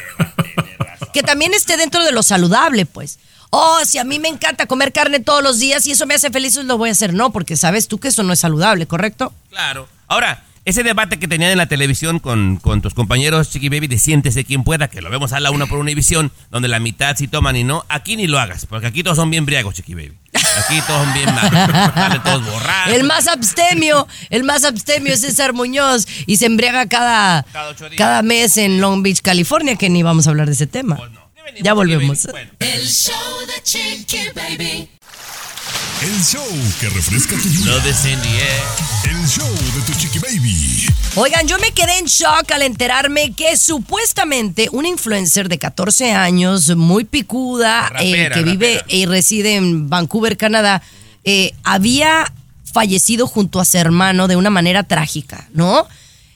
que 1.13 1.23
también 1.23 1.53
esté 1.53 1.77
dentro 1.77 2.03
de 2.03 2.11
lo 2.11 2.23
saludable, 2.23 2.85
pues. 2.85 3.19
Oh, 3.49 3.79
si 3.85 3.99
a 3.99 4.03
mí 4.03 4.19
me 4.19 4.27
encanta 4.27 4.65
comer 4.65 4.91
carne 4.91 5.21
todos 5.21 5.41
los 5.41 5.59
días 5.59 5.87
y 5.87 5.91
eso 5.91 6.05
me 6.05 6.13
hace 6.13 6.29
feliz, 6.29 6.55
pues 6.55 6.65
lo 6.65 6.77
voy 6.77 6.89
a 6.89 6.91
hacer. 6.91 7.13
No, 7.13 7.31
porque 7.31 7.55
sabes 7.55 7.87
tú 7.87 7.99
que 7.99 8.09
eso 8.09 8.21
no 8.21 8.33
es 8.33 8.39
saludable, 8.39 8.85
¿correcto? 8.85 9.33
Claro. 9.49 9.87
Ahora, 10.07 10.43
ese 10.65 10.83
debate 10.83 11.17
que 11.17 11.29
tenían 11.29 11.51
en 11.51 11.57
la 11.57 11.67
televisión 11.67 12.19
con, 12.19 12.57
con 12.57 12.81
tus 12.81 12.93
compañeros 12.93 13.49
Chiqui 13.49 13.69
Baby 13.69 13.87
de 13.87 13.97
Siéntese 13.97 14.43
quien 14.43 14.65
pueda, 14.65 14.89
que 14.89 15.01
lo 15.01 15.09
vemos 15.09 15.31
a 15.31 15.39
la 15.39 15.51
una 15.51 15.67
por 15.67 15.77
Univisión, 15.77 16.33
donde 16.51 16.67
la 16.67 16.79
mitad 16.79 17.15
sí 17.15 17.29
toman 17.29 17.55
y 17.55 17.63
no, 17.63 17.85
aquí 17.87 18.17
ni 18.17 18.27
lo 18.27 18.39
hagas, 18.39 18.65
porque 18.65 18.87
aquí 18.87 19.01
todos 19.01 19.15
son 19.15 19.29
bien 19.29 19.45
briagos, 19.45 19.75
Chiqui 19.75 19.93
Baby. 19.93 20.17
Aquí 20.35 20.81
todos 20.87 21.03
son 21.05 21.13
bien 21.13 21.33
malos, 21.33 21.51
salen 21.95 22.23
todos 22.23 22.45
borrados. 22.45 22.93
El 22.93 23.03
más 23.03 23.27
abstemio, 23.27 24.07
el 24.29 24.43
más 24.43 24.63
abstemio 24.63 25.13
es 25.13 25.21
César 25.21 25.53
Muñoz 25.53 26.07
y 26.25 26.37
se 26.37 26.45
embriaga 26.45 26.87
cada, 26.87 27.43
Cada 27.51 27.75
cada 27.97 28.21
mes 28.21 28.57
en 28.57 28.81
Long 28.81 29.03
Beach, 29.03 29.21
California, 29.21 29.75
que 29.75 29.89
ni 29.89 30.03
vamos 30.03 30.27
a 30.27 30.31
hablar 30.31 30.47
de 30.47 30.53
ese 30.53 30.67
tema. 30.67 30.97
Ya 31.61 31.73
volvemos. 31.73 32.27
El 32.59 32.87
show 32.87 33.13
de 33.47 33.63
Chiqui 33.63 34.29
Baby. 34.33 34.89
El 36.01 36.23
show 36.23 36.45
que 36.79 36.89
refresca 36.89 37.35
tu 37.35 37.47
eh. 37.47 38.63
El 39.09 39.27
show 39.27 39.47
de 39.47 39.81
tu 39.85 39.97
chiqui 39.97 40.19
baby. 40.19 40.85
Oigan, 41.15 41.47
yo 41.47 41.57
me 41.57 41.71
quedé 41.71 41.97
en 41.97 42.05
shock 42.05 42.51
al 42.51 42.61
enterarme 42.61 43.33
que 43.33 43.57
supuestamente 43.57 44.67
un 44.71 44.85
influencer 44.85 45.49
de 45.49 45.57
14 45.57 46.11
años, 46.11 46.75
muy 46.75 47.05
picuda, 47.05 47.87
eh, 47.99 48.11
Rapera, 48.27 48.35
que 48.35 48.43
vive 48.43 48.83
y 48.87 49.05
reside 49.05 49.55
en 49.55 49.89
Vancouver, 49.89 50.37
Canadá, 50.37 50.81
eh, 51.23 51.53
había 51.63 52.31
fallecido 52.71 53.25
junto 53.25 53.59
a 53.59 53.65
su 53.65 53.77
hermano 53.77 54.27
de 54.27 54.35
una 54.35 54.49
manera 54.49 54.83
trágica, 54.83 55.47
¿no? 55.53 55.87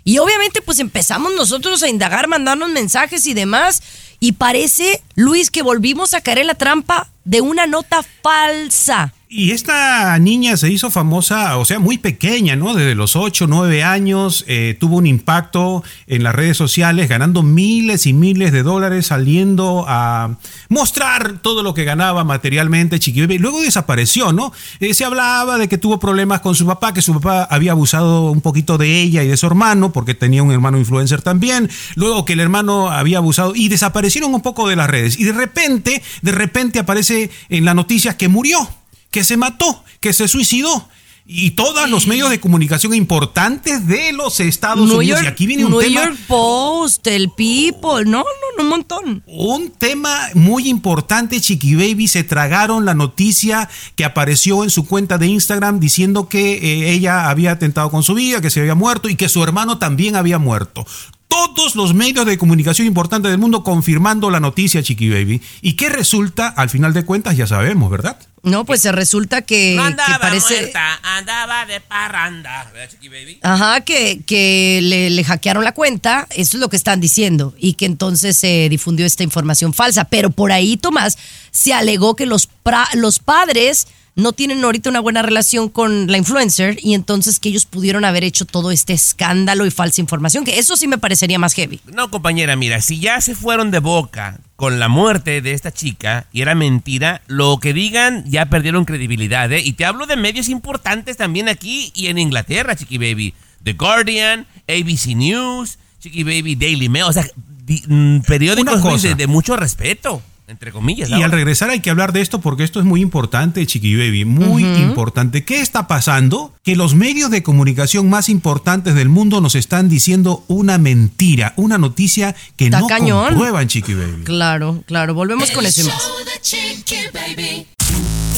Y 0.03 0.17
obviamente 0.17 0.61
pues 0.61 0.79
empezamos 0.79 1.33
nosotros 1.35 1.83
a 1.83 1.89
indagar, 1.89 2.27
mandarnos 2.27 2.69
mensajes 2.69 3.27
y 3.27 3.33
demás, 3.33 3.83
y 4.19 4.31
parece, 4.31 5.03
Luis, 5.15 5.51
que 5.51 5.61
volvimos 5.61 6.13
a 6.13 6.21
caer 6.21 6.39
en 6.39 6.47
la 6.47 6.55
trampa 6.55 7.09
de 7.23 7.41
una 7.41 7.67
nota 7.67 8.03
falsa. 8.23 9.13
Y 9.31 9.51
esta 9.51 10.17
niña 10.17 10.57
se 10.57 10.71
hizo 10.71 10.89
famosa, 10.89 11.57
o 11.57 11.65
sea, 11.65 11.77
muy 11.77 11.99
pequeña, 11.99 12.55
¿no? 12.55 12.73
Desde 12.73 12.95
los 12.95 13.15
8, 13.15 13.45
9 13.47 13.83
años, 13.83 14.43
eh, 14.47 14.75
tuvo 14.79 14.97
un 14.97 15.05
impacto 15.05 15.83
en 16.07 16.23
las 16.23 16.33
redes 16.33 16.57
sociales, 16.57 17.07
ganando 17.07 17.43
miles 17.43 18.07
y 18.07 18.13
miles 18.13 18.51
de 18.51 18.63
dólares, 18.63 19.05
saliendo 19.05 19.85
a 19.87 20.35
mostrar 20.67 21.43
todo 21.43 21.61
lo 21.61 21.75
que 21.75 21.83
ganaba 21.83 22.23
materialmente 22.23 22.97
Chiqui 22.97 23.21
Baby. 23.21 23.37
Luego 23.37 23.61
desapareció, 23.61 24.33
¿no? 24.33 24.51
Eh, 24.79 24.95
se 24.95 25.05
hablaba 25.05 25.59
de 25.59 25.69
que 25.69 25.77
tuvo 25.77 25.99
problemas 25.99 26.39
con 26.41 26.55
su 26.55 26.65
papá, 26.65 26.95
que 26.95 27.03
su 27.03 27.13
papá 27.13 27.43
había 27.51 27.73
abusado 27.73 28.31
un 28.31 28.41
poquito 28.41 28.79
de 28.79 28.99
ella 28.99 29.21
y 29.21 29.27
de 29.27 29.37
su 29.37 29.45
hermano, 29.45 29.93
porque 29.93 30.15
tenía 30.15 30.41
un 30.41 30.51
hermano 30.51 30.79
influencer 30.79 31.21
también. 31.21 31.69
Luego 31.93 32.25
que 32.25 32.33
el 32.33 32.39
hermano 32.39 32.89
había 32.89 33.19
abusado 33.19 33.53
y 33.53 33.67
desaparecieron 33.67 34.33
un 34.33 34.41
poco 34.41 34.67
de 34.67 34.75
las 34.75 34.89
redes. 34.89 35.19
Y 35.19 35.23
de 35.23 35.33
repente, 35.33 36.01
de 36.23 36.31
repente 36.31 36.79
aparece 36.79 37.29
en 37.49 37.63
las 37.63 37.75
noticias 37.75 38.15
que 38.15 38.27
murió 38.27 38.67
que 39.11 39.23
se 39.23 39.37
mató, 39.37 39.83
que 39.99 40.13
se 40.13 40.27
suicidó. 40.27 40.87
Y 41.31 41.51
todos 41.51 41.87
los 41.91 42.07
medios 42.07 42.31
de 42.31 42.39
comunicación 42.39 42.95
importantes 42.95 43.85
de 43.85 44.13
los 44.13 44.39
Estados 44.39 44.87
New 44.87 44.97
Unidos. 44.97 45.19
York, 45.19 45.25
y 45.25 45.27
aquí 45.27 45.45
viene 45.45 45.63
un 45.63 45.71
New 45.73 45.79
tema. 45.79 46.05
York 46.05 46.17
Post, 46.27 47.05
el 47.05 47.29
People, 47.29 48.03
no, 48.05 48.23
no, 48.23 48.23
no, 48.57 48.63
un 48.63 48.67
montón. 48.67 49.23
Un 49.27 49.69
tema 49.69 50.17
muy 50.33 50.67
importante, 50.67 51.39
Chiqui 51.39 51.75
Baby, 51.75 52.07
se 52.07 52.23
tragaron 52.23 52.83
la 52.83 52.95
noticia 52.95 53.69
que 53.95 54.05
apareció 54.05 54.63
en 54.63 54.71
su 54.71 54.87
cuenta 54.87 55.19
de 55.19 55.27
Instagram 55.27 55.79
diciendo 55.79 56.27
que 56.27 56.53
eh, 56.53 56.93
ella 56.93 57.29
había 57.29 57.51
atentado 57.51 57.91
con 57.91 58.01
su 58.01 58.15
vida, 58.15 58.41
que 58.41 58.49
se 58.49 58.61
había 58.61 58.73
muerto 58.73 59.07
y 59.07 59.15
que 59.15 59.29
su 59.29 59.43
hermano 59.43 59.77
también 59.77 60.15
había 60.15 60.39
muerto. 60.39 60.83
Todos 61.27 61.75
los 61.75 61.93
medios 61.93 62.25
de 62.25 62.39
comunicación 62.39 62.87
importantes 62.87 63.29
del 63.29 63.39
mundo 63.39 63.63
confirmando 63.63 64.31
la 64.31 64.39
noticia, 64.39 64.81
Chiqui 64.81 65.09
Baby. 65.09 65.43
¿Y 65.61 65.73
qué 65.73 65.89
resulta? 65.89 66.47
Al 66.47 66.71
final 66.71 66.91
de 66.93 67.05
cuentas 67.05 67.37
ya 67.37 67.45
sabemos, 67.45 67.91
¿verdad? 67.91 68.17
No, 68.43 68.65
pues 68.65 68.81
se 68.81 68.91
resulta 68.91 69.41
que, 69.41 69.73
No 69.75 69.83
que 69.83 69.87
andaba 69.89 70.19
parece... 70.19 70.55
muerta, 70.61 70.99
andaba 71.03 71.65
de 71.65 71.81
parranda. 71.81 72.69
¿Verdad, 72.73 72.89
Chiqui 72.89 73.09
Baby? 73.09 73.39
Ajá, 73.41 73.81
que, 73.81 74.21
que 74.25 74.79
le, 74.81 75.09
le 75.09 75.23
hackearon 75.23 75.63
la 75.63 75.73
cuenta, 75.73 76.27
eso 76.31 76.57
es 76.57 76.61
lo 76.61 76.69
que 76.69 76.77
están 76.77 77.01
diciendo, 77.01 77.53
y 77.57 77.73
que 77.73 77.85
entonces 77.85 78.37
se 78.37 78.67
difundió 78.69 79.05
esta 79.05 79.23
información 79.23 79.73
falsa. 79.73 80.05
Pero 80.05 80.29
por 80.29 80.51
ahí, 80.51 80.77
Tomás, 80.77 81.17
se 81.51 81.73
alegó 81.73 82.15
que 82.15 82.25
los, 82.25 82.49
pra- 82.63 82.93
los 82.93 83.19
padres 83.19 83.87
no 84.15 84.33
tienen 84.33 84.63
ahorita 84.63 84.89
una 84.89 84.99
buena 84.99 85.21
relación 85.21 85.69
con 85.69 86.11
la 86.11 86.17
influencer 86.17 86.77
y 86.81 86.93
entonces 86.93 87.39
que 87.39 87.49
ellos 87.49 87.65
pudieron 87.65 88.03
haber 88.05 88.23
hecho 88.23 88.45
todo 88.45 88.71
este 88.71 88.93
escándalo 88.93 89.65
y 89.65 89.71
falsa 89.71 90.01
información, 90.01 90.43
que 90.43 90.59
eso 90.59 90.75
sí 90.75 90.87
me 90.87 90.97
parecería 90.97 91.39
más 91.39 91.53
heavy. 91.53 91.79
No, 91.93 92.09
compañera, 92.11 92.55
mira, 92.55 92.81
si 92.81 92.99
ya 92.99 93.21
se 93.21 93.35
fueron 93.35 93.71
de 93.71 93.79
boca 93.79 94.39
con 94.55 94.79
la 94.79 94.89
muerte 94.89 95.41
de 95.41 95.53
esta 95.53 95.71
chica 95.71 96.25
y 96.33 96.41
era 96.41 96.53
mentira, 96.55 97.21
lo 97.27 97.59
que 97.59 97.71
digan 97.73 98.25
ya 98.29 98.47
perdieron 98.47 98.83
credibilidad, 98.85 99.49
¿eh? 99.53 99.61
Y 99.63 99.73
te 99.73 99.85
hablo 99.85 100.05
de 100.05 100.17
medios 100.17 100.49
importantes 100.49 101.15
también 101.15 101.47
aquí 101.47 101.91
y 101.95 102.07
en 102.07 102.17
Inglaterra, 102.17 102.75
Chiqui 102.75 102.97
Baby. 102.97 103.33
The 103.63 103.73
Guardian, 103.73 104.47
ABC 104.67 105.15
News, 105.15 105.77
Chiqui 106.01 106.23
Baby, 106.23 106.55
Daily 106.55 106.87
Mail, 106.89 107.05
o 107.05 107.13
sea, 107.13 107.25
di- 107.65 107.83
mm, 107.87 108.21
periódicos 108.21 109.01
de 109.03 109.27
mucho 109.27 109.55
respeto, 109.57 110.21
entre 110.49 110.71
comillas. 110.71 111.09
Y 111.09 111.13
ahora. 111.13 111.25
al 111.25 111.31
regresar 111.31 111.69
hay 111.69 111.79
que 111.79 111.89
hablar 111.89 112.11
de 112.13 112.21
esto 112.21 112.41
porque 112.41 112.63
esto 112.63 112.79
es 112.79 112.85
muy 112.85 113.01
importante, 113.01 113.65
Chiqui 113.65 113.95
Baby, 113.95 114.25
muy 114.25 114.63
importante. 114.63 115.45
¿Qué 115.45 115.61
está 115.61 115.87
pasando? 115.87 116.53
Que 116.63 116.75
los 116.75 116.95
medios 116.95 117.29
de 117.31 117.43
comunicación 117.43 118.09
más 118.09 118.29
importantes 118.29 118.95
del 118.95 119.09
mundo 119.09 119.41
nos 119.41 119.55
están 119.55 119.89
diciendo 119.89 120.43
una 120.47 120.77
mentira, 120.77 121.53
una 121.55 121.77
noticia 121.77 122.35
que 122.57 122.65
Está 122.65 122.79
no 122.81 122.87
cañón. 122.87 123.27
comprueban, 123.29 123.67
Chiqui 123.67 123.93
Baby. 123.93 124.23
Claro, 124.23 124.83
claro, 124.87 125.13
volvemos 125.13 125.51
con 125.51 125.65
El 125.65 125.71
y 125.75 125.83
más. 125.83 125.93
show 125.95 126.15
de 126.25 126.41
Chiqui 126.41 126.95
Baby. 127.13 127.67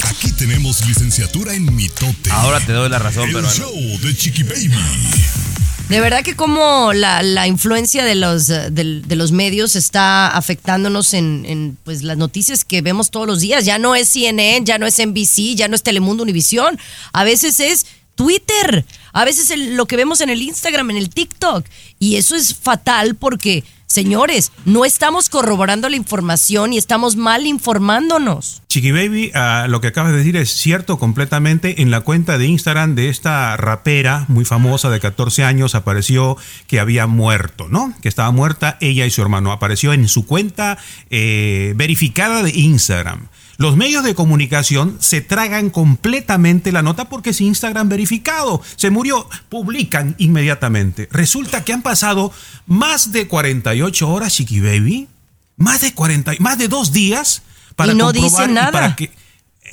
Aquí 0.08 0.32
tenemos 0.32 0.86
licenciatura 0.86 1.54
en 1.54 1.74
mitote. 1.74 2.30
Ahora 2.30 2.60
te 2.60 2.72
doy 2.72 2.88
la 2.90 2.98
razón, 2.98 3.28
El 3.28 3.34
pero 3.34 3.50
show 3.50 3.72
de 4.02 4.14
Chiqui 4.16 4.42
Baby. 4.42 4.70
De 5.92 6.00
verdad 6.00 6.24
que 6.24 6.34
como 6.34 6.94
la, 6.94 7.22
la 7.22 7.46
influencia 7.46 8.02
de 8.02 8.14
los, 8.14 8.48
eh, 8.48 8.70
de, 8.70 9.14
los 9.14 9.30
medios 9.30 9.76
está 9.76 10.28
afectándonos 10.28 11.12
en, 11.12 11.76
pues, 11.84 12.02
las 12.02 12.16
noticias 12.16 12.64
que 12.64 12.80
vemos 12.80 13.10
todos 13.10 13.26
los 13.26 13.40
días. 13.40 13.66
Ya 13.66 13.78
no 13.78 13.94
es 13.94 14.08
CNN, 14.08 14.64
ya 14.64 14.78
no 14.78 14.86
es 14.86 14.98
NBC, 14.98 15.54
ya 15.54 15.68
no 15.68 15.74
es 15.74 15.82
Telemundo 15.82 16.22
Univisión. 16.22 16.78
A 17.12 17.24
veces 17.24 17.60
es 17.60 17.84
Twitter, 18.14 18.86
a 19.12 19.26
veces 19.26 19.52
lo 19.54 19.84
que 19.84 19.96
vemos 19.96 20.22
en 20.22 20.30
el 20.30 20.40
Instagram, 20.40 20.92
en 20.92 20.96
el 20.96 21.10
TikTok. 21.10 21.66
Y 21.98 22.16
eso 22.16 22.36
es 22.36 22.54
fatal 22.54 23.14
porque 23.14 23.62
Señores, 23.92 24.52
no 24.64 24.86
estamos 24.86 25.28
corroborando 25.28 25.90
la 25.90 25.96
información 25.96 26.72
y 26.72 26.78
estamos 26.78 27.14
mal 27.14 27.44
informándonos. 27.44 28.62
Chiqui 28.66 28.90
Baby, 28.90 29.32
ah, 29.34 29.66
lo 29.68 29.82
que 29.82 29.88
acabas 29.88 30.12
de 30.12 30.16
decir 30.16 30.34
es 30.38 30.48
cierto 30.48 30.98
completamente. 30.98 31.82
En 31.82 31.90
la 31.90 32.00
cuenta 32.00 32.38
de 32.38 32.46
Instagram 32.46 32.94
de 32.94 33.10
esta 33.10 33.54
rapera 33.58 34.24
muy 34.28 34.46
famosa 34.46 34.88
de 34.88 34.98
14 34.98 35.44
años 35.44 35.74
apareció 35.74 36.38
que 36.68 36.80
había 36.80 37.06
muerto, 37.06 37.68
¿no? 37.68 37.92
Que 38.00 38.08
estaba 38.08 38.30
muerta 38.30 38.78
ella 38.80 39.04
y 39.04 39.10
su 39.10 39.20
hermano. 39.20 39.52
Apareció 39.52 39.92
en 39.92 40.08
su 40.08 40.24
cuenta 40.24 40.78
eh, 41.10 41.74
verificada 41.76 42.42
de 42.42 42.48
Instagram. 42.48 43.28
Los 43.62 43.76
medios 43.76 44.02
de 44.02 44.16
comunicación 44.16 44.96
se 44.98 45.20
tragan 45.20 45.70
completamente 45.70 46.72
la 46.72 46.82
nota 46.82 47.08
porque 47.08 47.30
es 47.30 47.40
Instagram 47.40 47.88
verificado. 47.88 48.60
Se 48.74 48.90
murió, 48.90 49.28
publican 49.50 50.16
inmediatamente. 50.18 51.08
Resulta 51.12 51.62
que 51.62 51.72
han 51.72 51.82
pasado 51.82 52.32
más 52.66 53.12
de 53.12 53.28
48 53.28 54.10
horas, 54.10 54.34
Chiqui 54.34 54.58
Baby. 54.58 55.06
Más 55.56 55.80
de 55.80 55.94
40, 55.94 56.32
más 56.40 56.58
de 56.58 56.66
dos 56.66 56.90
días 56.90 57.42
para 57.76 57.92
Y 57.92 57.94
no 57.94 58.06
comprobar 58.06 58.30
dicen 58.30 58.50
y 58.50 58.54
nada. 58.54 58.72
para 58.72 58.96
que 58.96 59.12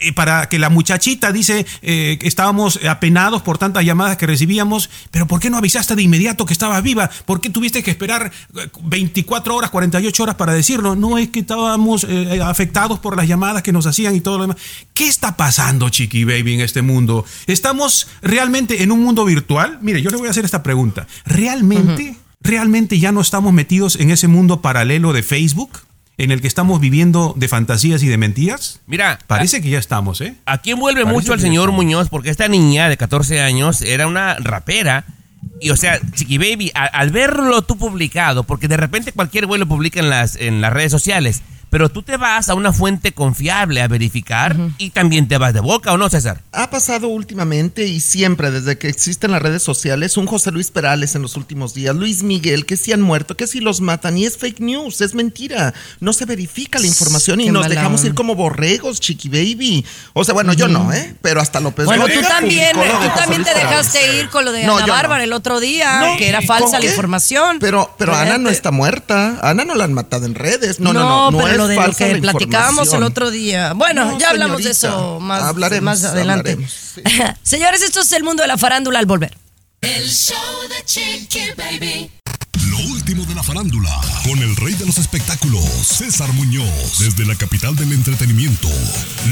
eh, 0.01 0.13
para 0.13 0.49
que 0.49 0.59
la 0.59 0.69
muchachita 0.69 1.31
dice 1.31 1.65
eh, 1.81 2.17
que 2.19 2.27
estábamos 2.27 2.79
apenados 2.85 3.41
por 3.41 3.57
tantas 3.57 3.85
llamadas 3.85 4.17
que 4.17 4.27
recibíamos, 4.27 4.89
pero 5.11 5.27
¿por 5.27 5.39
qué 5.39 5.49
no 5.49 5.57
avisaste 5.57 5.95
de 5.95 6.01
inmediato 6.01 6.45
que 6.45 6.53
estabas 6.53 6.81
viva? 6.83 7.09
¿Por 7.25 7.41
qué 7.41 7.49
tuviste 7.49 7.83
que 7.83 7.91
esperar 7.91 8.31
eh, 8.55 8.69
24 8.83 9.55
horas, 9.55 9.69
48 9.69 10.23
horas 10.23 10.35
para 10.35 10.53
decirlo? 10.53 10.95
No 10.95 11.17
es 11.17 11.29
que 11.29 11.39
estábamos 11.39 12.05
eh, 12.07 12.41
afectados 12.43 12.99
por 12.99 13.17
las 13.17 13.27
llamadas 13.27 13.63
que 13.63 13.71
nos 13.71 13.85
hacían 13.85 14.15
y 14.15 14.21
todo 14.21 14.37
lo 14.37 14.43
demás. 14.43 14.57
¿Qué 14.93 15.07
está 15.07 15.37
pasando, 15.37 15.89
Chiqui 15.89 16.23
Baby, 16.23 16.55
en 16.55 16.61
este 16.61 16.81
mundo? 16.81 17.25
¿Estamos 17.47 18.07
realmente 18.21 18.83
en 18.83 18.91
un 18.91 19.01
mundo 19.01 19.25
virtual? 19.25 19.79
Mire, 19.81 20.01
yo 20.01 20.09
le 20.09 20.17
voy 20.17 20.27
a 20.27 20.31
hacer 20.31 20.45
esta 20.45 20.63
pregunta. 20.63 21.07
¿Realmente, 21.25 22.17
realmente 22.41 22.99
ya 22.99 23.11
no 23.11 23.21
estamos 23.21 23.53
metidos 23.53 23.95
en 23.95 24.11
ese 24.11 24.27
mundo 24.27 24.61
paralelo 24.61 25.13
de 25.13 25.23
Facebook? 25.23 25.88
En 26.19 26.31
el 26.31 26.41
que 26.41 26.47
estamos 26.47 26.79
viviendo 26.81 27.33
de 27.37 27.47
fantasías 27.47 28.03
y 28.03 28.07
de 28.07 28.17
mentiras. 28.17 28.81
Mira, 28.87 29.17
Parece 29.25 29.61
que 29.61 29.69
ya 29.69 29.79
estamos, 29.79 30.19
¿eh? 30.21 30.35
Aquí 30.45 30.71
envuelve 30.71 31.01
Parece 31.03 31.13
mucho 31.13 31.33
al 31.33 31.39
señor. 31.39 31.71
Muñoz 31.71 32.09
porque 32.09 32.29
esta 32.29 32.47
niña 32.49 32.89
de 32.89 32.97
14 32.97 33.41
años 33.41 33.81
era 33.81 34.05
una 34.05 34.35
rapera. 34.35 35.05
Y 35.61 35.69
o 35.71 35.77
sea, 35.77 35.99
Chiqui 36.15 36.37
Baby, 36.37 36.71
a- 36.75 36.83
al 36.85 37.09
verlo 37.11 37.61
tú 37.61 37.77
publicado, 37.77 38.43
porque 38.43 38.67
de 38.67 38.75
repente 38.77 39.13
cualquier 39.13 39.45
vuelo 39.45 39.65
publica 39.67 39.99
en 40.01 40.09
las, 40.09 40.35
en 40.35 40.59
las 40.61 40.71
redes 40.73 40.91
sociales, 40.91 41.41
pero 41.69 41.89
tú 41.89 42.01
te 42.03 42.17
vas 42.17 42.49
a 42.49 42.55
una 42.55 42.73
fuente 42.73 43.11
confiable 43.13 43.81
a 43.81 43.87
verificar 43.87 44.55
y 44.77 44.89
también 44.89 45.27
te 45.27 45.37
vas 45.37 45.53
de 45.53 45.59
boca, 45.59 45.91
¿o 45.93 45.97
no, 45.97 46.09
César? 46.09 46.41
Ha 46.51 46.69
pasado 46.69 47.07
últimamente 47.09 47.85
y 47.85 47.99
siempre, 47.99 48.51
desde 48.51 48.77
que 48.77 48.87
existen 48.89 49.31
las 49.31 49.41
redes 49.41 49.63
sociales, 49.63 50.17
un 50.17 50.25
José 50.25 50.51
Luis 50.51 50.71
Perales 50.71 51.15
en 51.15 51.21
los 51.21 51.35
últimos 51.37 51.73
días, 51.73 51.95
Luis 51.95 52.23
Miguel, 52.23 52.65
que 52.65 52.77
si 52.77 52.91
han 52.91 53.01
muerto, 53.01 53.37
que 53.37 53.47
si 53.47 53.59
los 53.59 53.81
matan, 53.81 54.17
y 54.17 54.25
es 54.25 54.37
fake 54.37 54.59
news, 54.61 55.01
es 55.01 55.13
mentira. 55.13 55.73
No 55.99 56.13
se 56.13 56.25
verifica 56.25 56.79
la 56.79 56.87
información 56.87 57.41
y 57.41 57.49
nos 57.49 57.63
mala 57.63 57.75
dejamos 57.75 58.03
ir 58.03 58.13
como 58.13 58.35
borregos, 58.35 58.99
chiqui 58.99 59.29
baby. 59.29 59.85
O 60.13 60.23
sea, 60.23 60.33
bueno, 60.33 60.53
yo 60.53 60.67
no, 60.67 60.91
¿eh? 60.91 61.15
Pero 61.21 61.41
hasta 61.41 61.59
López 61.59 61.85
Bueno, 61.85 62.05
tú 62.07 62.21
también, 62.21 62.75
de 62.75 62.81
tú 62.83 63.15
también 63.15 63.43
te 63.43 63.51
Perales. 63.51 63.69
dejaste 63.69 64.17
ir 64.17 64.29
con 64.29 64.45
lo 64.45 64.51
de 64.51 64.65
No, 64.65 64.77
Ana 64.77 64.87
no. 64.87 64.93
Bárbara 64.93 65.23
el 65.23 65.33
otro 65.33 65.59
día, 65.59 65.99
No, 65.99 66.17
que 66.17 66.29
era 66.29 66.39
¿con 66.39 66.47
falsa 66.47 66.79
la 66.79 66.85
información. 66.85 67.57
Pero, 67.59 67.93
pero 67.97 68.15
Ana 68.15 68.37
no 68.37 68.49
está 68.49 68.71
muerta. 68.71 69.39
Ana 69.41 69.65
no 69.65 69.75
la 69.75 69.83
han 69.83 69.93
matado 69.93 70.25
en 70.25 70.35
redes. 70.35 70.79
No, 70.79 70.93
no, 70.93 70.99
no. 71.01 71.31
No, 71.31 71.37
pero 71.37 71.49
es 71.49 71.58
lo 71.59 71.67
de 71.67 71.75
lo 71.75 71.93
que 71.95 72.13
la 72.15 72.31
platicábamos 72.31 72.91
el 72.93 73.03
otro 73.03 73.29
día. 73.31 73.73
Bueno, 73.73 74.05
No, 74.05 74.17
ya 74.19 74.29
hablamos 74.31 74.63
de 74.63 74.73
señorita. 74.73 74.87
eso 74.99 75.19
más, 75.19 75.43
Hablaremos, 75.43 75.83
más 76.01 76.03
adelante. 76.11 76.51
hablaremos, 76.53 77.35
Señores, 77.43 77.81
esto 77.81 78.01
es 78.01 78.11
el 78.13 78.23
mundo 78.23 78.41
de 78.41 78.47
la 78.47 78.57
farándula 78.57 78.99
al 78.99 79.05
volver. 79.05 79.37
El 79.81 80.09
show 80.09 80.35
de 80.69 80.83
Chiqui 80.85 81.51
Baby. 81.57 82.11
Último 82.87 83.25
de 83.25 83.35
la 83.35 83.43
farándula, 83.43 83.89
con 84.23 84.39
el 84.39 84.55
rey 84.55 84.73
de 84.73 84.85
los 84.85 84.97
espectáculos, 84.97 85.65
César 85.83 86.31
Muñoz, 86.33 86.99
desde 86.99 87.25
la 87.25 87.35
capital 87.35 87.75
del 87.75 87.91
entretenimiento, 87.91 88.69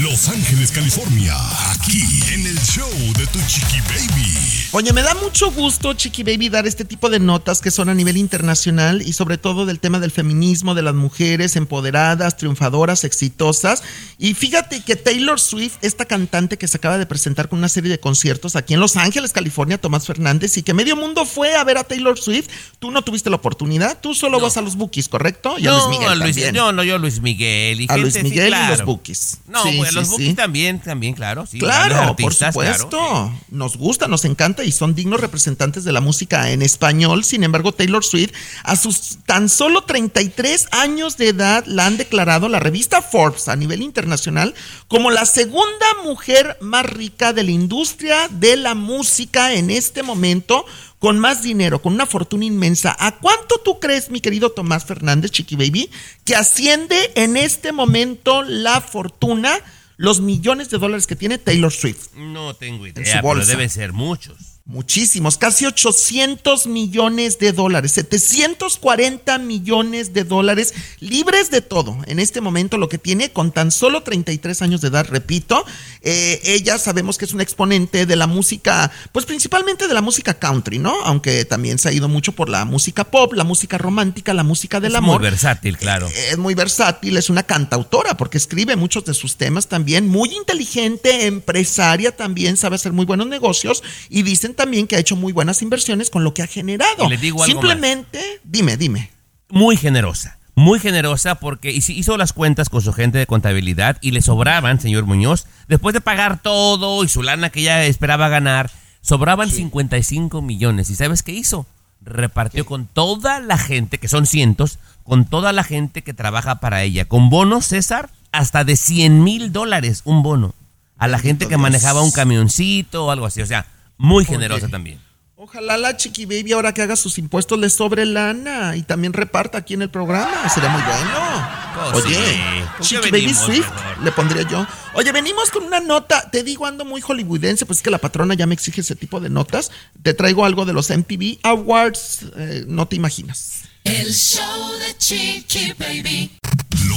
Los 0.02 0.28
Ángeles, 0.28 0.70
California, 0.70 1.34
aquí 1.72 2.22
en 2.32 2.46
el 2.46 2.58
show 2.60 2.90
de 3.16 3.26
tu 3.28 3.38
chiqui 3.46 3.80
baby. 3.88 4.58
Oye, 4.72 4.92
me 4.92 5.00
da 5.00 5.14
mucho 5.14 5.50
gusto, 5.50 5.94
Chiqui 5.94 6.24
Baby, 6.24 6.50
dar 6.50 6.66
este 6.66 6.84
tipo 6.84 7.08
de 7.08 7.18
notas 7.18 7.62
que 7.62 7.70
son 7.70 7.88
a 7.88 7.94
nivel 7.94 8.18
internacional 8.18 9.00
y 9.00 9.14
sobre 9.14 9.38
todo 9.38 9.64
del 9.64 9.80
tema 9.80 9.98
del 9.98 10.10
feminismo, 10.10 10.74
de 10.74 10.82
las 10.82 10.94
mujeres 10.94 11.56
empoderadas, 11.56 12.36
triunfadoras, 12.36 13.04
exitosas. 13.04 13.82
Y 14.18 14.34
fíjate 14.34 14.82
que 14.82 14.94
Taylor 14.94 15.40
Swift, 15.40 15.78
esta 15.80 16.04
cantante 16.04 16.58
que 16.58 16.68
se 16.68 16.76
acaba 16.76 16.98
de 16.98 17.06
presentar 17.06 17.48
con 17.48 17.60
una 17.60 17.70
serie 17.70 17.90
de 17.90 17.98
conciertos 17.98 18.56
aquí 18.56 18.74
en 18.74 18.80
Los 18.80 18.98
Ángeles, 18.98 19.32
California, 19.32 19.78
Tomás 19.78 20.06
Fernández, 20.06 20.58
y 20.58 20.62
que 20.62 20.74
medio 20.74 20.96
mundo 20.96 21.24
fue 21.24 21.54
a 21.54 21.64
ver 21.64 21.78
a 21.78 21.84
Taylor 21.84 22.18
Swift. 22.18 22.48
Tú 22.78 22.90
no 22.90 23.00
tuviste 23.00 23.30
la 23.30 23.37
oportunidad, 23.38 23.98
tú 24.00 24.14
solo 24.14 24.38
vas 24.40 24.56
a 24.56 24.60
los 24.60 24.76
bookies, 24.76 25.08
¿correcto? 25.08 25.58
Y 25.58 25.66
a 25.66 25.72
Luis 25.72 25.84
Miguel 25.88 26.08
a 26.08 26.14
Luis, 26.14 26.36
también. 26.36 26.54
no, 26.54 26.72
no, 26.72 26.84
yo 26.84 26.98
Luis 26.98 27.20
Miguel 27.20 27.80
y 27.80 27.84
A 27.84 27.94
gente, 27.94 28.02
Luis 28.02 28.14
sí, 28.14 28.22
Miguel 28.22 28.54
y 28.54 28.68
los 28.68 28.84
Bookies. 28.84 29.38
No, 29.46 29.62
Sí, 29.62 29.76
pues 29.78 29.90
sí, 29.90 29.94
los. 29.94 30.08
Bookies 30.10 30.36
también, 30.36 30.80
también, 30.80 31.14
claro. 31.14 31.44
Claro, 31.58 32.16
por 32.16 32.34
supuesto. 32.34 32.88
claro. 32.88 33.32
Nos 33.50 33.76
gusta, 33.76 34.08
nos 34.08 34.24
encanta 34.24 34.64
y 34.64 34.72
son 34.72 34.94
dignos 34.94 35.20
representantes 35.20 35.84
de 35.84 35.92
la 35.92 36.00
música 36.00 36.50
en 36.50 36.62
español. 36.62 37.24
Sin 37.24 37.44
embargo, 37.44 37.72
Taylor 37.72 38.04
Swift, 38.04 38.32
a 38.62 38.76
sus 38.76 39.18
tan 39.26 39.48
solo 39.48 39.82
33 39.82 40.68
años 40.70 41.16
de 41.16 41.28
edad, 41.28 41.64
la 41.66 41.86
han 41.86 41.96
declarado 41.96 42.48
la 42.48 42.60
revista 42.60 43.02
Forbes 43.02 43.48
a 43.48 43.56
nivel 43.56 43.82
internacional 43.82 44.54
como 44.88 45.10
la 45.10 45.26
segunda 45.26 45.86
mujer 46.04 46.56
más 46.60 46.86
rica 46.86 47.32
de 47.32 47.42
la 47.42 47.50
industria 47.50 48.28
de 48.30 48.56
la 48.56 48.74
música 48.74 49.54
en 49.54 49.70
este 49.70 50.02
momento. 50.02 50.64
Con 50.98 51.18
más 51.18 51.42
dinero, 51.42 51.80
con 51.80 51.92
una 51.94 52.06
fortuna 52.06 52.44
inmensa. 52.44 52.96
¿A 52.98 53.18
cuánto 53.18 53.60
tú 53.64 53.78
crees, 53.78 54.10
mi 54.10 54.20
querido 54.20 54.50
Tomás 54.50 54.84
Fernández, 54.84 55.30
Chiqui 55.30 55.54
Baby, 55.54 55.90
que 56.24 56.34
asciende 56.34 57.12
en 57.14 57.36
este 57.36 57.72
momento 57.72 58.42
la 58.42 58.80
fortuna, 58.80 59.56
los 59.96 60.20
millones 60.20 60.70
de 60.70 60.78
dólares 60.78 61.06
que 61.06 61.14
tiene 61.14 61.38
Taylor 61.38 61.72
Swift? 61.72 62.14
No 62.16 62.54
tengo 62.56 62.84
En 62.86 62.94
su 62.94 63.00
idea, 63.00 63.14
pero 63.22 63.22
bolsa. 63.22 63.50
deben 63.50 63.70
ser 63.70 63.92
muchos. 63.92 64.57
Muchísimos, 64.70 65.38
casi 65.38 65.64
800 65.64 66.66
millones 66.66 67.38
de 67.38 67.52
dólares, 67.52 67.92
740 67.92 69.38
millones 69.38 70.12
de 70.12 70.24
dólares 70.24 70.74
libres 71.00 71.50
de 71.50 71.62
todo. 71.62 71.96
En 72.04 72.18
este 72.18 72.42
momento 72.42 72.76
lo 72.76 72.90
que 72.90 72.98
tiene 72.98 73.32
con 73.32 73.50
tan 73.50 73.70
solo 73.70 74.02
33 74.02 74.60
años 74.60 74.82
de 74.82 74.88
edad, 74.88 75.06
repito, 75.08 75.64
eh, 76.02 76.42
ella 76.44 76.76
sabemos 76.76 77.16
que 77.16 77.24
es 77.24 77.32
una 77.32 77.44
exponente 77.44 78.04
de 78.04 78.14
la 78.14 78.26
música, 78.26 78.92
pues 79.10 79.24
principalmente 79.24 79.88
de 79.88 79.94
la 79.94 80.02
música 80.02 80.34
country, 80.34 80.78
¿no? 80.78 80.94
Aunque 81.04 81.46
también 81.46 81.78
se 81.78 81.88
ha 81.88 81.92
ido 81.92 82.10
mucho 82.10 82.32
por 82.32 82.50
la 82.50 82.66
música 82.66 83.04
pop, 83.04 83.32
la 83.32 83.44
música 83.44 83.78
romántica, 83.78 84.34
la 84.34 84.44
música 84.44 84.80
del 84.80 84.92
es 84.92 84.98
amor. 84.98 85.22
muy 85.22 85.30
versátil, 85.30 85.78
claro. 85.78 86.08
Es 86.08 86.36
muy 86.36 86.52
versátil, 86.52 87.16
es 87.16 87.30
una 87.30 87.44
cantautora 87.44 88.18
porque 88.18 88.36
escribe 88.36 88.76
muchos 88.76 89.06
de 89.06 89.14
sus 89.14 89.38
temas 89.38 89.66
también, 89.66 90.08
muy 90.08 90.28
inteligente, 90.36 91.24
empresaria 91.24 92.14
también, 92.14 92.58
sabe 92.58 92.76
hacer 92.76 92.92
muy 92.92 93.06
buenos 93.06 93.28
negocios 93.28 93.82
y 94.10 94.20
dicen 94.24 94.57
también 94.58 94.86
que 94.86 94.96
ha 94.96 94.98
hecho 94.98 95.16
muy 95.16 95.32
buenas 95.32 95.62
inversiones 95.62 96.10
con 96.10 96.22
lo 96.24 96.34
que 96.34 96.42
ha 96.42 96.46
generado. 96.46 97.06
Y 97.06 97.08
le 97.08 97.16
digo 97.16 97.42
algo 97.42 97.50
Simplemente, 97.50 98.20
dime, 98.44 98.76
dime. 98.76 99.10
Muy 99.48 99.78
generosa. 99.78 100.36
Muy 100.54 100.80
generosa 100.80 101.36
porque 101.36 101.70
hizo- 101.70 102.16
las 102.18 102.32
cuentas 102.34 102.68
con 102.68 102.82
su 102.82 102.92
gente 102.92 103.16
de 103.16 103.26
contabilidad 103.26 103.96
y 104.02 104.10
le 104.10 104.20
sobraban, 104.20 104.80
señor 104.80 105.06
Muñoz, 105.06 105.46
después 105.68 105.94
de 105.94 106.00
pagar 106.02 106.42
todo 106.42 107.02
y 107.04 107.08
su 107.08 107.22
lana 107.22 107.48
que 107.48 107.60
ella 107.60 107.84
esperaba 107.84 108.28
ganar, 108.28 108.70
sobraban 109.00 109.48
55 109.50 110.42
millones. 110.42 110.90
¿Y 110.90 110.96
sabes 110.96 111.22
qué 111.22 111.32
hizo? 111.32 111.64
Repartió 112.02 112.66
con 112.66 112.86
toda 112.86 113.38
la 113.40 113.56
gente, 113.56 113.98
que 113.98 114.08
son 114.08 114.26
cientos, 114.26 114.78
con 115.04 115.24
toda 115.24 115.52
la 115.52 115.62
gente 115.64 116.02
que 116.02 116.12
trabaja 116.12 116.56
para 116.60 116.82
ella. 116.82 117.04
Con 117.06 117.30
bonos, 117.30 117.66
César, 117.66 118.10
hasta 118.32 118.64
de 118.64 118.76
100 118.76 119.22
mil 119.22 119.52
dólares 119.52 120.02
un 120.04 120.22
bono. 120.24 120.54
A 120.96 121.06
la 121.06 121.20
gente 121.20 121.46
que 121.46 121.56
manejaba 121.56 122.02
un 122.02 122.10
camioncito 122.10 123.06
o 123.06 123.10
algo 123.12 123.26
así. 123.26 123.40
O 123.40 123.46
sea, 123.46 123.66
muy 123.98 124.24
generosa 124.24 124.68
también. 124.68 125.00
Ojalá 125.40 125.76
la 125.76 125.96
Chiqui 125.96 126.26
Baby 126.26 126.52
ahora 126.52 126.74
que 126.74 126.82
haga 126.82 126.96
sus 126.96 127.16
impuestos 127.16 127.56
le 127.60 127.70
sobre 127.70 128.04
lana 128.04 128.74
y 128.74 128.82
también 128.82 129.12
reparta 129.12 129.58
aquí 129.58 129.74
en 129.74 129.82
el 129.82 129.88
programa. 129.88 130.48
Sería 130.48 130.68
muy 130.68 130.82
bueno. 130.82 131.92
Pues 131.92 132.06
Oye, 132.06 132.16
sí. 132.16 132.40
¿Con 132.60 132.76
qué 132.78 132.82
Chiqui 132.82 133.10
Baby 133.12 133.34
Swift, 133.34 133.70
le 134.02 134.10
pondría 134.10 134.42
yo. 134.42 134.66
Oye, 134.94 135.12
venimos 135.12 135.52
con 135.52 135.62
una 135.62 135.78
nota. 135.78 136.28
Te 136.28 136.42
digo, 136.42 136.66
ando 136.66 136.84
muy 136.84 137.00
hollywoodense, 137.00 137.66
pues 137.66 137.78
es 137.78 137.82
que 137.84 137.90
la 137.90 137.98
patrona 137.98 138.34
ya 138.34 138.46
me 138.46 138.54
exige 138.54 138.80
ese 138.80 138.96
tipo 138.96 139.20
de 139.20 139.30
notas. 139.30 139.70
Te 140.02 140.12
traigo 140.12 140.44
algo 140.44 140.64
de 140.64 140.72
los 140.72 140.90
MTV 140.90 141.38
Awards. 141.44 142.26
eh, 142.36 142.64
no 142.66 142.88
te 142.88 142.96
imaginas. 142.96 143.62
El 143.84 144.12
show 144.12 144.72
de 144.80 144.98
Chiqui 144.98 145.72
Baby. 145.78 146.32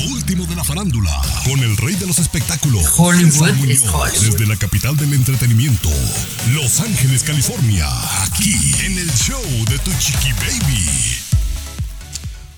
Lo 0.02 0.14
último 0.14 0.46
de 0.46 0.56
la 0.56 0.64
farándula, 0.64 1.22
con 1.44 1.60
el 1.60 1.78
rey 1.78 1.96
de 1.96 2.08
los 2.08 2.18
espectáculos, 2.18 2.84
Hollywood 2.98 3.54
Muñoz, 3.54 3.82
Hollywood. 3.94 4.32
desde 4.32 4.48
la 4.48 4.56
capital 4.56 4.96
del 4.98 5.14
entretenimiento, 5.14 5.90
Los 6.54 6.80
Ángeles, 6.80 7.24
California, 7.24 7.88
aquí 8.24 8.74
en 8.84 8.98
el 8.98 9.12
show 9.12 9.44
de 9.70 9.78
tu 9.80 9.92
chiqui 10.00 10.32
baby. 10.34 11.21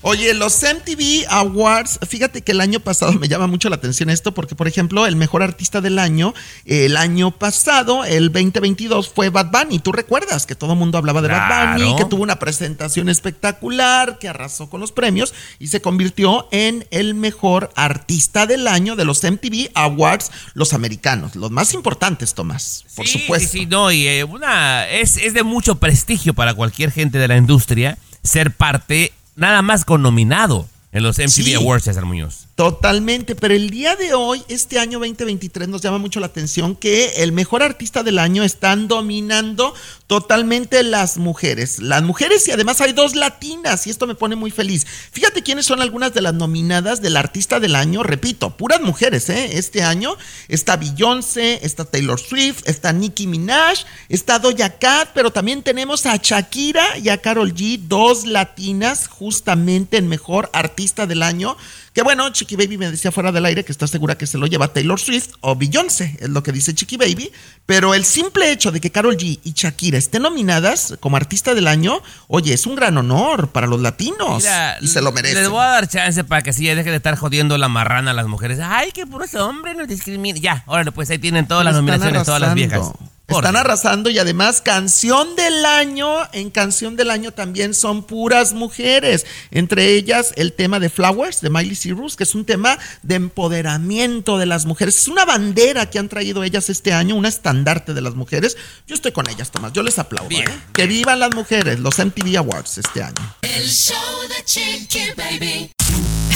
Oye, 0.06 0.34
los 0.34 0.62
MTV 0.62 1.24
Awards, 1.30 1.98
fíjate 2.06 2.42
que 2.42 2.52
el 2.52 2.60
año 2.60 2.78
pasado 2.78 3.14
me 3.14 3.26
llama 3.26 3.46
mucho 3.46 3.70
la 3.70 3.76
atención 3.76 4.10
esto 4.10 4.34
porque, 4.34 4.54
por 4.54 4.68
ejemplo, 4.68 5.06
el 5.06 5.16
mejor 5.16 5.42
artista 5.42 5.80
del 5.80 5.98
año, 5.98 6.34
el 6.66 6.98
año 6.98 7.30
pasado, 7.30 8.04
el 8.04 8.30
2022, 8.30 9.08
fue 9.08 9.30
Bad 9.30 9.50
Bunny. 9.50 9.78
Tú 9.78 9.92
recuerdas 9.92 10.44
que 10.44 10.54
todo 10.54 10.74
el 10.74 10.78
mundo 10.78 10.98
hablaba 10.98 11.22
de 11.22 11.28
Bad. 11.28 11.78
Bunny, 11.78 11.96
que 11.96 12.04
tuvo 12.04 12.22
una 12.22 12.38
presentación 12.38 13.08
espectacular, 13.08 14.18
que 14.18 14.28
arrasó 14.28 14.68
con 14.68 14.82
los 14.82 14.92
premios 14.92 15.32
y 15.58 15.68
se 15.68 15.80
convirtió 15.80 16.48
en 16.50 16.86
el 16.90 17.14
mejor 17.14 17.70
artista 17.74 18.46
del 18.46 18.68
año 18.68 18.96
de 18.96 19.06
los 19.06 19.22
MTV 19.24 19.70
Awards, 19.72 20.30
los 20.52 20.74
americanos, 20.74 21.34
los 21.34 21.50
más 21.50 21.72
importantes, 21.72 22.34
Tomás, 22.34 22.84
por 22.94 23.06
Sí, 23.06 23.20
supuesto. 23.20 23.52
Sí, 23.52 23.60
sí, 23.60 23.66
no, 23.66 23.90
y 23.90 24.06
eh, 24.06 24.24
una, 24.24 24.86
es, 24.86 25.16
es 25.16 25.32
de 25.32 25.44
mucho 25.44 25.76
prestigio 25.76 26.34
para 26.34 26.52
cualquier 26.52 26.90
gente 26.90 27.16
de 27.16 27.26
la 27.26 27.38
industria 27.38 27.96
ser 28.22 28.50
parte, 28.50 29.12
nada 29.36 29.62
más 29.62 29.84
con 29.84 30.02
nominado 30.02 30.66
en 30.92 31.02
los 31.02 31.18
MTV 31.18 31.28
Sí. 31.30 31.54
Awards, 31.54 31.84
César 31.84 32.04
Muñoz. 32.04 32.46
Totalmente, 32.54 33.34
pero 33.34 33.52
el 33.52 33.68
día 33.68 33.96
de 33.96 34.14
hoy, 34.14 34.40
este 34.46 34.78
año 34.78 35.00
2023, 35.00 35.66
nos 35.66 35.82
llama 35.82 35.98
mucho 35.98 36.20
la 36.20 36.26
atención 36.26 36.76
que 36.76 37.24
el 37.24 37.32
mejor 37.32 37.64
artista 37.64 38.04
del 38.04 38.20
año 38.20 38.44
están 38.44 38.86
dominando 38.86 39.74
totalmente 40.06 40.84
las 40.84 41.18
mujeres. 41.18 41.80
Las 41.80 42.04
mujeres 42.04 42.46
y 42.46 42.52
además 42.52 42.80
hay 42.80 42.92
dos 42.92 43.16
latinas 43.16 43.88
y 43.88 43.90
esto 43.90 44.06
me 44.06 44.14
pone 44.14 44.36
muy 44.36 44.52
feliz. 44.52 44.86
Fíjate 45.10 45.42
quiénes 45.42 45.66
son 45.66 45.82
algunas 45.82 46.14
de 46.14 46.20
las 46.20 46.32
nominadas 46.32 47.02
del 47.02 47.16
artista 47.16 47.58
del 47.58 47.74
año, 47.74 48.04
repito, 48.04 48.56
puras 48.56 48.80
mujeres, 48.80 49.28
¿eh? 49.30 49.58
Este 49.58 49.82
año 49.82 50.16
está 50.46 50.76
Beyoncé, 50.76 51.58
está 51.66 51.84
Taylor 51.84 52.20
Swift, 52.20 52.62
está 52.66 52.92
Nicki 52.92 53.26
Minaj, 53.26 53.80
está 54.08 54.38
Doja 54.38 54.78
Cat, 54.78 55.08
pero 55.12 55.32
también 55.32 55.64
tenemos 55.64 56.06
a 56.06 56.18
Shakira 56.22 56.98
y 56.98 57.08
a 57.08 57.18
Carol 57.18 57.52
G, 57.52 57.80
dos 57.80 58.26
latinas 58.26 59.08
justamente 59.08 59.96
en 59.96 60.06
mejor 60.06 60.50
artista 60.52 61.08
del 61.08 61.24
año. 61.24 61.56
Que 61.94 62.02
bueno, 62.02 62.28
Chiqui 62.30 62.56
Baby 62.56 62.76
me 62.76 62.90
decía 62.90 63.12
fuera 63.12 63.30
del 63.30 63.44
aire 63.44 63.64
que 63.64 63.70
está 63.70 63.86
segura 63.86 64.18
que 64.18 64.26
se 64.26 64.36
lo 64.36 64.48
lleva 64.48 64.72
Taylor 64.72 64.98
Swift 64.98 65.28
o 65.40 65.54
Beyoncé, 65.54 66.16
es 66.18 66.28
lo 66.28 66.42
que 66.42 66.50
dice 66.50 66.74
Chiqui 66.74 66.96
Baby. 66.96 67.30
Pero 67.66 67.94
el 67.94 68.04
simple 68.04 68.50
hecho 68.50 68.72
de 68.72 68.80
que 68.80 68.90
Carol 68.90 69.16
G 69.16 69.38
y 69.44 69.52
Shakira 69.52 69.96
estén 69.96 70.22
nominadas 70.22 70.96
como 70.98 71.16
artista 71.16 71.54
del 71.54 71.68
año, 71.68 72.02
oye, 72.26 72.52
es 72.52 72.66
un 72.66 72.74
gran 72.74 72.98
honor 72.98 73.50
para 73.52 73.68
los 73.68 73.80
latinos. 73.80 74.42
Mira, 74.42 74.76
y 74.80 74.88
se 74.88 75.00
lo 75.00 75.12
Les 75.12 75.22
merecen. 75.22 75.50
voy 75.52 75.62
a 75.62 75.68
dar 75.68 75.88
chance 75.88 76.24
para 76.24 76.42
que 76.42 76.50
así 76.50 76.64
ya 76.64 76.74
dejen 76.74 76.90
de 76.90 76.96
estar 76.96 77.14
jodiendo 77.16 77.56
la 77.58 77.68
marrana 77.68 78.10
a 78.10 78.14
las 78.14 78.26
mujeres. 78.26 78.58
Ay, 78.60 78.90
que 78.90 79.06
puros 79.06 79.32
hombres 79.36 79.76
nos 79.76 79.86
discriminan. 79.86 80.42
Ya, 80.42 80.64
órale, 80.66 80.90
pues 80.90 81.08
ahí 81.10 81.18
tienen 81.18 81.46
todas 81.46 81.64
las 81.64 81.76
nominaciones, 81.76 82.24
todas 82.24 82.40
las 82.40 82.54
viejas. 82.54 82.90
Están 83.26 83.56
arrasando 83.56 84.10
y 84.10 84.18
además 84.18 84.60
canción 84.60 85.34
del 85.34 85.64
año, 85.64 86.08
en 86.32 86.50
canción 86.50 86.94
del 86.94 87.10
año 87.10 87.32
también 87.32 87.74
son 87.74 88.02
puras 88.02 88.52
mujeres, 88.52 89.26
entre 89.50 89.94
ellas 89.94 90.32
el 90.36 90.52
tema 90.52 90.78
de 90.78 90.90
Flowers 90.90 91.40
de 91.40 91.50
Miley 91.50 91.74
Cyrus, 91.74 92.16
que 92.16 92.24
es 92.24 92.34
un 92.34 92.44
tema 92.44 92.78
de 93.02 93.14
empoderamiento 93.14 94.38
de 94.38 94.46
las 94.46 94.66
mujeres, 94.66 94.98
es 94.98 95.08
una 95.08 95.24
bandera 95.24 95.90
que 95.90 95.98
han 95.98 96.08
traído 96.08 96.44
ellas 96.44 96.68
este 96.68 96.92
año, 96.92 97.16
un 97.16 97.26
estandarte 97.26 97.94
de 97.94 98.02
las 98.02 98.14
mujeres. 98.14 98.56
Yo 98.86 98.94
estoy 98.94 99.12
con 99.12 99.28
ellas, 99.28 99.50
Tomás, 99.50 99.72
yo 99.72 99.82
les 99.82 99.98
aplaudo. 99.98 100.30
¿eh? 100.30 100.44
Que 100.72 100.86
vivan 100.86 101.18
las 101.18 101.34
mujeres, 101.34 101.80
los 101.80 101.98
MTV 101.98 102.36
Awards 102.36 102.78
este 102.78 103.02
año. 103.02 103.36
El 103.42 103.68
show 103.68 103.96
de 104.28 104.44
Chiqui 104.44 105.12
Baby. 105.16 105.70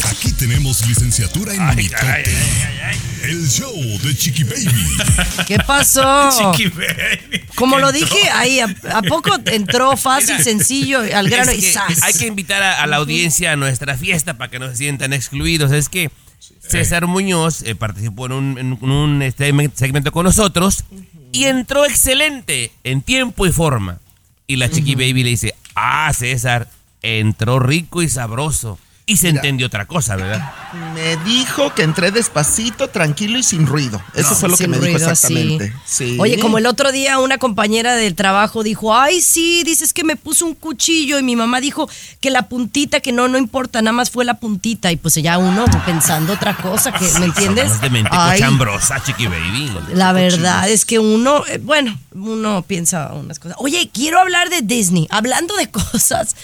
Aquí 0.04 0.32
tenemos 0.32 0.86
licenciatura 0.86 1.54
en 1.54 1.76
mitote. 1.76 2.24
El 3.22 3.48
show 3.48 3.74
de 4.02 4.16
Chiqui 4.16 4.44
Baby. 4.44 4.86
¿Qué 5.46 5.58
pasó? 5.58 6.30
Chiqui 6.56 6.72
Como 7.54 7.78
lo 7.78 7.92
dije, 7.92 8.30
ahí, 8.32 8.60
¿a, 8.60 8.66
a 8.94 9.02
poco 9.02 9.30
entró 9.46 9.96
fácil, 9.96 10.34
Mira, 10.34 10.44
sencillo, 10.44 11.00
al 11.00 11.28
grano 11.28 11.52
y 11.52 11.60
¡zas! 11.60 12.02
Hay 12.02 12.14
que 12.14 12.26
invitar 12.26 12.62
a, 12.62 12.82
a 12.82 12.86
la 12.86 12.96
audiencia 12.96 13.52
a 13.52 13.56
nuestra 13.56 13.96
fiesta 13.96 14.38
para 14.38 14.50
que 14.50 14.58
no 14.58 14.68
se 14.70 14.76
sientan 14.76 15.12
excluidos. 15.12 15.72
Es 15.72 15.88
que 15.88 16.10
César 16.60 17.06
Muñoz 17.06 17.62
eh, 17.62 17.74
participó 17.74 18.26
en 18.26 18.32
un, 18.32 18.58
en 18.58 18.90
un, 18.90 19.22
este, 19.22 19.52
segmento 19.74 20.12
con 20.12 20.24
nosotros 20.24 20.84
y 21.32 21.44
entró 21.44 21.84
excelente 21.84 22.72
en 22.84 23.02
tiempo 23.02 23.46
y 23.46 23.52
forma. 23.52 23.98
Y 24.46 24.56
la 24.56 24.70
Chiqui 24.70 24.94
Baby 24.94 25.24
le 25.24 25.30
dice, 25.30 25.54
ah, 25.74 26.10
César, 26.14 26.70
entró 27.02 27.58
rico 27.58 28.02
y 28.02 28.08
sabroso. 28.08 28.78
Y 29.08 29.16
se 29.16 29.30
entendió 29.30 29.66
otra 29.68 29.86
cosa, 29.86 30.16
¿verdad? 30.16 30.52
Me 30.94 31.16
dijo 31.24 31.74
que 31.74 31.82
entré 31.82 32.10
despacito, 32.10 32.88
tranquilo 32.88 33.38
y 33.38 33.42
sin 33.42 33.66
ruido. 33.66 34.02
Eso 34.14 34.30
No, 34.30 34.36
fue 34.36 34.48
lo 34.50 34.56
que 34.58 34.68
me 34.68 34.78
dijo 34.78 34.98
exactamente. 34.98 35.72
sí. 35.86 36.08
Sí. 36.10 36.16
Oye, 36.20 36.38
como 36.38 36.58
el 36.58 36.66
otro 36.66 36.92
día 36.92 37.18
una 37.18 37.38
compañera 37.38 37.94
del 37.94 38.14
trabajo 38.14 38.62
dijo, 38.62 38.94
ay, 38.94 39.22
sí, 39.22 39.62
dices 39.64 39.94
que 39.94 40.04
me 40.04 40.16
puso 40.16 40.44
un 40.44 40.54
cuchillo 40.54 41.18
y 41.18 41.22
mi 41.22 41.36
mamá 41.36 41.60
dijo 41.62 41.88
que 42.20 42.28
la 42.30 42.48
puntita, 42.48 43.00
que 43.00 43.12
no, 43.12 43.28
no 43.28 43.38
importa, 43.38 43.80
nada 43.80 43.92
más 43.92 44.10
fue 44.10 44.26
la 44.26 44.34
puntita. 44.34 44.92
Y 44.92 44.96
pues 44.96 45.14
ya 45.14 45.38
uno 45.38 45.64
pensando 45.86 46.34
otra 46.34 46.54
cosa, 46.54 46.92
que, 46.92 47.06
¿me 47.18 47.24
entiendes? 47.26 47.64
Somos 47.68 47.80
de 47.80 47.90
mente 47.90 48.10
Ay, 48.12 48.38
cochambrosa, 48.40 49.02
Chiqui 49.02 49.26
Baby. 49.26 49.72
la 49.94 50.12
verdad 50.12 50.68
es 50.68 50.84
que 50.84 50.98
uno, 50.98 51.46
eh, 51.46 51.58
bueno, 51.62 51.98
uno 52.12 52.60
piensa 52.60 53.12
unas 53.14 53.38
cosas. 53.38 53.56
Oye, 53.60 53.88
quiero 53.90 54.20
hablar 54.20 54.50
de 54.50 54.60
Disney. 54.60 55.06
Hablando 55.10 55.56
de 55.56 55.70
cosas, 55.70 56.36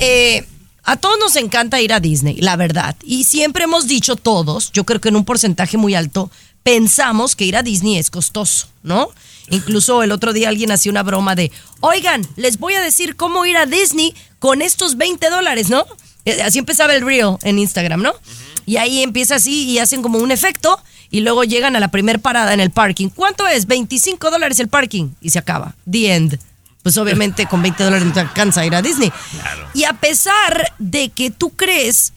eh, 0.00 0.46
a 0.88 0.96
todos 0.96 1.18
nos 1.18 1.36
encanta 1.36 1.82
ir 1.82 1.92
a 1.92 2.00
Disney, 2.00 2.36
la 2.36 2.56
verdad. 2.56 2.96
Y 3.04 3.24
siempre 3.24 3.64
hemos 3.64 3.86
dicho 3.86 4.16
todos, 4.16 4.72
yo 4.72 4.84
creo 4.84 5.02
que 5.02 5.10
en 5.10 5.16
un 5.16 5.26
porcentaje 5.26 5.76
muy 5.76 5.94
alto, 5.94 6.30
pensamos 6.62 7.36
que 7.36 7.44
ir 7.44 7.56
a 7.58 7.62
Disney 7.62 7.98
es 7.98 8.10
costoso, 8.10 8.68
¿no? 8.82 9.10
Incluso 9.50 10.02
el 10.02 10.12
otro 10.12 10.32
día 10.32 10.48
alguien 10.48 10.70
hacía 10.70 10.90
una 10.90 11.02
broma 11.02 11.34
de, 11.34 11.52
oigan, 11.80 12.26
les 12.36 12.58
voy 12.58 12.72
a 12.72 12.80
decir 12.80 13.16
cómo 13.16 13.44
ir 13.44 13.58
a 13.58 13.66
Disney 13.66 14.14
con 14.38 14.62
estos 14.62 14.96
20 14.96 15.28
dólares, 15.28 15.68
¿no? 15.68 15.84
Eh, 16.24 16.40
Así 16.40 16.58
empezaba 16.58 16.94
el 16.94 17.04
reel 17.04 17.36
en 17.42 17.58
Instagram, 17.58 18.00
¿no? 18.00 18.14
Y 18.64 18.78
ahí 18.78 19.02
empieza 19.02 19.34
así 19.34 19.64
y 19.64 19.80
hacen 19.80 20.00
como 20.00 20.16
un 20.16 20.30
efecto 20.30 20.80
y 21.10 21.20
luego 21.20 21.44
llegan 21.44 21.76
a 21.76 21.80
la 21.80 21.88
primer 21.88 22.20
parada 22.20 22.54
en 22.54 22.60
el 22.60 22.70
parking. 22.70 23.10
¿Cuánto 23.10 23.46
es? 23.46 23.66
25 23.66 24.30
dólares 24.30 24.58
el 24.58 24.68
parking 24.68 25.10
y 25.20 25.28
se 25.28 25.38
acaba. 25.38 25.74
The 25.90 26.14
end. 26.14 26.38
Pues 26.88 26.96
obviamente 26.96 27.44
con 27.44 27.60
20 27.60 27.84
dólares 27.84 28.06
no 28.06 28.14
te 28.14 28.20
alcanza 28.20 28.62
a 28.62 28.64
ir 28.64 28.74
a 28.74 28.80
Disney. 28.80 29.12
Y 29.74 29.84
a 29.84 29.92
pesar 29.92 30.72
de 30.78 31.10
que 31.10 31.30
tú 31.30 31.50
crees, 31.50 32.14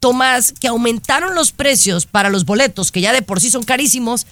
Tomás, 0.00 0.52
que 0.58 0.66
aumentaron 0.66 1.36
los 1.36 1.52
precios 1.52 2.04
para 2.04 2.28
los 2.28 2.44
boletos, 2.44 2.90
que 2.90 3.00
ya 3.00 3.12
de 3.12 3.22
por 3.22 3.40
sí 3.40 3.48
son 3.48 3.62
carísimos, 3.62 4.26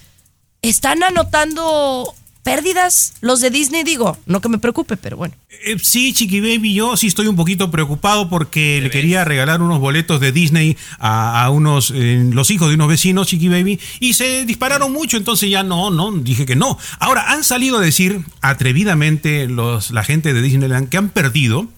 están 0.60 1.04
anotando 1.04 2.12
pérdidas 2.54 3.14
los 3.20 3.40
de 3.40 3.50
Disney, 3.50 3.84
digo, 3.84 4.18
no 4.26 4.40
que 4.40 4.48
me 4.48 4.58
preocupe, 4.58 4.96
pero 4.96 5.16
bueno. 5.16 5.34
Eh, 5.64 5.76
sí, 5.82 6.12
Chiqui 6.12 6.40
Baby, 6.40 6.74
yo 6.74 6.96
sí 6.96 7.06
estoy 7.06 7.26
un 7.26 7.36
poquito 7.36 7.70
preocupado 7.70 8.28
porque 8.28 8.80
le 8.82 8.90
quería 8.90 9.24
regalar 9.24 9.62
unos 9.62 9.78
boletos 9.78 10.20
de 10.20 10.32
Disney 10.32 10.76
a, 10.98 11.44
a 11.44 11.50
unos, 11.50 11.92
eh, 11.94 12.28
los 12.32 12.50
hijos 12.50 12.68
de 12.68 12.74
unos 12.74 12.88
vecinos, 12.88 13.28
Chiqui 13.28 13.48
Baby, 13.48 13.78
y 14.00 14.14
se 14.14 14.44
dispararon 14.44 14.92
mucho, 14.92 15.16
entonces 15.16 15.50
ya 15.50 15.62
no, 15.62 15.90
no, 15.90 16.10
dije 16.12 16.46
que 16.46 16.56
no. 16.56 16.78
Ahora, 16.98 17.32
han 17.32 17.44
salido 17.44 17.78
a 17.78 17.80
decir 17.80 18.24
atrevidamente 18.40 19.46
los, 19.46 19.90
la 19.90 20.04
gente 20.04 20.32
de 20.32 20.42
Disneyland 20.42 20.88
que 20.88 20.96
han 20.96 21.10
perdido 21.10 21.68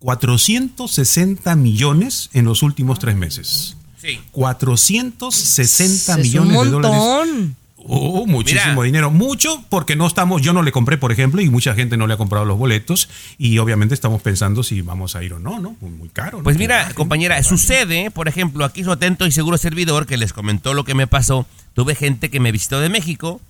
460 0.00 1.54
millones 1.56 2.30
en 2.32 2.44
los 2.44 2.62
últimos 2.62 2.98
tres 2.98 3.16
meses. 3.16 3.76
Sí. 4.00 4.18
460 4.32 6.12
Es 6.12 6.16
un 6.16 6.22
millones 6.22 6.62
de 6.62 6.70
dólares. 6.70 7.50
Oh, 7.86 8.26
muchísimo 8.26 8.74
Mira. 8.74 8.84
dinero. 8.84 9.10
Mucho 9.10 9.62
porque 9.68 9.96
no 9.96 10.06
estamos, 10.06 10.42
yo 10.42 10.52
no 10.52 10.62
le 10.62 10.72
compré, 10.72 10.98
por 10.98 11.12
ejemplo, 11.12 11.40
y 11.40 11.48
mucha 11.48 11.74
gente 11.74 11.96
no 11.96 12.06
le 12.06 12.14
ha 12.14 12.16
comprado 12.16 12.44
los 12.44 12.58
boletos. 12.58 13.08
Y 13.38 13.58
obviamente 13.58 13.94
estamos 13.94 14.22
pensando 14.22 14.62
si 14.62 14.82
vamos 14.82 15.16
a 15.16 15.22
ir 15.22 15.34
o 15.34 15.38
no, 15.38 15.58
¿no? 15.58 15.76
Muy, 15.80 15.90
muy 15.90 16.08
caro. 16.08 16.38
¿no? 16.38 16.44
Pues 16.44 16.58
mira, 16.58 16.92
compañera, 16.94 17.42
sucede, 17.42 18.10
por 18.10 18.28
ejemplo, 18.28 18.64
aquí 18.64 18.84
su 18.84 18.92
atento 18.92 19.26
y 19.26 19.32
seguro 19.32 19.56
servidor 19.58 20.06
que 20.06 20.16
les 20.16 20.32
comentó 20.32 20.74
lo 20.74 20.84
que 20.84 20.94
me 20.94 21.06
pasó. 21.06 21.46
Tuve 21.74 21.94
gente 21.94 22.30
que 22.30 22.40
me 22.40 22.52
visitó 22.52 22.80
de 22.80 22.88
México 22.88 23.40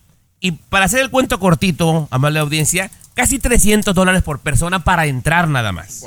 y 0.41 0.53
para 0.53 0.87
hacer 0.87 1.01
el 1.01 1.11
cuento 1.11 1.39
cortito, 1.39 2.09
amable 2.11 2.39
audiencia, 2.39 2.91
casi 3.15 3.39
300 3.39 3.95
dólares 3.95 4.23
por 4.23 4.39
persona 4.39 4.85
para 4.85 5.07
entrar 5.07 5.49
nada 5.49 5.73
más. 5.73 6.05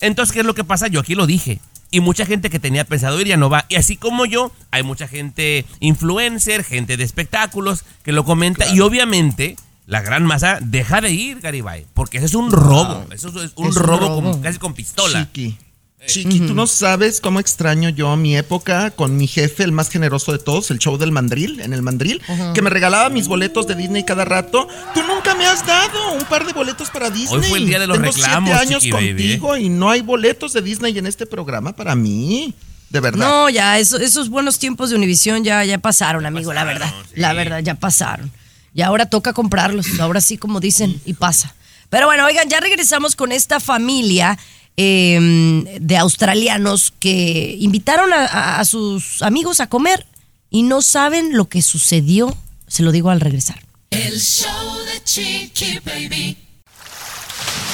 Entonces, 0.00 0.32
¿qué 0.32 0.40
es 0.40 0.46
lo 0.46 0.54
que 0.54 0.64
pasa? 0.64 0.88
Yo 0.88 1.00
aquí 1.00 1.14
lo 1.14 1.26
dije. 1.26 1.60
Y 1.90 2.00
mucha 2.00 2.24
gente 2.24 2.50
que 2.50 2.58
tenía 2.60 2.84
pensado 2.84 3.20
ir 3.20 3.26
ya 3.26 3.36
no 3.36 3.50
va. 3.50 3.66
Y 3.68 3.74
así 3.76 3.96
como 3.96 4.24
yo, 4.26 4.52
hay 4.70 4.82
mucha 4.82 5.08
gente 5.08 5.64
influencer, 5.80 6.64
gente 6.64 6.96
de 6.96 7.04
espectáculos 7.04 7.84
que 8.02 8.12
lo 8.12 8.24
comenta. 8.24 8.72
Y 8.72 8.80
obviamente, 8.80 9.56
la 9.86 10.00
gran 10.00 10.24
masa 10.24 10.58
deja 10.60 11.00
de 11.00 11.10
ir, 11.10 11.40
Garibay. 11.40 11.86
Porque 11.94 12.18
eso 12.18 12.26
es 12.26 12.34
un 12.34 12.50
robo. 12.52 13.06
Eso 13.12 13.28
es 13.28 13.34
un 13.34 13.42
Es 13.44 13.52
un 13.56 13.74
robo, 13.74 14.06
robo. 14.08 14.32
con- 14.32 14.42
casi 14.42 14.58
con 14.58 14.72
pistola. 14.74 15.24
Chiqui. 15.26 15.56
Chiqui, 16.06 16.40
tú 16.40 16.54
no 16.54 16.66
sabes 16.66 17.20
cómo 17.20 17.40
extraño 17.40 17.88
yo 17.90 18.16
mi 18.16 18.36
época 18.36 18.90
con 18.90 19.16
mi 19.16 19.26
jefe, 19.26 19.62
el 19.64 19.70
más 19.72 19.90
generoso 19.90 20.32
de 20.32 20.38
todos, 20.38 20.70
el 20.70 20.78
show 20.78 20.96
del 20.96 21.12
mandril, 21.12 21.60
en 21.60 21.72
el 21.72 21.82
mandril, 21.82 22.22
que 22.54 22.62
me 22.62 22.70
regalaba 22.70 23.10
mis 23.10 23.28
boletos 23.28 23.66
de 23.66 23.74
Disney 23.74 24.04
cada 24.04 24.24
rato. 24.24 24.66
Tú 24.94 25.02
nunca 25.04 25.34
me 25.34 25.46
has 25.46 25.64
dado 25.66 26.12
un 26.14 26.24
par 26.24 26.46
de 26.46 26.52
boletos 26.52 26.90
para 26.90 27.10
Disney. 27.10 27.48
fue 27.48 27.58
el 27.58 27.66
día 27.66 27.78
de 27.78 27.86
los 27.86 27.98
Tengo 27.98 28.10
reclamos, 28.12 28.48
siete 28.50 28.60
años 28.66 28.82
Chiqui 28.82 28.92
Baby, 28.92 29.08
¿eh? 29.08 29.38
contigo 29.38 29.56
y 29.58 29.68
no 29.68 29.90
hay 29.90 30.00
boletos 30.00 30.52
de 30.54 30.62
Disney 30.62 30.96
en 30.98 31.06
este 31.06 31.26
programa 31.26 31.74
para 31.76 31.94
mí. 31.94 32.54
De 32.88 32.98
verdad. 32.98 33.18
No, 33.24 33.48
ya, 33.48 33.78
eso- 33.78 33.98
esos 33.98 34.30
buenos 34.30 34.58
tiempos 34.58 34.90
de 34.90 34.96
Univisión 34.96 35.44
ya, 35.44 35.64
ya 35.64 35.78
pasaron, 35.78 36.26
amigo, 36.26 36.52
la 36.52 36.64
verdad. 36.64 36.92
La 37.14 37.34
verdad, 37.34 37.60
ya 37.60 37.74
pasaron. 37.76 38.32
Y 38.74 38.82
ahora 38.82 39.06
toca 39.06 39.32
comprarlos, 39.32 40.00
ahora 40.00 40.20
sí, 40.20 40.38
como 40.38 40.58
dicen, 40.60 41.00
y 41.04 41.12
pasa. 41.12 41.54
Pero 41.88 42.06
bueno, 42.06 42.24
oigan, 42.24 42.48
ya 42.48 42.58
regresamos 42.60 43.14
con 43.16 43.30
esta 43.32 43.60
familia 43.60 44.38
eh, 44.82 45.76
de 45.78 45.96
australianos 45.98 46.94
que 46.98 47.54
invitaron 47.60 48.08
a, 48.14 48.64
sus 48.64 49.20
amigos 49.20 49.60
a 49.60 49.66
comer 49.66 50.06
y 50.48 50.62
no 50.62 50.80
saben 50.80 51.36
lo 51.36 51.50
que 51.50 51.60
sucedió. 51.60 52.34
Se 52.66 52.82
lo 52.82 52.90
digo 52.90 53.10
al 53.10 53.20
regresar. 53.20 53.62
El 53.90 54.18
show 54.18 54.78
de 54.86 55.04
Chiqui 55.04 55.80
Baby. 55.84 56.34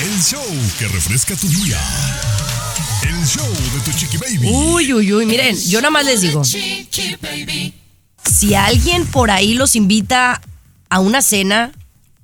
El 0.01 0.21
show 0.21 0.43
que 0.81 0.89
refresca 0.89 1.37
tu 1.37 1.47
día. 1.47 1.79
El 3.03 3.25
show 3.25 3.47
de 3.47 3.81
tu 3.85 3.97
chiqui 3.97 4.17
baby. 4.17 4.49
Uy, 4.49 4.93
uy, 4.93 5.13
uy, 5.13 5.27
miren, 5.27 5.57
yo 5.69 5.81
nada 5.81 5.91
más 5.91 6.05
les 6.05 6.23
digo, 6.23 6.43
si 6.45 8.55
alguien 8.55 9.07
por 9.07 9.31
ahí 9.31 9.55
los 9.55 9.77
invita 9.77 10.43
a 10.91 10.99
una 10.99 11.23
cena 11.23 11.71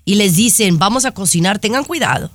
y 0.05 0.17
les 0.17 0.35
dicen, 0.35 0.79
vamos 0.79 1.05
a 1.05 1.13
cocinar, 1.13 1.61
tengan 1.61 1.85
cuidado. 1.85 2.33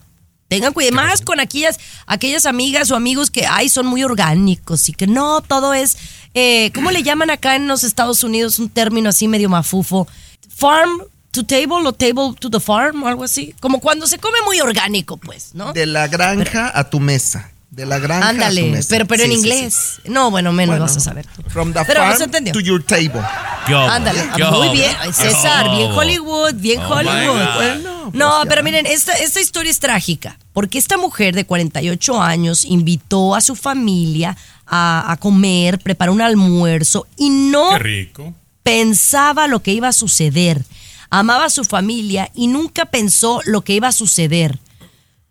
Tengan 0.47 0.71
cuidado, 0.73 0.95
más 0.95 1.21
con 1.21 1.39
aquellas, 1.39 1.77
aquellas 2.05 2.45
amigas 2.45 2.89
o 2.91 2.95
amigos 2.95 3.29
que 3.31 3.45
ay, 3.45 3.67
son 3.69 3.85
muy 3.85 4.03
orgánicos 4.03 4.87
y 4.89 4.93
que 4.93 5.05
no, 5.07 5.41
todo 5.41 5.73
es, 5.73 5.97
eh, 6.33 6.71
¿cómo 6.73 6.91
le 6.91 7.03
llaman 7.03 7.29
acá 7.29 7.55
en 7.55 7.67
los 7.67 7.83
Estados 7.83 8.23
Unidos? 8.23 8.57
Un 8.59 8.69
término 8.69 9.09
así 9.09 9.27
medio 9.27 9.49
mafufo. 9.49 10.07
Farm 10.55 11.01
to 11.31 11.43
table 11.45 11.85
o 11.85 11.91
table 11.93 12.33
to 12.39 12.49
the 12.49 12.59
farm 12.59 13.03
o 13.03 13.07
algo 13.07 13.23
así. 13.25 13.53
Como 13.59 13.79
cuando 13.79 14.07
se 14.07 14.17
come 14.19 14.37
muy 14.45 14.59
orgánico, 14.61 15.17
pues, 15.17 15.53
¿no? 15.53 15.73
De 15.73 15.85
la 15.85 16.07
granja 16.07 16.71
a 16.73 16.89
tu 16.89 16.99
mesa. 16.99 17.51
De 17.69 17.85
la 17.85 17.99
granja 17.99 18.29
a 18.29 18.31
tu 18.31 18.35
Ándale, 18.37 18.63
mesa. 18.71 18.87
pero, 18.89 19.05
pero 19.05 19.23
en 19.23 19.31
Sí, 19.31 19.37
inglés. 19.37 19.99
sí. 20.03 20.09
No, 20.09 20.31
bueno, 20.31 20.53
menos 20.53 20.73
Bueno, 20.77 20.85
vas 20.85 20.95
a 20.97 20.99
saber 21.01 21.27
tú. 21.27 21.43
From 21.49 21.73
the 21.73 21.81
Pero 21.85 21.99
farm 21.99 22.21
entendió. 22.23 22.53
to 22.53 22.59
your 22.61 22.81
table. 22.81 23.21
Ándale, 23.67 24.23
muy 24.51 24.69
bien. 24.69 24.95
César, 25.13 25.69
bien 25.75 25.91
Hollywood, 25.91 26.53
bien 26.55 26.79
Oh, 26.81 26.89
Hollywood. 26.89 27.55
Bueno, 27.55 27.96
no, 28.13 28.29
pues 28.37 28.49
pero 28.49 28.63
miren, 28.63 28.85
esta, 28.85 29.13
esta 29.13 29.39
historia 29.41 29.71
es 29.71 29.79
trágica, 29.79 30.37
porque 30.53 30.77
esta 30.77 30.97
mujer 30.97 31.35
de 31.35 31.45
48 31.45 32.21
años 32.21 32.65
invitó 32.65 33.35
a 33.35 33.41
su 33.41 33.55
familia 33.55 34.35
a, 34.65 35.11
a 35.11 35.17
comer, 35.17 35.79
preparó 35.79 36.13
un 36.13 36.21
almuerzo 36.21 37.07
y 37.15 37.29
no 37.29 37.69
Qué 37.71 37.79
rico. 37.79 38.33
pensaba 38.63 39.47
lo 39.47 39.61
que 39.61 39.73
iba 39.73 39.87
a 39.87 39.93
suceder. 39.93 40.63
Amaba 41.09 41.45
a 41.45 41.49
su 41.49 41.63
familia 41.63 42.29
y 42.35 42.47
nunca 42.47 42.85
pensó 42.85 43.41
lo 43.45 43.61
que 43.61 43.73
iba 43.73 43.87
a 43.87 43.93
suceder. 43.93 44.59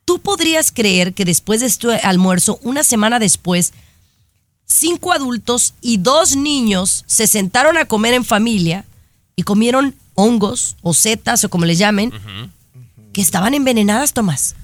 ¿Tú 0.06 0.20
podrías 0.20 0.72
creer 0.72 1.12
que 1.12 1.24
después 1.24 1.60
de 1.60 1.66
este 1.66 1.94
almuerzo, 1.96 2.58
una 2.62 2.82
semana 2.82 3.18
después, 3.18 3.72
cinco 4.64 5.12
adultos 5.12 5.74
y 5.80 5.98
dos 5.98 6.36
niños 6.36 7.04
se 7.06 7.26
sentaron 7.26 7.76
a 7.76 7.86
comer 7.86 8.14
en 8.14 8.24
familia 8.24 8.84
y 9.36 9.42
comieron 9.42 9.94
hongos 10.14 10.76
o 10.82 10.94
setas 10.94 11.44
o 11.44 11.50
como 11.50 11.66
les 11.66 11.78
llamen, 11.78 12.12
que 13.16 13.22
estaban 13.22 13.54
envenenadas, 13.54 14.12
Tomás? 14.12 14.56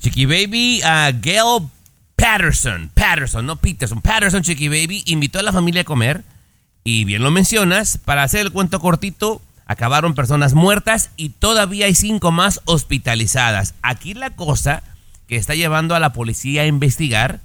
Chiqui 0.00 0.24
Baby, 0.24 0.80
a 0.84 1.10
Gail 1.20 1.68
Patterson, 2.14 2.92
Patterson, 2.94 3.44
no 3.44 3.56
Peterson, 3.56 4.00
Patterson 4.00 4.40
Chiqui 4.44 4.68
Baby 4.68 5.02
invitó 5.06 5.40
a 5.40 5.42
la 5.42 5.52
familia 5.52 5.80
a 5.80 5.84
comer 5.84 6.22
y 6.84 7.02
bien 7.04 7.24
lo 7.24 7.32
mencionas, 7.32 7.98
para 7.98 8.22
hacer 8.22 8.42
el 8.42 8.52
cuento 8.52 8.78
cortito, 8.78 9.42
acabaron 9.66 10.14
personas 10.14 10.54
muertas 10.54 11.10
y 11.16 11.30
todavía 11.30 11.86
hay 11.86 11.96
cinco 11.96 12.30
más 12.30 12.60
hospitalizadas. 12.66 13.74
Aquí 13.82 14.14
la 14.14 14.30
cosa 14.30 14.84
que 15.26 15.34
está 15.34 15.56
llevando 15.56 15.96
a 15.96 15.98
la 16.00 16.12
policía 16.12 16.62
a 16.62 16.66
investigar 16.66 17.40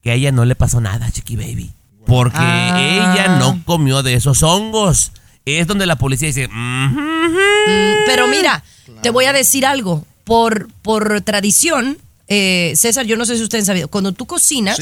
que 0.00 0.12
a 0.12 0.14
ella 0.14 0.30
no 0.30 0.44
le 0.44 0.54
pasó 0.54 0.80
nada, 0.80 1.10
Chiqui 1.10 1.34
Baby, 1.34 1.72
porque 2.06 2.38
Ah. 2.38 3.14
ella 3.16 3.38
no 3.40 3.60
comió 3.64 4.04
de 4.04 4.14
esos 4.14 4.44
hongos. 4.44 5.10
Es 5.56 5.66
donde 5.66 5.86
la 5.86 5.96
policía 5.96 6.28
dice. 6.28 6.48
Mm, 6.48 8.04
Pero 8.06 8.26
mira, 8.28 8.62
te 9.02 9.10
voy 9.10 9.24
a 9.26 9.32
decir 9.32 9.66
algo. 9.66 10.04
Por, 10.24 10.68
por 10.82 11.20
tradición, 11.22 11.96
eh, 12.26 12.74
César, 12.76 13.06
yo 13.06 13.16
no 13.16 13.24
sé 13.24 13.36
si 13.36 13.42
ustedes 13.42 13.62
han 13.62 13.66
sabido, 13.66 13.88
cuando 13.88 14.12
tú 14.12 14.26
cocinas 14.26 14.76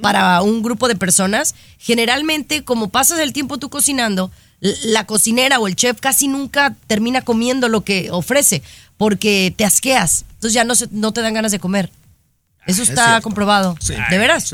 para 0.00 0.40
un 0.40 0.62
grupo 0.62 0.88
de 0.88 0.96
personas, 0.96 1.54
generalmente 1.78 2.64
como 2.64 2.88
pasas 2.88 3.18
el 3.18 3.34
tiempo 3.34 3.58
tú 3.58 3.68
cocinando, 3.68 4.30
la 4.84 5.04
cocinera 5.06 5.58
o 5.58 5.66
el 5.68 5.76
chef 5.76 6.00
casi 6.00 6.28
nunca 6.28 6.74
termina 6.86 7.20
comiendo 7.20 7.68
lo 7.68 7.82
que 7.82 8.10
ofrece 8.10 8.62
porque 8.96 9.52
te 9.54 9.64
asqueas. 9.66 10.24
Entonces 10.34 10.54
ya 10.54 10.64
no, 10.64 10.74
se- 10.74 10.88
no 10.92 11.12
te 11.12 11.20
dan 11.20 11.34
ganas 11.34 11.52
de 11.52 11.58
comer. 11.58 11.90
Eso 12.66 12.82
Es 12.84 12.88
está 12.90 13.20
comprobado. 13.20 13.76
¿De 14.08 14.18
veras? 14.18 14.44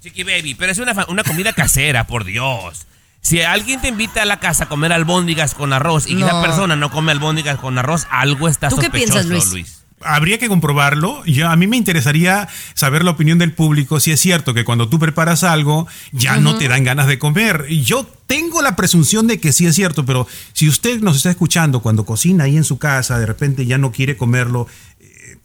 Chiqui 0.00 0.22
Baby, 0.22 0.54
pero 0.54 0.72
es 0.72 0.78
una, 0.78 0.94
una 1.08 1.24
comida 1.24 1.52
casera, 1.52 2.06
por 2.06 2.24
Dios. 2.24 2.86
Si 3.26 3.42
alguien 3.42 3.80
te 3.80 3.88
invita 3.88 4.22
a 4.22 4.24
la 4.24 4.38
casa 4.38 4.64
a 4.64 4.68
comer 4.68 4.92
albóndigas 4.92 5.52
con 5.54 5.72
arroz 5.72 6.06
y 6.06 6.14
No. 6.14 6.28
esa 6.28 6.40
persona 6.42 6.76
no 6.76 6.92
come 6.92 7.10
albóndigas 7.10 7.58
con 7.58 7.76
arroz, 7.76 8.06
algo 8.08 8.48
está 8.48 8.68
¿Tú 8.68 8.76
qué 8.76 8.82
sospechoso, 8.84 9.12
piensas, 9.28 9.50
Luis? 9.50 9.82
Habría 10.00 10.38
que 10.38 10.46
comprobarlo. 10.46 11.24
Yo, 11.24 11.48
a 11.48 11.56
mí 11.56 11.66
me 11.66 11.76
interesaría 11.76 12.46
saber 12.74 13.02
la 13.02 13.10
opinión 13.12 13.38
del 13.38 13.52
público 13.52 13.98
si 13.98 14.12
es 14.12 14.20
cierto 14.20 14.54
que 14.54 14.64
cuando 14.64 14.88
tú 14.88 15.00
preparas 15.00 15.42
algo 15.42 15.88
ya 16.12 16.36
no 16.36 16.56
te 16.56 16.68
dan 16.68 16.84
ganas 16.84 17.08
de 17.08 17.18
comer. 17.18 17.64
Y 17.68 17.82
yo 17.82 18.06
tengo 18.26 18.60
la 18.62 18.76
presunción 18.76 19.26
de 19.26 19.40
que 19.40 19.52
sí 19.52 19.66
es 19.66 19.74
cierto, 19.74 20.04
pero 20.04 20.28
si 20.52 20.68
usted 20.68 21.00
nos 21.00 21.16
está 21.16 21.30
escuchando 21.30 21.80
cuando 21.80 22.04
cocina 22.04 22.44
ahí 22.44 22.56
en 22.56 22.64
su 22.64 22.78
casa, 22.78 23.18
de 23.18 23.26
repente 23.26 23.66
ya 23.66 23.78
no 23.78 23.90
quiere 23.90 24.16
comerlo, 24.16 24.68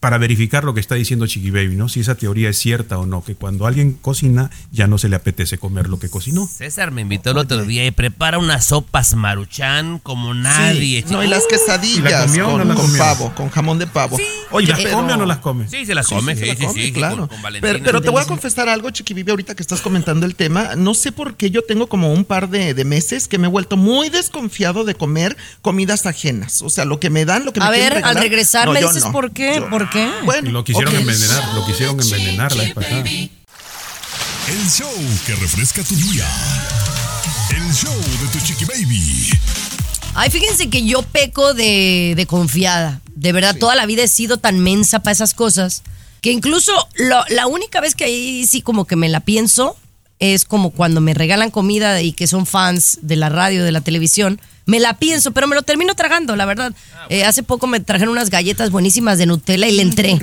para 0.02 0.18
verificar 0.18 0.64
lo 0.64 0.74
que 0.74 0.80
está 0.80 0.96
diciendo 0.96 1.28
Chiqui 1.28 1.52
Baby, 1.52 1.76
¿no? 1.76 1.88
Si 1.88 2.00
esa 2.00 2.16
teoría 2.16 2.50
es 2.50 2.58
cierta 2.58 2.98
o 2.98 3.06
no, 3.06 3.24
que 3.24 3.36
cuando 3.36 3.68
alguien 3.68 3.94
cocina 3.94 4.50
ya 4.72 4.88
no 4.88 4.98
se 4.98 5.08
le 5.10 5.16
apetece 5.16 5.60
comer 5.60 5.88
lo 5.90 6.00
que 6.00 6.10
cocinó. 6.10 6.48
César 6.48 6.90
me 6.90 7.02
invitó 7.02 7.30
el 7.32 7.38
otro 7.38 7.64
día 7.66 7.86
y 7.86 7.92
prepara 7.92 8.40
unas 8.40 8.66
sopas 8.66 9.14
maruchan 9.14 10.00
como 10.00 10.34
nadie. 10.34 11.04
Sí, 11.08 11.14
no, 11.14 11.24
y 11.24 11.28
las 11.28 11.44
¿Y 11.44 11.52
la 11.52 11.58
quesadillas 11.58 12.26
comió 12.26 12.46
con, 12.50 12.58
no 12.58 12.64
la 12.66 12.74
con 12.74 12.86
comió? 12.88 12.98
pavo, 13.00 13.32
con 13.36 13.50
jamón 13.50 13.78
de 13.78 13.86
pavo. 13.86 14.18
¿Y 14.60 14.66
las 14.66 14.80
come 14.80 15.14
o 15.14 15.18
no 15.18 15.26
las 15.26 15.38
come? 15.38 15.68
Sí, 15.70 15.86
se 15.86 15.96
las 15.96 16.08
come, 16.08 16.36
sí, 16.36 16.46
sí, 16.58 16.66
come, 16.66 16.74
sí, 16.84 16.92
claro. 16.92 17.18
con- 17.20 17.28
con 17.30 17.42
Valentina. 17.42 17.74
pero, 17.74 17.84
pero 17.86 18.02
te 18.02 18.10
voy 18.10 18.22
a 18.22 18.26
confesar 18.26 18.68
algo, 18.70 18.90
Chiquivivi, 18.90 19.30
ahorita 19.32 19.56
que 19.56 19.62
estás 19.62 19.82
comentando 19.82 20.26
el 20.26 20.36
tema. 20.36 20.76
No 20.76 20.94
sé 20.94 21.12
por 21.12 21.36
qué 21.36 21.52
yo 21.52 21.62
tengo 21.64 21.88
como 21.88 22.12
un 22.12 22.26
par 22.26 22.50
de, 22.50 22.74
de 22.74 22.84
meses 22.86 23.28
que 23.28 23.38
me 23.38 23.48
he 23.48 23.50
vuelto 23.50 23.78
muy 23.78 24.10
desconfiado 24.10 24.84
de 24.84 24.96
comer 24.96 25.38
comidas 25.62 26.06
ajenas. 26.06 26.62
O 26.62 26.70
sea, 26.70 26.86
lo 26.86 27.00
que 27.00 27.10
me 27.10 27.24
dan, 27.26 27.46
lo 27.46 27.54
que 27.54 27.60
me 27.60 27.68
A 27.68 27.72
quieren 27.72 27.94
ver, 28.02 28.06
al 28.06 28.16
regresar 28.16 28.66
no, 28.68 28.74
me 28.74 28.82
dices 28.82 29.06
no. 29.06 29.12
por 29.12 29.32
qué, 29.32 29.64
por 29.70 29.90
qué. 29.90 30.10
Bueno, 30.26 30.52
Lo 30.52 30.64
quisieron 30.64 30.96
envenenar, 30.96 31.54
lo 31.56 31.66
quisieron 31.66 32.00
envenenar 32.02 32.56
la 32.56 32.64
vez 32.64 32.74
pasada. 32.74 33.04
El 34.50 34.70
show 34.70 34.92
que 35.26 35.36
refresca 35.36 35.84
tu 35.84 35.96
día. 35.96 36.28
El 37.56 37.74
show 37.74 37.94
de 37.96 38.28
tu 38.38 38.46
chiqui 38.46 38.66
baby. 38.66 39.30
Ay, 40.14 40.30
fíjense 40.30 40.70
que 40.70 40.86
yo 40.86 41.04
peco 41.04 41.54
de, 41.54 42.14
de 42.18 42.26
confiada. 42.26 43.00
De 43.16 43.32
verdad, 43.34 43.56
toda 43.58 43.76
la 43.76 43.86
vida 43.86 44.04
he 44.04 44.08
sido 44.08 44.38
tan 44.38 44.60
mensa 44.60 45.00
para 45.04 45.12
esas 45.14 45.34
cosas 45.34 45.84
que 46.22 46.32
incluso 46.32 46.72
lo- 46.96 47.24
la 47.30 47.48
única 47.48 47.82
vez 47.82 47.96
que 47.96 48.04
ahí 48.06 48.46
sí 48.48 48.62
como 48.62 48.86
que 48.86 48.96
me 48.96 49.10
la 49.10 49.20
pienso 49.22 49.76
es 50.20 50.46
como 50.46 50.70
cuando 50.70 51.02
me 51.02 51.14
regalan 51.16 51.50
comida 51.50 52.02
y 52.02 52.14
que 52.14 52.28
son 52.28 52.46
fans 52.46 53.00
de 53.02 53.16
la 53.16 53.30
radio, 53.30 53.64
de 53.64 53.72
la 53.72 53.82
televisión. 53.82 54.40
Me 54.68 54.80
la 54.80 54.98
pienso, 55.00 55.32
pero 55.32 55.48
me 55.48 55.56
lo 55.56 55.64
termino 55.64 55.96
tragando, 55.96 56.36
la 56.36 56.46
verdad. 56.46 56.74
Eh, 57.10 57.24
hace 57.26 57.42
poco 57.42 57.66
me 57.66 57.80
trajeron 57.80 58.12
unas 58.12 58.30
galletas 58.30 58.70
buenísimas 58.70 59.18
de 59.18 59.26
Nutella 59.26 59.68
y 59.68 59.72
le 59.72 59.82
entré. 59.82 60.20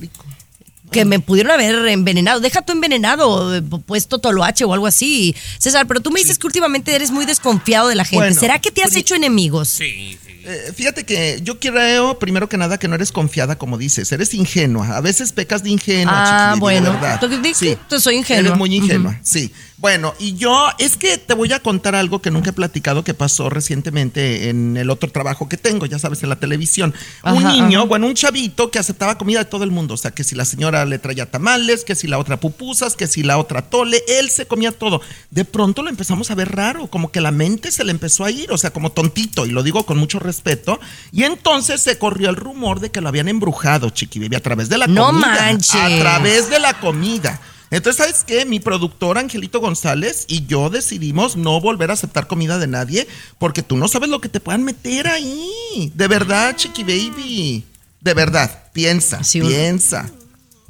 Que 0.92 1.04
me 1.04 1.18
pudieron 1.20 1.50
haber 1.52 1.74
envenenado. 1.88 2.40
Deja 2.40 2.62
tú 2.62 2.72
envenenado, 2.72 3.56
eh, 3.56 3.60
puesto 3.60 4.20
toloache 4.20 4.64
o 4.64 4.72
algo 4.72 4.86
así. 4.86 5.34
César, 5.58 5.86
pero 5.86 6.00
tú 6.00 6.10
me 6.12 6.20
dices 6.20 6.38
que 6.38 6.46
últimamente 6.46 6.94
eres 6.94 7.10
muy 7.10 7.26
desconfiado 7.26 7.88
de 7.88 7.94
la 7.96 8.04
gente. 8.04 8.16
Bueno, 8.24 8.40
¿Será 8.40 8.58
que 8.60 8.70
te 8.70 8.82
has 8.84 8.96
hecho 8.96 9.14
enemigos? 9.16 9.68
Sí, 9.68 10.16
Eh, 10.50 10.72
fíjate 10.74 11.04
que 11.04 11.40
yo 11.42 11.60
creo, 11.60 12.18
primero 12.18 12.48
que 12.48 12.56
nada, 12.56 12.78
que 12.78 12.88
no 12.88 12.94
eres 12.94 13.12
confiada, 13.12 13.58
como 13.58 13.76
dices. 13.76 14.10
Eres 14.12 14.32
ingenua. 14.32 14.96
A 14.96 15.00
veces 15.02 15.32
pecas 15.32 15.62
de 15.62 15.70
ingenua. 15.70 16.12
Ah, 16.52 16.54
bueno. 16.58 16.86
de 16.92 16.98
verdad. 16.98 17.28
Di- 17.42 17.52
Sí. 17.54 17.76
soy 18.00 18.16
ingenua. 18.16 18.40
Eres 18.40 18.56
muy 18.56 18.74
ingenua, 18.74 19.18
sí. 19.22 19.52
Bueno, 19.78 20.12
y 20.18 20.34
yo 20.34 20.68
es 20.78 20.96
que 20.96 21.18
te 21.18 21.34
voy 21.34 21.52
a 21.52 21.60
contar 21.60 21.94
algo 21.94 22.20
que 22.20 22.32
nunca 22.32 22.50
he 22.50 22.52
platicado 22.52 23.04
que 23.04 23.14
pasó 23.14 23.48
recientemente 23.48 24.48
en 24.48 24.76
el 24.76 24.90
otro 24.90 25.08
trabajo 25.10 25.48
que 25.48 25.56
tengo, 25.56 25.86
ya 25.86 26.00
sabes, 26.00 26.20
en 26.24 26.30
la 26.30 26.36
televisión. 26.36 26.92
un 27.22 27.44
niño, 27.44 27.80
ajá. 27.80 27.88
bueno, 27.88 28.08
un 28.08 28.14
chavito 28.14 28.72
que 28.72 28.80
aceptaba 28.80 29.16
comida 29.18 29.38
de 29.38 29.44
todo 29.44 29.62
el 29.62 29.70
mundo. 29.70 29.94
O 29.94 29.96
sea, 29.96 30.10
que 30.10 30.24
si 30.24 30.34
la 30.34 30.44
señora 30.44 30.84
le 30.84 30.98
traía 30.98 31.30
tamales, 31.30 31.84
que 31.84 31.94
si 31.94 32.08
la 32.08 32.18
otra 32.18 32.40
pupusas, 32.40 32.96
que 32.96 33.06
si 33.06 33.22
la 33.22 33.38
otra 33.38 33.62
tole, 33.62 34.02
él 34.08 34.30
se 34.30 34.46
comía 34.46 34.72
todo. 34.72 35.00
De 35.30 35.44
pronto 35.44 35.84
lo 35.84 35.90
empezamos 35.90 36.32
a 36.32 36.34
ver 36.34 36.56
raro, 36.56 36.88
como 36.88 37.12
que 37.12 37.20
la 37.20 37.30
mente 37.30 37.70
se 37.70 37.84
le 37.84 37.92
empezó 37.92 38.24
a 38.24 38.32
ir, 38.32 38.50
o 38.50 38.58
sea, 38.58 38.72
como 38.72 38.90
tontito, 38.90 39.46
y 39.46 39.50
lo 39.50 39.62
digo 39.62 39.86
con 39.86 39.96
mucho 39.96 40.18
respeto. 40.18 40.80
Y 41.12 41.22
entonces 41.22 41.80
se 41.80 41.98
corrió 41.98 42.30
el 42.30 42.36
rumor 42.36 42.80
de 42.80 42.90
que 42.90 43.00
lo 43.00 43.08
habían 43.08 43.28
embrujado, 43.28 43.90
Chiqui 43.90 44.18
a 44.34 44.40
través 44.40 44.68
de 44.68 44.78
la 44.78 44.88
No 44.88 45.06
comida. 45.06 45.26
manches. 45.28 45.76
A 45.76 45.98
través 46.00 46.50
de 46.50 46.58
la 46.58 46.80
comida. 46.80 47.40
Entonces, 47.70 47.96
¿sabes 47.96 48.24
qué? 48.24 48.46
Mi 48.46 48.60
productor 48.60 49.18
Angelito 49.18 49.60
González 49.60 50.24
y 50.28 50.46
yo 50.46 50.70
decidimos 50.70 51.36
no 51.36 51.60
volver 51.60 51.90
a 51.90 51.94
aceptar 51.94 52.26
comida 52.26 52.58
de 52.58 52.66
nadie 52.66 53.06
porque 53.38 53.62
tú 53.62 53.76
no 53.76 53.88
sabes 53.88 54.08
lo 54.08 54.20
que 54.20 54.28
te 54.28 54.40
puedan 54.40 54.64
meter 54.64 55.06
ahí. 55.06 55.92
De 55.94 56.08
verdad, 56.08 56.56
Chiqui 56.56 56.82
Baby. 56.82 57.64
De 58.00 58.14
verdad, 58.14 58.64
piensa, 58.72 59.20
piensa. 59.20 60.10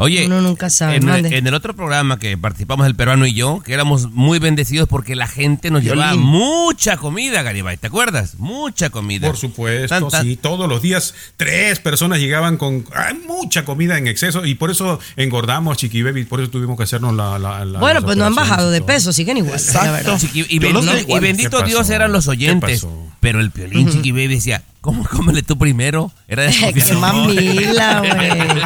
Oye, 0.00 0.26
Uno 0.26 0.40
nunca 0.40 0.70
sabe. 0.70 0.96
en, 0.96 1.46
el 1.48 1.54
otro 1.54 1.74
programa 1.74 2.20
que 2.20 2.38
participamos 2.38 2.86
el 2.86 2.94
peruano 2.94 3.26
y 3.26 3.34
yo, 3.34 3.60
que 3.64 3.72
éramos 3.74 4.12
muy 4.12 4.38
bendecidos 4.38 4.86
porque 4.88 5.16
la 5.16 5.26
gente 5.26 5.72
nos 5.72 5.82
Violín. 5.82 6.02
llevaba 6.04 6.16
mucha 6.16 6.96
comida, 6.98 7.42
Garibay, 7.42 7.76
¿te 7.78 7.88
acuerdas? 7.88 8.36
Mucha 8.38 8.90
comida. 8.90 9.26
Por 9.26 9.36
supuesto, 9.36 9.88
Tan, 9.88 10.08
tan- 10.08 10.22
sí, 10.24 10.36
todos 10.36 10.68
los 10.68 10.82
días 10.82 11.14
tres 11.36 11.80
personas 11.80 12.20
llegaban 12.20 12.58
con 12.58 12.84
mucha 13.26 13.64
comida 13.64 13.98
en 13.98 14.06
exceso 14.06 14.46
y 14.46 14.54
por 14.54 14.70
eso 14.70 15.00
engordamos, 15.16 15.76
Chiqui 15.78 16.02
Baby, 16.04 16.24
por 16.26 16.40
eso 16.40 16.50
tuvimos 16.50 16.76
que 16.76 16.84
hacernos 16.84 17.12
la... 17.16 17.36
la- 17.40 17.64
la- 17.64 17.80
Bueno, 17.80 18.00
pues 18.02 18.16
no 18.16 18.24
han 18.24 18.36
bajado 18.36 18.70
de 18.70 18.80
peso, 18.82 19.12
siguen 19.12 19.38
igual. 19.38 19.58
Chiqui- 19.58 20.46
y, 20.48 20.60
los 20.60 20.72
bendito, 20.74 20.92
veo 20.92 21.00
igual. 21.00 21.24
y 21.24 21.26
bendito 21.26 21.58
¿Qué 21.58 21.70
Dios 21.70 21.90
eran 21.90 22.12
los 22.12 22.26
¿Qué 22.26 22.30
oyentes. 22.30 22.86
Pero 23.18 23.40
el 23.40 23.50
piolín 23.50 23.90
Chiqui 23.90 24.12
Baby 24.12 24.28
decía, 24.36 24.62
¿cómo 24.80 25.04
cómele 25.08 25.42
tú 25.42 25.58
primero? 25.58 26.12
Era 26.28 26.46
Qué 26.52 26.72
desconfianza. 26.72 26.94
mamila, 27.00 27.98
güey. 28.14 28.62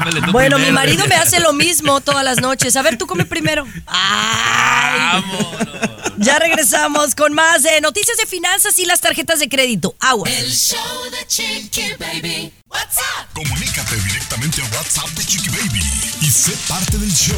Cómele 0.00 0.22
tú 0.22 0.32
Bueno, 0.32 0.58
mi 0.58 0.70
marido 0.70 1.06
me 1.06 1.14
hace 1.14 1.40
lo 1.40 1.52
mismo 1.52 2.00
todas 2.10 2.24
las 2.24 2.40
noches. 2.40 2.74
A 2.76 2.82
ver, 2.82 2.96
tú 2.96 3.06
come 3.06 3.26
primero. 3.26 3.66
Ay. 3.86 5.22
Ya 6.16 6.38
regresamos 6.38 7.14
con 7.14 7.32
más 7.32 7.62
de 7.62 7.80
noticias 7.80 8.16
de 8.16 8.26
finanzas 8.26 8.78
y 8.78 8.86
las 8.86 9.00
tarjetas 9.00 9.38
de 9.40 9.48
crédito. 9.48 9.94
Agua. 10.00 10.28
El 10.28 10.50
show 10.50 10.78
de 11.10 11.26
Chiqui 11.26 11.94
Baby. 11.98 12.52
What's 12.70 12.98
up? 12.98 13.26
Comunícate 13.34 13.96
directamente 13.96 14.62
a 14.62 14.64
WhatsApp 14.76 15.08
de 15.10 15.24
Chiqui 15.24 15.48
Baby 15.48 15.82
y 16.20 16.26
sé 16.26 16.52
parte 16.68 16.98
del 16.98 17.10
show. 17.10 17.34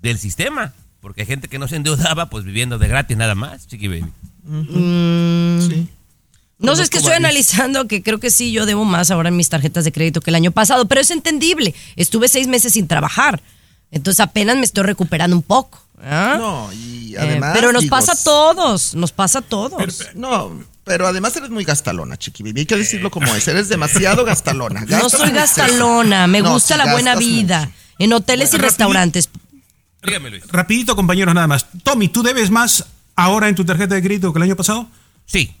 del 0.00 0.18
sistema. 0.18 0.72
Porque 1.00 1.22
hay 1.22 1.26
gente 1.26 1.48
que 1.48 1.58
no 1.58 1.68
se 1.68 1.76
endeudaba, 1.76 2.26
pues 2.30 2.44
viviendo 2.44 2.78
de 2.78 2.88
gratis 2.88 3.16
nada 3.16 3.34
más, 3.34 3.68
Chiqui 3.68 3.88
Baby. 3.88 4.06
Mm, 4.42 5.86
No 6.60 6.76
sé, 6.76 6.82
es 6.82 6.90
que 6.90 6.98
estoy 6.98 7.14
analizando 7.14 7.88
que 7.88 8.02
creo 8.02 8.20
que 8.20 8.30
sí, 8.30 8.52
yo 8.52 8.66
debo 8.66 8.84
más 8.84 9.10
ahora 9.10 9.28
en 9.30 9.36
mis 9.36 9.48
tarjetas 9.48 9.84
de 9.84 9.92
crédito 9.92 10.20
que 10.20 10.30
el 10.30 10.34
año 10.36 10.50
pasado, 10.52 10.86
pero 10.86 11.00
es 11.00 11.10
entendible. 11.10 11.74
Estuve 11.96 12.28
seis 12.28 12.46
meses 12.48 12.74
sin 12.74 12.86
trabajar, 12.86 13.42
entonces 13.90 14.20
apenas 14.20 14.56
me 14.56 14.64
estoy 14.64 14.84
recuperando 14.84 15.34
un 15.34 15.42
poco. 15.42 15.82
¿ah? 16.02 16.36
No, 16.38 16.72
y 16.72 17.14
Eh, 17.14 17.18
además. 17.18 17.52
pero 17.54 17.72
nos 17.72 17.82
digo, 17.82 17.90
pasa 17.96 18.12
a 18.12 18.16
todos, 18.16 18.94
nos 18.94 19.10
pasa 19.12 19.38
a 19.40 19.42
todos. 19.42 20.08
No, 20.14 20.62
pero 20.84 21.06
además 21.06 21.34
eres 21.36 21.50
muy 21.50 21.64
gastalona, 21.64 22.16
Chiqui 22.16 22.42
Baby. 22.42 22.60
Hay 22.60 22.66
que 22.66 22.76
decirlo 22.76 23.10
como 23.10 23.34
es. 23.34 23.46
Eres 23.48 23.68
demasiado 23.68 24.24
gastalona. 24.24 24.80
no 24.88 25.08
soy 25.10 25.30
gastalona, 25.30 26.26
me 26.26 26.40
No, 26.42 26.52
gusta 26.52 26.76
la 26.76 26.92
buena 26.92 27.16
vida. 27.16 27.60
mucho. 27.66 27.72
En 27.98 28.12
hoteles 28.14 28.52
y 28.54 28.58
restaurantes. 28.58 29.28
Dígame, 30.02 30.30
Luis. 30.30 30.44
Rapidito, 30.48 30.96
compañeros, 30.96 31.34
nada 31.34 31.46
más. 31.46 31.66
Tommy, 31.82 32.08
¿tú 32.08 32.22
debes 32.22 32.50
más 32.50 32.86
ahora 33.16 33.48
en 33.48 33.54
tu 33.54 33.64
tarjeta 33.64 33.94
de 33.94 34.02
crédito 34.02 34.32
que 34.32 34.38
el 34.38 34.42
año 34.44 34.56
pasado? 34.56 34.86
Sí. 35.26 35.54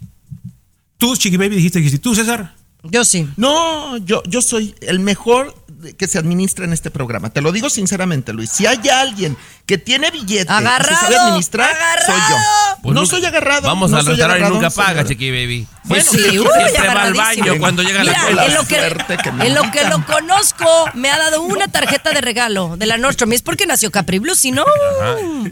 Tú, 1.00 1.16
Chiqui 1.16 1.38
Baby, 1.38 1.56
dijiste 1.56 1.82
que 1.82 1.88
sí. 1.88 1.98
¿Tú, 1.98 2.14
César? 2.14 2.59
Yo 2.82 3.04
sí. 3.04 3.28
No, 3.36 3.96
yo, 3.98 4.22
yo 4.26 4.40
soy 4.42 4.74
el 4.80 5.00
mejor 5.00 5.54
que 5.98 6.06
se 6.06 6.18
administra 6.18 6.64
en 6.64 6.72
este 6.72 6.90
programa. 6.90 7.30
Te 7.30 7.40
lo 7.40 7.52
digo 7.52 7.70
sinceramente, 7.70 8.32
Luis. 8.32 8.50
Si 8.50 8.66
hay 8.66 8.86
alguien 8.88 9.36
que 9.64 9.78
tiene 9.78 10.10
billete 10.10 10.32
y 10.34 10.38
se 10.40 10.46
sabe 10.46 10.66
Agarrado, 10.66 11.20
administrar, 11.20 11.70
soy 12.04 12.14
yo. 12.16 12.36
Pues 12.82 12.94
no 12.94 13.00
nunca- 13.02 13.16
soy 13.16 13.24
agarrado. 13.24 13.62
Vamos 13.68 13.90
no 13.90 13.98
al 13.98 14.04
restaurante 14.06 14.40
y 14.40 14.42
agarrado, 14.42 14.54
nunca 14.60 14.70
paga, 14.70 14.88
agarrado. 14.90 15.08
Chiqui 15.08 15.30
Baby. 15.30 15.66
Pues 15.88 16.04
Siempre- 16.06 16.30
sí, 16.32 16.38
uy, 16.38 16.46
siempre 16.70 16.94
va 16.94 17.02
al 17.02 17.14
baño 17.14 17.54
cuando 17.58 17.82
llega 17.82 18.00
Mira, 18.00 18.12
la 18.12 18.18
escuela. 18.18 18.46
en 18.46 18.54
lo 18.54 18.64
que, 18.66 18.74
suerte 18.76 19.16
que 19.22 19.32
me 19.32 19.46
en 19.46 19.54
lo 19.54 19.70
que 19.70 19.84
lo 19.88 20.04
conozco, 20.06 20.66
me 20.94 21.10
ha 21.10 21.18
dado 21.18 21.42
una 21.42 21.68
tarjeta 21.68 22.10
de 22.12 22.20
regalo 22.20 22.76
de 22.76 22.86
la 22.86 22.96
Nordstrom. 22.98 23.32
Y 23.32 23.36
es 23.36 23.42
porque 23.42 23.66
nació 23.66 23.90
Capri 23.90 24.18
Blue, 24.18 24.34
si 24.34 24.50
no. 24.50 24.64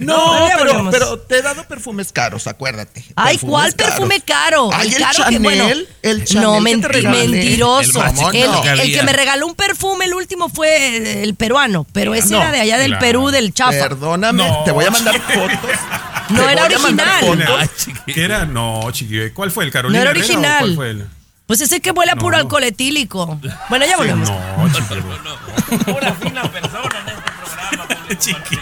No, 0.01 0.49
pero, 0.91 1.19
te 1.21 1.39
he 1.39 1.43
dado 1.43 1.65
perfumes 1.67 2.13
caros, 2.13 2.47
acuérdate. 2.47 3.05
Ay, 3.17 3.37
Perfumes 3.37 3.41
¿cuál 3.51 3.75
caros. 3.75 3.95
perfume 3.95 4.21
caro? 4.21 4.71
Ay, 4.73 4.89
el, 4.89 4.99
caro 4.99 5.13
que, 5.17 5.23
Chanel, 5.23 5.43
bueno, 5.43 5.69
el 6.03 6.25
Chanel 6.25 6.43
no, 6.45 6.53
que 6.53 6.59
te 6.59 6.77
menti- 6.77 6.89
regalé. 6.89 7.18
Mentiroso. 7.27 8.05
El 8.05 8.37
El, 8.37 8.81
el 8.81 8.93
que 8.93 9.03
me 9.03 9.13
regaló 9.13 9.47
un 9.47 9.55
perfume, 9.55 10.05
el 10.05 10.15
último 10.15 10.49
fue 10.49 11.23
el 11.23 11.35
peruano, 11.35 11.87
pero 11.93 12.15
ese 12.15 12.31
No, 12.31 12.41
era 12.43 12.53
de 12.53 12.61
allá 12.61 12.79
del 12.79 12.91
claro. 12.93 13.01
Perú, 13.07 13.31
del 13.31 13.53
Chafa. 13.53 13.71
Perdóname, 13.73 14.47
No. 14.49 14.63
te 14.65 14.71
voy 14.71 14.85
a 14.85 14.91
mandar 14.91 15.21
fotos. 15.21 15.59
No 16.31 16.47
era 16.47 16.65
original. 16.65 17.71
¿Qué 18.05 18.23
era? 18.23 18.45
No, 18.45 18.91
Chiqui 18.93 19.17
Baby. 19.19 19.31
¿Cuál 19.31 19.51
fue 19.51 19.65
el 19.65 19.71
Carolina 19.71 20.05
No 20.05 20.11
era 20.11 20.11
Herrera 20.11 20.27
o 20.27 20.29
original. 20.37 20.59
¿Cuál 20.61 20.75
fue 20.77 20.91
el? 20.91 21.07
Pues 21.47 21.63
ese 21.63 21.81
que 21.81 21.91
huele 21.91 22.13
a 22.13 22.17
puro 22.17 22.37
No. 22.37 22.43
alcohol 22.43 22.65
etílico. 22.65 23.41
Bueno, 23.71 23.87
ya 23.87 23.97
volvemos. 23.97 24.29
No, 24.29 24.69
Chiqui 24.71 24.95
Baby. 24.95 25.85
Pura 25.93 26.13
fina 26.13 26.43
persona 26.53 27.01
en 27.01 27.09
este 27.09 27.31
programa. 27.33 27.87
Chiqui. 28.19 28.59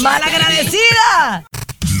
¡Malagradecida! 0.00 1.44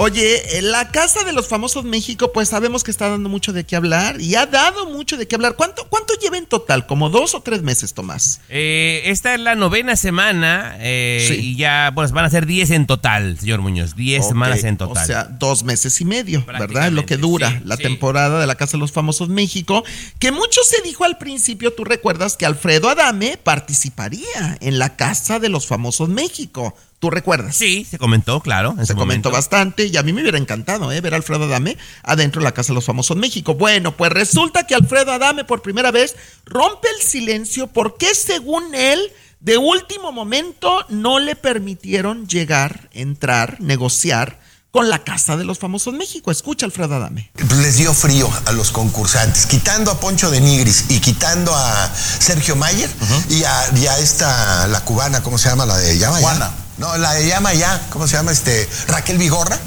Oye, 0.00 0.42
la 0.62 0.88
Casa 0.90 1.24
de 1.24 1.32
los 1.32 1.48
Famosos 1.48 1.84
México, 1.84 2.30
pues 2.32 2.48
sabemos 2.48 2.84
que 2.84 2.90
está 2.90 3.08
dando 3.08 3.28
mucho 3.28 3.52
de 3.52 3.64
qué 3.64 3.74
hablar 3.76 4.20
y 4.20 4.36
ha 4.36 4.46
dado 4.46 4.86
mucho 4.86 5.16
de 5.16 5.26
qué 5.26 5.34
hablar. 5.34 5.56
¿Cuánto, 5.56 5.88
cuánto 5.88 6.14
lleva 6.14 6.38
en 6.38 6.46
total? 6.46 6.86
¿Como 6.86 7.10
dos 7.10 7.34
o 7.34 7.40
tres 7.40 7.62
meses, 7.62 7.94
Tomás? 7.94 8.40
Eh, 8.48 9.02
esta 9.06 9.34
es 9.34 9.40
la 9.40 9.56
novena 9.56 9.96
semana 9.96 10.76
eh, 10.78 11.26
Sí. 11.28 11.34
y 11.34 11.56
ya 11.56 11.90
pues 11.94 12.12
van 12.12 12.24
a 12.24 12.30
ser 12.30 12.46
10 12.46 12.70
en 12.70 12.86
total, 12.86 13.38
señor 13.38 13.60
Muñoz. 13.60 13.96
10 13.96 14.22
Ok, 14.22 14.28
semanas 14.28 14.64
en 14.64 14.76
total. 14.76 15.02
O 15.02 15.06
sea, 15.06 15.24
dos 15.24 15.64
meses 15.64 16.00
y 16.00 16.04
medio, 16.04 16.44
¿verdad? 16.46 16.92
Lo 16.92 17.04
que 17.04 17.16
dura 17.16 17.50
sí, 17.50 17.56
la 17.64 17.76
sí. 17.76 17.82
temporada 17.82 18.40
de 18.40 18.46
la 18.46 18.54
Casa 18.54 18.72
de 18.72 18.78
los 18.78 18.92
Famosos 18.92 19.28
México. 19.28 19.84
Que 20.20 20.30
mucho 20.30 20.60
se 20.62 20.80
dijo 20.82 21.04
al 21.04 21.18
principio, 21.18 21.72
tú 21.72 21.84
recuerdas 21.84 22.36
que 22.36 22.46
Alfredo 22.46 22.88
Adame 22.88 23.36
participaría 23.42 24.56
en 24.60 24.78
la 24.78 24.96
Casa 24.96 25.38
de 25.40 25.48
los 25.48 25.66
Famosos 25.66 26.08
México. 26.08 26.74
¿Tú 26.98 27.10
recuerdas? 27.10 27.54
Sí, 27.54 27.84
se 27.84 27.96
comentó, 27.96 28.40
claro. 28.40 28.70
En 28.78 28.84
Se 28.84 28.92
su 28.92 28.98
comentó 28.98 29.28
momento. 29.28 29.30
bastante 29.30 29.86
y 29.86 29.96
a 29.96 30.02
mí 30.02 30.12
me 30.12 30.20
hubiera 30.22 30.38
encantado 30.38 30.90
¿eh? 30.90 31.00
ver 31.00 31.14
a 31.14 31.16
Alfredo 31.16 31.44
Adame 31.44 31.76
adentro 32.02 32.40
de 32.40 32.44
la 32.44 32.52
Casa 32.52 32.72
de 32.72 32.74
los 32.74 32.84
Famosos 32.86 33.16
México. 33.16 33.54
Bueno, 33.54 33.96
pues 33.96 34.10
resulta 34.10 34.66
que 34.66 34.74
Alfredo 34.74 35.12
Adame 35.12 35.44
por 35.44 35.62
primera 35.62 35.92
vez 35.92 36.16
rompe 36.44 36.88
el 36.96 37.00
silencio 37.02 37.68
porque 37.68 38.14
según 38.16 38.74
él, 38.74 39.00
de 39.38 39.58
último 39.58 40.10
momento 40.10 40.84
no 40.88 41.20
le 41.20 41.36
permitieron 41.36 42.26
llegar, 42.26 42.88
entrar, 42.92 43.60
negociar 43.60 44.40
con 44.70 44.90
la 44.90 45.02
Casa 45.02 45.36
de 45.36 45.44
los 45.44 45.58
Famosos 45.58 45.94
México. 45.94 46.30
Escucha 46.30 46.66
Alfredo 46.66 46.94
Adame. 46.96 47.30
les 47.60 47.76
dio 47.76 47.94
frío 47.94 48.30
a 48.46 48.52
los 48.52 48.70
concursantes, 48.70 49.46
quitando 49.46 49.90
a 49.90 49.98
Poncho 50.00 50.30
de 50.30 50.40
Nigris 50.40 50.84
y 50.88 51.00
quitando 51.00 51.54
a 51.54 51.90
Sergio 52.18 52.54
Mayer 52.56 52.90
y, 53.30 53.44
a, 53.44 53.70
y 53.76 53.86
a 53.86 53.98
esta, 53.98 54.66
la 54.66 54.80
cubana, 54.84 55.22
¿cómo 55.22 55.38
se 55.38 55.48
llama? 55.48 55.66
La 55.66 55.76
de 55.78 55.96
Llama 55.98 56.20
Ya. 56.20 56.52
No, 56.78 56.96
la 56.96 57.14
de 57.14 57.26
Llama 57.26 57.54
Ya, 57.54 57.86
¿cómo 57.90 58.06
se 58.06 58.16
llama? 58.16 58.30
Este, 58.30 58.68
Raquel 58.88 59.18
Vigorra. 59.18 59.58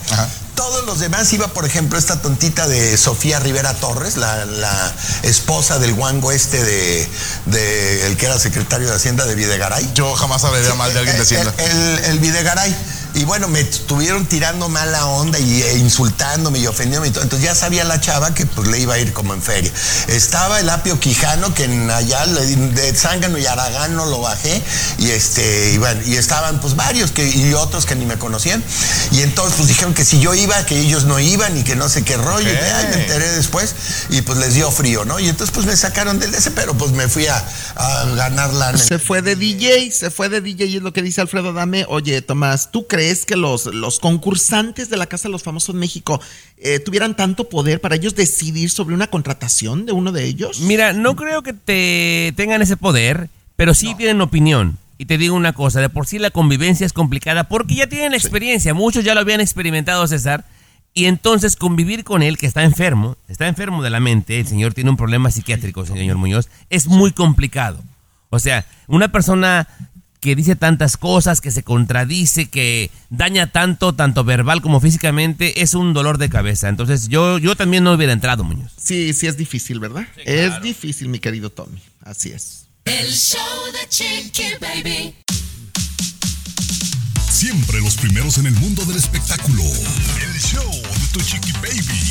todos 0.55 0.85
los 0.85 0.99
demás 0.99 1.33
iba, 1.33 1.47
por 1.47 1.65
ejemplo, 1.65 1.97
esta 1.97 2.21
tontita 2.21 2.67
de 2.67 2.95
Sofía 2.95 3.39
Rivera 3.39 3.73
Torres, 3.73 4.15
la, 4.17 4.45
la 4.45 4.93
esposa 5.23 5.79
del 5.79 5.93
guango 5.95 6.31
este 6.31 6.63
de, 6.63 7.09
de 7.47 8.07
el 8.07 8.15
que 8.17 8.27
era 8.27 8.39
secretario 8.39 8.87
de 8.87 8.95
Hacienda 8.95 9.25
de 9.25 9.35
Videgaray. 9.35 9.91
Yo 9.95 10.13
jamás 10.15 10.43
hablaría 10.43 10.73
mal 10.75 10.93
de 10.93 10.99
alguien 10.99 11.17
de 11.17 11.23
Hacienda. 11.23 11.53
El, 11.57 11.71
el, 11.71 12.05
el 12.05 12.19
Videgaray. 12.19 12.75
Y 13.13 13.25
bueno, 13.25 13.47
me 13.49 13.59
estuvieron 13.59 14.25
tirando 14.25 14.69
mala 14.69 15.05
onda 15.05 15.37
y 15.37 15.61
e 15.63 15.77
insultándome 15.77 16.59
y 16.59 16.67
ofendiéndome. 16.67 17.09
y 17.09 17.11
todo. 17.11 17.23
Entonces 17.23 17.45
ya 17.45 17.55
sabía 17.55 17.83
la 17.83 17.99
chava 17.99 18.33
que 18.33 18.45
pues 18.45 18.67
le 18.69 18.79
iba 18.79 18.93
a 18.93 18.99
ir 18.99 19.11
como 19.11 19.33
en 19.33 19.41
feria. 19.41 19.71
Estaba 20.07 20.59
el 20.59 20.69
Apio 20.69 20.99
Quijano, 20.99 21.53
que 21.53 21.65
en 21.65 21.89
allá 21.91 22.25
de 22.25 22.93
Zángano 22.95 23.37
y 23.37 23.45
Aragán 23.45 23.95
no 23.95 24.05
lo 24.05 24.21
bajé. 24.21 24.61
Y 24.97 25.09
este, 25.09 25.73
y 25.73 25.77
bueno, 25.77 26.01
y 26.05 26.15
estaban 26.15 26.61
pues 26.61 26.75
varios 26.75 27.11
que, 27.11 27.27
y 27.27 27.53
otros 27.53 27.85
que 27.85 27.95
ni 27.95 28.05
me 28.05 28.17
conocían. 28.17 28.63
Y 29.11 29.21
entonces 29.21 29.55
pues 29.57 29.67
dijeron 29.67 29.93
que 29.93 30.05
si 30.05 30.19
yo 30.19 30.33
iba, 30.33 30.65
que 30.65 30.79
ellos 30.79 31.03
no 31.03 31.19
iban 31.19 31.57
y 31.57 31.63
que 31.63 31.75
no 31.75 31.89
sé 31.89 32.03
qué 32.03 32.15
rollo. 32.15 32.49
Y 32.49 32.55
ay, 32.55 32.87
me 32.91 33.01
enteré 33.01 33.29
después. 33.31 33.75
Y 34.09 34.21
pues 34.21 34.39
les 34.39 34.53
dio 34.53 34.71
frío, 34.71 35.03
¿no? 35.03 35.19
Y 35.19 35.27
entonces 35.27 35.53
pues 35.53 35.65
me 35.65 35.75
sacaron 35.75 36.17
del 36.19 36.33
ese, 36.33 36.51
pero 36.51 36.75
pues 36.75 36.91
me 36.91 37.09
fui 37.09 37.27
a, 37.27 37.43
a 37.75 38.05
ganar 38.15 38.53
lana. 38.53 38.77
Se 38.77 38.99
fue 38.99 39.21
de 39.21 39.35
DJ, 39.35 39.91
se 39.91 40.11
fue 40.11 40.29
de 40.29 40.39
DJ 40.39 40.65
y 40.67 40.77
es 40.77 40.81
lo 40.81 40.93
que 40.93 41.01
dice 41.01 41.19
Alfredo 41.19 41.51
Dame. 41.51 41.85
Oye, 41.89 42.21
Tomás, 42.21 42.69
¿tú 42.71 42.87
crees 42.87 43.00
que 43.25 43.35
los, 43.35 43.65
los 43.67 43.99
concursantes 43.99 44.89
de 44.89 44.97
la 44.97 45.07
Casa 45.07 45.27
de 45.27 45.31
los 45.31 45.43
Famosos 45.43 45.73
en 45.73 45.79
México 45.79 46.21
eh, 46.57 46.79
tuvieran 46.79 47.15
tanto 47.15 47.49
poder 47.49 47.81
para 47.81 47.95
ellos 47.95 48.15
decidir 48.15 48.69
sobre 48.69 48.95
una 48.95 49.07
contratación 49.07 49.85
de 49.85 49.91
uno 49.91 50.11
de 50.11 50.25
ellos? 50.25 50.61
Mira, 50.61 50.93
no 50.93 51.15
creo 51.15 51.43
que 51.43 51.53
te 51.53 52.33
tengan 52.35 52.61
ese 52.61 52.77
poder, 52.77 53.29
pero 53.55 53.73
sí 53.73 53.95
tienen 53.95 54.21
opinión. 54.21 54.77
Y 54.97 55.05
te 55.05 55.17
digo 55.17 55.35
una 55.35 55.53
cosa, 55.53 55.81
de 55.81 55.89
por 55.89 56.05
sí 56.05 56.19
la 56.19 56.29
convivencia 56.29 56.85
es 56.85 56.93
complicada 56.93 57.45
porque 57.45 57.75
ya 57.75 57.87
tienen 57.87 58.13
experiencia, 58.13 58.73
muchos 58.73 59.03
ya 59.03 59.15
lo 59.15 59.21
habían 59.21 59.41
experimentado 59.41 60.05
César, 60.07 60.45
y 60.93 61.05
entonces 61.05 61.55
convivir 61.55 62.03
con 62.03 62.21
él 62.21 62.37
que 62.37 62.45
está 62.45 62.63
enfermo, 62.63 63.17
está 63.27 63.47
enfermo 63.47 63.81
de 63.81 63.89
la 63.89 63.99
mente, 63.99 64.39
el 64.39 64.47
señor 64.47 64.73
tiene 64.73 64.89
un 64.89 64.97
problema 64.97 65.31
psiquiátrico, 65.31 65.85
señor 65.85 66.17
Muñoz, 66.17 66.49
es 66.69 66.87
muy 66.87 67.11
complicado. 67.11 67.81
O 68.29 68.39
sea, 68.39 68.65
una 68.87 69.11
persona 69.11 69.67
que 70.21 70.35
dice 70.35 70.55
tantas 70.55 70.95
cosas, 70.97 71.41
que 71.41 71.51
se 71.51 71.63
contradice, 71.63 72.49
que 72.49 72.91
daña 73.09 73.47
tanto, 73.47 73.93
tanto 73.93 74.23
verbal 74.23 74.61
como 74.61 74.79
físicamente, 74.79 75.63
es 75.63 75.73
un 75.73 75.93
dolor 75.93 76.19
de 76.19 76.29
cabeza. 76.29 76.69
Entonces 76.69 77.09
yo, 77.09 77.39
yo 77.39 77.55
también 77.55 77.83
no 77.83 77.91
hubiera 77.91 78.13
entrado, 78.13 78.43
Muñoz. 78.43 78.71
Sí, 78.77 79.13
sí 79.13 79.27
es 79.27 79.35
difícil, 79.35 79.79
¿verdad? 79.79 80.07
Es 80.23 80.61
difícil, 80.61 81.09
mi 81.09 81.19
querido 81.19 81.49
Tommy. 81.49 81.81
Así 82.03 82.29
es. 82.29 82.67
El 82.85 83.11
show 83.11 83.41
de 83.73 83.89
Chiqui 83.89 84.43
Baby. 84.61 85.15
Siempre 87.41 87.81
los 87.81 87.95
primeros 87.95 88.37
en 88.37 88.45
el 88.45 88.53
mundo 88.53 88.85
del 88.85 88.97
espectáculo. 88.97 89.63
El 89.63 90.39
show 90.39 90.71
de 90.71 91.07
tu 91.11 91.21
chiqui 91.21 91.51
baby. 91.53 92.10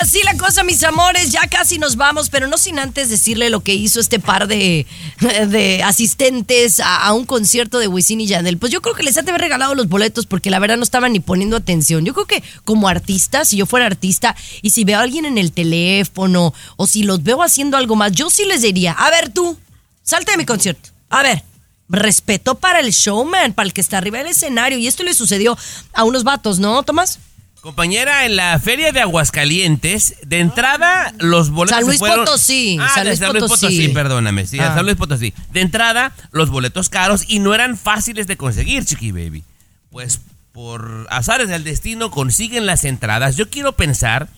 Así 0.00 0.20
la 0.24 0.36
cosa, 0.36 0.62
mis 0.62 0.82
amores, 0.82 1.30
ya 1.30 1.46
casi 1.48 1.78
nos 1.78 1.96
vamos, 1.96 2.28
pero 2.28 2.46
no 2.46 2.58
sin 2.58 2.78
antes 2.78 3.08
decirle 3.08 3.50
lo 3.50 3.60
que 3.60 3.74
hizo 3.74 4.00
este 4.00 4.18
par 4.18 4.46
de, 4.46 4.86
de 5.20 5.82
asistentes 5.82 6.80
a, 6.80 7.12
un 7.12 7.24
concierto 7.24 7.78
de 7.78 7.88
Wisin 7.88 8.20
y 8.20 8.26
Yandel. 8.26 8.58
Pues 8.58 8.72
yo 8.72 8.82
creo 8.82 8.94
que 8.94 9.02
les 9.02 9.16
han 9.16 9.24
de 9.24 9.30
haber 9.30 9.42
regalado 9.42 9.74
los 9.74 9.88
boletos 9.88 10.26
porque 10.26 10.50
la 10.50 10.58
verdad 10.58 10.76
no 10.76 10.82
estaban 10.82 11.12
ni 11.12 11.20
poniendo 11.20 11.56
atención. 11.56 12.04
Yo 12.04 12.14
creo 12.14 12.26
que 12.26 12.42
como 12.64 12.88
artista, 12.88 13.44
si 13.44 13.56
yo 13.56 13.66
fuera 13.66 13.86
artista 13.86 14.36
y 14.62 14.70
si 14.70 14.84
veo 14.84 14.98
a 14.98 15.02
alguien 15.02 15.24
en 15.24 15.38
el 15.38 15.52
teléfono 15.52 16.52
o 16.76 16.86
si 16.86 17.02
los 17.02 17.22
veo 17.22 17.42
haciendo 17.42 17.76
algo 17.76 17.96
más, 17.96 18.12
yo 18.12 18.30
sí 18.30 18.44
les 18.44 18.62
diría, 18.62 18.92
a 18.92 19.10
ver 19.10 19.30
tú, 19.30 19.56
salte 20.02 20.32
de 20.32 20.38
mi 20.38 20.46
concierto. 20.46 20.90
A 21.08 21.22
ver, 21.22 21.42
respeto 21.88 22.56
para 22.56 22.80
el 22.80 22.90
showman, 22.90 23.52
para 23.52 23.66
el 23.66 23.72
que 23.72 23.80
está 23.80 23.98
arriba 23.98 24.18
del 24.18 24.28
escenario. 24.28 24.78
Y 24.78 24.86
esto 24.86 25.02
le 25.02 25.14
sucedió 25.14 25.56
a 25.92 26.04
unos 26.04 26.24
vatos, 26.24 26.58
¿no, 26.58 26.82
Tomás? 26.82 27.18
Compañera, 27.66 28.24
en 28.26 28.36
la 28.36 28.56
feria 28.60 28.92
de 28.92 29.00
Aguascalientes, 29.00 30.14
de 30.24 30.38
entrada, 30.38 31.12
los 31.18 31.50
boletos 31.50 31.74
San 31.74 31.82
se 31.84 31.86
Luis 31.88 31.98
fueron- 31.98 32.24
Potosí, 32.24 32.78
Ah, 32.80 32.88
San 32.94 33.02
de 33.02 33.10
Luis 33.10 33.18
San 33.18 33.32
Luis 33.32 33.42
Potosí. 33.42 33.66
Potosí, 33.66 33.88
perdóname. 33.88 34.46
Sí, 34.46 34.60
Ah. 34.60 34.72
San 34.72 34.84
Luis 34.84 34.96
Potosí. 34.96 35.34
De 35.50 35.62
entrada, 35.62 36.12
los 36.30 36.48
boletos 36.48 36.88
caros 36.88 37.24
y 37.26 37.40
no 37.40 37.54
eran 37.54 37.76
fáciles 37.76 38.28
de 38.28 38.36
conseguir, 38.36 38.84
Chiqui 38.84 39.10
Baby. 39.10 39.42
Pues 39.90 40.20
por 40.52 41.08
azares 41.10 41.48
del 41.48 41.64
destino 41.64 42.12
consiguen 42.12 42.66
las 42.66 42.84
entradas. 42.84 43.34
Yo 43.34 43.50
quiero 43.50 43.72
pensar 43.72 44.28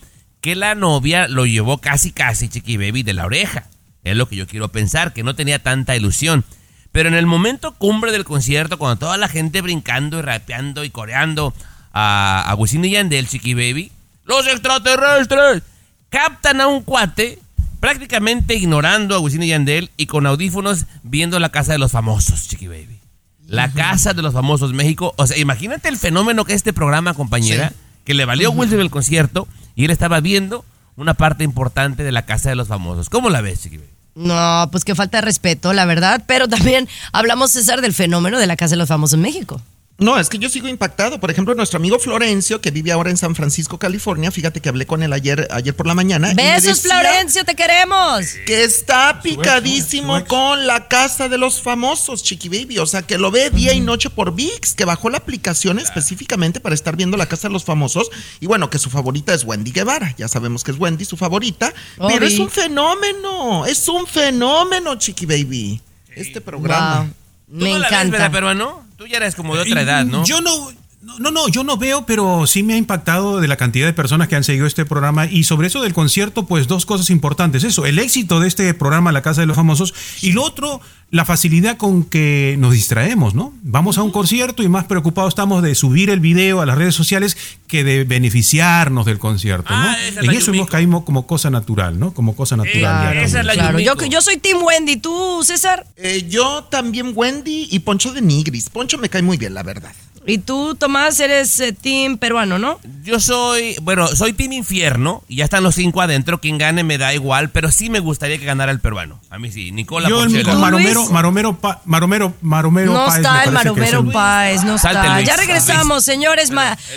que 0.40 0.56
la 0.56 0.74
novia 0.74 1.28
lo 1.28 1.44
llevó 1.44 1.82
casi, 1.82 2.12
casi, 2.12 2.48
Chiqui 2.48 2.78
Baby, 2.78 3.02
de 3.02 3.12
la 3.12 3.26
oreja. 3.26 3.64
Es 4.04 4.16
lo 4.16 4.26
que 4.26 4.36
yo 4.36 4.46
quiero 4.46 4.68
pensar, 4.70 5.12
que 5.12 5.22
no 5.22 5.34
tenía 5.34 5.58
tanta 5.62 5.94
ilusión. 5.94 6.46
Pero 6.92 7.10
en 7.10 7.14
el 7.14 7.26
momento 7.26 7.74
cumbre 7.74 8.10
del 8.10 8.24
concierto, 8.24 8.78
cuando 8.78 9.00
toda 9.00 9.18
la 9.18 9.28
gente 9.28 9.60
brincando 9.60 10.18
y 10.18 10.22
rapeando 10.22 10.82
y 10.82 10.88
coreando 10.88 11.52
a, 11.92 12.44
a 12.46 12.54
Wisin 12.54 12.84
y 12.84 12.90
Yandel, 12.90 13.28
Chiqui 13.28 13.54
Baby, 13.54 13.92
los 14.24 14.46
extraterrestres 14.46 15.62
captan 16.10 16.60
a 16.60 16.66
un 16.66 16.82
cuate 16.82 17.38
prácticamente 17.80 18.54
ignorando 18.54 19.14
a 19.14 19.20
Wisin 19.20 19.42
y 19.42 19.48
Yandel 19.48 19.90
y 19.96 20.06
con 20.06 20.26
audífonos 20.26 20.86
viendo 21.02 21.38
la 21.38 21.50
casa 21.50 21.72
de 21.72 21.78
los 21.78 21.92
famosos, 21.92 22.48
Chiqui 22.48 22.68
Baby. 22.68 22.98
La 23.46 23.72
casa 23.72 24.12
de 24.12 24.20
los 24.20 24.34
famosos 24.34 24.74
México. 24.74 25.14
O 25.16 25.26
sea, 25.26 25.38
imagínate 25.38 25.88
el 25.88 25.96
fenómeno 25.96 26.44
que 26.44 26.52
es 26.52 26.56
este 26.56 26.74
programa, 26.74 27.14
compañera, 27.14 27.72
que 28.04 28.12
le 28.12 28.26
valió 28.26 28.48
a 28.48 28.50
Wilson 28.50 28.80
el 28.80 28.90
concierto 28.90 29.48
y 29.74 29.86
él 29.86 29.90
estaba 29.90 30.20
viendo 30.20 30.66
una 30.96 31.14
parte 31.14 31.44
importante 31.44 32.02
de 32.02 32.12
la 32.12 32.26
casa 32.26 32.50
de 32.50 32.56
los 32.56 32.68
famosos. 32.68 33.08
¿Cómo 33.08 33.30
la 33.30 33.40
ves, 33.40 33.62
Chiqui 33.62 33.78
Baby? 33.78 33.88
No, 34.16 34.68
pues 34.72 34.84
que 34.84 34.94
falta 34.94 35.18
de 35.18 35.22
respeto, 35.22 35.72
la 35.72 35.84
verdad. 35.84 36.24
Pero 36.26 36.48
también 36.48 36.88
hablamos, 37.12 37.52
César, 37.52 37.80
del 37.80 37.94
fenómeno 37.94 38.38
de 38.38 38.46
la 38.46 38.56
Casa 38.56 38.72
de 38.72 38.78
los 38.78 38.88
Famosos 38.88 39.14
en 39.14 39.22
México. 39.22 39.62
No, 40.00 40.16
es 40.16 40.28
que 40.28 40.38
yo 40.38 40.48
sigo 40.48 40.68
impactado. 40.68 41.18
Por 41.18 41.28
ejemplo, 41.28 41.56
nuestro 41.56 41.78
amigo 41.78 41.98
Florencio, 41.98 42.60
que 42.60 42.70
vive 42.70 42.92
ahora 42.92 43.10
en 43.10 43.16
San 43.16 43.34
Francisco, 43.34 43.80
California, 43.80 44.30
fíjate 44.30 44.60
que 44.60 44.68
hablé 44.68 44.86
con 44.86 45.02
él 45.02 45.12
ayer, 45.12 45.48
ayer 45.50 45.74
por 45.74 45.88
la 45.88 45.94
mañana. 45.94 46.30
y 46.30 46.36
me 46.36 46.52
Besos, 46.52 46.82
decía 46.82 47.00
Florencio, 47.00 47.44
te 47.44 47.56
queremos. 47.56 48.24
Que 48.46 48.62
está 48.62 49.20
picadísimo 49.20 50.24
con 50.26 50.68
la 50.68 50.86
casa 50.86 51.28
de 51.28 51.36
los 51.36 51.60
famosos, 51.60 52.22
Chiqui 52.22 52.48
Baby. 52.48 52.78
O 52.78 52.86
sea, 52.86 53.02
que 53.02 53.18
lo 53.18 53.32
ve 53.32 53.50
día 53.50 53.72
y 53.72 53.80
noche 53.80 54.08
por 54.08 54.36
VIX, 54.36 54.72
que 54.74 54.84
bajó 54.84 55.10
la 55.10 55.18
aplicación 55.18 55.80
específicamente 55.80 56.60
para 56.60 56.76
estar 56.76 56.94
viendo 56.94 57.16
la 57.16 57.26
casa 57.26 57.48
de 57.48 57.54
los 57.54 57.64
famosos. 57.64 58.08
Y 58.38 58.46
bueno, 58.46 58.70
que 58.70 58.78
su 58.78 58.90
favorita 58.90 59.34
es 59.34 59.42
Wendy 59.42 59.72
Guevara. 59.72 60.14
Ya 60.16 60.28
sabemos 60.28 60.62
que 60.62 60.70
es 60.70 60.78
Wendy 60.78 61.04
su 61.06 61.16
favorita. 61.16 61.74
Obi. 61.98 62.14
Pero 62.14 62.26
es 62.26 62.38
un 62.38 62.50
fenómeno. 62.50 63.66
Es 63.66 63.88
un 63.88 64.06
fenómeno, 64.06 64.94
Chiqui 64.94 65.26
Baby. 65.26 65.80
Este 66.14 66.40
programa. 66.40 67.10
Tú 67.48 67.66
no 67.66 67.78
la 67.78 67.90
ves, 67.90 68.10
¿verdad, 68.12 68.30
peruano? 68.30 68.87
Tú 68.98 69.06
ya 69.06 69.18
eres 69.18 69.36
como 69.36 69.54
de 69.54 69.62
otra 69.62 69.80
edad, 69.80 70.04
¿no? 70.04 70.24
Yo 70.24 70.40
no, 70.40 70.72
no, 71.00 71.18
no, 71.20 71.30
no, 71.30 71.48
yo 71.48 71.62
no 71.62 71.76
veo, 71.76 72.06
pero 72.06 72.46
sí 72.48 72.64
me 72.64 72.74
ha 72.74 72.76
impactado 72.76 73.40
de 73.40 73.46
la 73.46 73.56
cantidad 73.56 73.86
de 73.86 73.92
personas 73.92 74.26
que 74.26 74.34
han 74.34 74.42
seguido 74.42 74.66
este 74.66 74.84
programa 74.84 75.26
y 75.26 75.44
sobre 75.44 75.68
eso 75.68 75.80
del 75.80 75.94
concierto, 75.94 76.46
pues 76.46 76.66
dos 76.66 76.86
cosas 76.86 77.10
importantes. 77.10 77.62
Eso, 77.62 77.86
el 77.86 78.00
éxito 78.00 78.40
de 78.40 78.48
este 78.48 78.74
programa 78.74 79.12
La 79.12 79.22
Casa 79.22 79.40
de 79.40 79.46
los 79.46 79.56
Famosos 79.56 79.94
y 80.22 80.32
lo 80.32 80.42
otro, 80.42 80.80
la 81.10 81.24
facilidad 81.24 81.76
con 81.76 82.02
que 82.02 82.56
nos 82.58 82.72
distraemos, 82.72 83.34
¿no? 83.34 83.54
Vamos 83.62 83.96
a 83.96 84.02
un 84.02 84.10
concierto 84.10 84.64
y 84.64 84.68
más 84.68 84.86
preocupados 84.86 85.30
estamos 85.30 85.62
de 85.62 85.76
subir 85.76 86.10
el 86.10 86.18
video 86.18 86.60
a 86.60 86.66
las 86.66 86.76
redes 86.76 86.96
sociales 86.96 87.36
que 87.68 87.84
de 87.84 88.02
beneficiarnos 88.02 89.06
del 89.06 89.20
concierto, 89.20 89.72
¿no? 89.72 89.90
Ah, 89.90 89.96
esa 90.00 90.08
es 90.08 90.16
en 90.16 90.26
la 90.26 90.32
eso 90.32 90.52
hemos 90.52 90.68
caído 90.68 91.04
como 91.04 91.28
cosa 91.28 91.48
natural, 91.48 91.98
¿no? 91.98 92.12
Como 92.12 92.34
cosa 92.34 92.56
natural. 92.56 92.80
ya 92.82 93.42
también. 93.42 93.54
Claro, 93.54 93.78
yo, 93.78 93.94
yo 94.06 94.20
soy 94.20 94.38
Team 94.38 94.58
Wendy, 94.62 94.96
¿tú, 94.96 95.42
César? 95.44 95.86
Eh, 95.96 96.26
yo 96.28 96.64
también 96.64 97.12
Wendy 97.14 97.68
y 97.70 97.78
Poncho 97.78 98.12
de 98.12 98.20
Nigris. 98.20 98.68
Poncho 98.68 98.98
me 98.98 99.08
cae 99.08 99.22
muy 99.22 99.36
bien, 99.36 99.54
la 99.54 99.62
verdad. 99.62 99.92
Y 100.28 100.38
tú, 100.38 100.74
Tomás, 100.74 101.18
eres 101.20 101.58
eh, 101.60 101.72
Team 101.72 102.18
peruano, 102.18 102.58
¿no? 102.58 102.78
Yo 103.02 103.18
soy, 103.18 103.76
bueno, 103.82 104.06
soy 104.08 104.34
Team 104.34 104.52
Infierno 104.52 105.24
y 105.26 105.36
ya 105.36 105.44
están 105.44 105.62
los 105.64 105.74
cinco 105.74 106.02
adentro. 106.02 106.40
Quien 106.40 106.58
gane 106.58 106.84
me 106.84 106.98
da 106.98 107.14
igual, 107.14 107.48
pero 107.50 107.72
sí 107.72 107.88
me 107.88 107.98
gustaría 107.98 108.38
que 108.38 108.44
ganara 108.44 108.70
el 108.70 108.78
peruano. 108.80 109.20
A 109.30 109.38
mí 109.38 109.50
sí, 109.50 109.72
Nicola 109.72 110.08
Yo 110.08 110.22
el 110.22 110.30
Porchela. 110.30 110.54
Maromero, 110.56 111.06
Maromero, 111.06 111.56
Pa- 111.58 111.80
Maromero, 111.86 112.34
Maromero 112.42 112.92
No 112.92 113.06
Páez 113.06 113.16
está 113.16 113.44
el 113.44 113.52
Maromero 113.52 114.04
Páez, 114.12 114.64
no 114.64 114.76
Salte, 114.76 115.00
está. 115.00 115.14
Luis. 115.16 115.26
Ya 115.26 115.36
regresamos, 115.36 116.04
señores. 116.04 116.50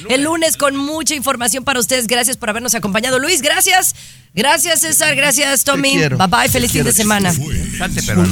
el 0.10 0.24
lunes 0.24 0.58
con 0.58 0.76
mucha 0.76 1.16
información 1.16 1.64
para 1.64 1.80
ustedes. 1.80 2.08
Gracias 2.08 2.36
por 2.38 2.50
habernos 2.50 2.76
acompañado. 2.76 3.18
Luis, 3.18 3.42
gracias. 3.42 3.96
Gracias, 4.34 4.80
César. 4.82 5.14
Gracias, 5.16 5.64
Tommy. 5.66 5.98
Bye 5.98 6.28
bye. 6.30 6.48
Feliz 6.50 6.72
fin 6.72 6.84
de 6.86 6.94
semana. 6.94 7.34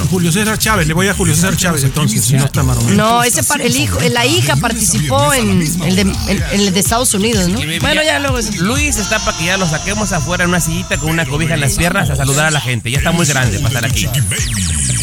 Julio 0.09 0.31
César 0.31 0.57
Chávez, 0.57 0.87
le 0.87 0.93
voy 0.93 1.07
a 1.09 1.13
Julio 1.13 1.35
César 1.35 1.57
Chávez 1.57 1.83
entonces, 1.83 2.23
si 2.23 2.35
no 2.35 2.45
está 2.45 2.63
Maromero. 2.63 2.95
No, 2.95 3.23
ese 3.23 3.43
par- 3.43 3.61
el 3.61 3.75
hijo, 3.75 3.99
la 4.11 4.25
hija 4.25 4.55
participó 4.55 5.33
en 5.33 5.61
el 5.61 5.95
de, 5.95 6.01
en- 6.01 6.13
en 6.29 6.59
el 6.61 6.73
de 6.73 6.79
Estados 6.79 7.13
Unidos, 7.13 7.49
¿no? 7.49 7.59
Bueno, 7.81 8.01
ya 8.03 8.19
luego. 8.19 8.37
Luis 8.59 8.97
está 8.97 9.19
para 9.19 9.37
que 9.37 9.45
ya 9.45 9.57
lo 9.57 9.67
saquemos 9.67 10.11
afuera 10.13 10.45
en 10.45 10.51
una 10.51 10.61
sillita 10.61 10.97
con 10.97 11.09
una 11.09 11.25
cobija 11.25 11.55
en 11.55 11.59
las 11.61 11.73
piernas 11.73 12.09
a 12.09 12.15
saludar 12.15 12.45
a 12.45 12.51
la 12.51 12.61
gente. 12.61 12.89
Ya 12.91 12.99
está 12.99 13.11
muy 13.11 13.25
grande 13.25 13.57
para 13.59 13.67
estar 13.67 13.85
aquí. 13.85 14.07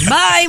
Bye. 0.06 0.48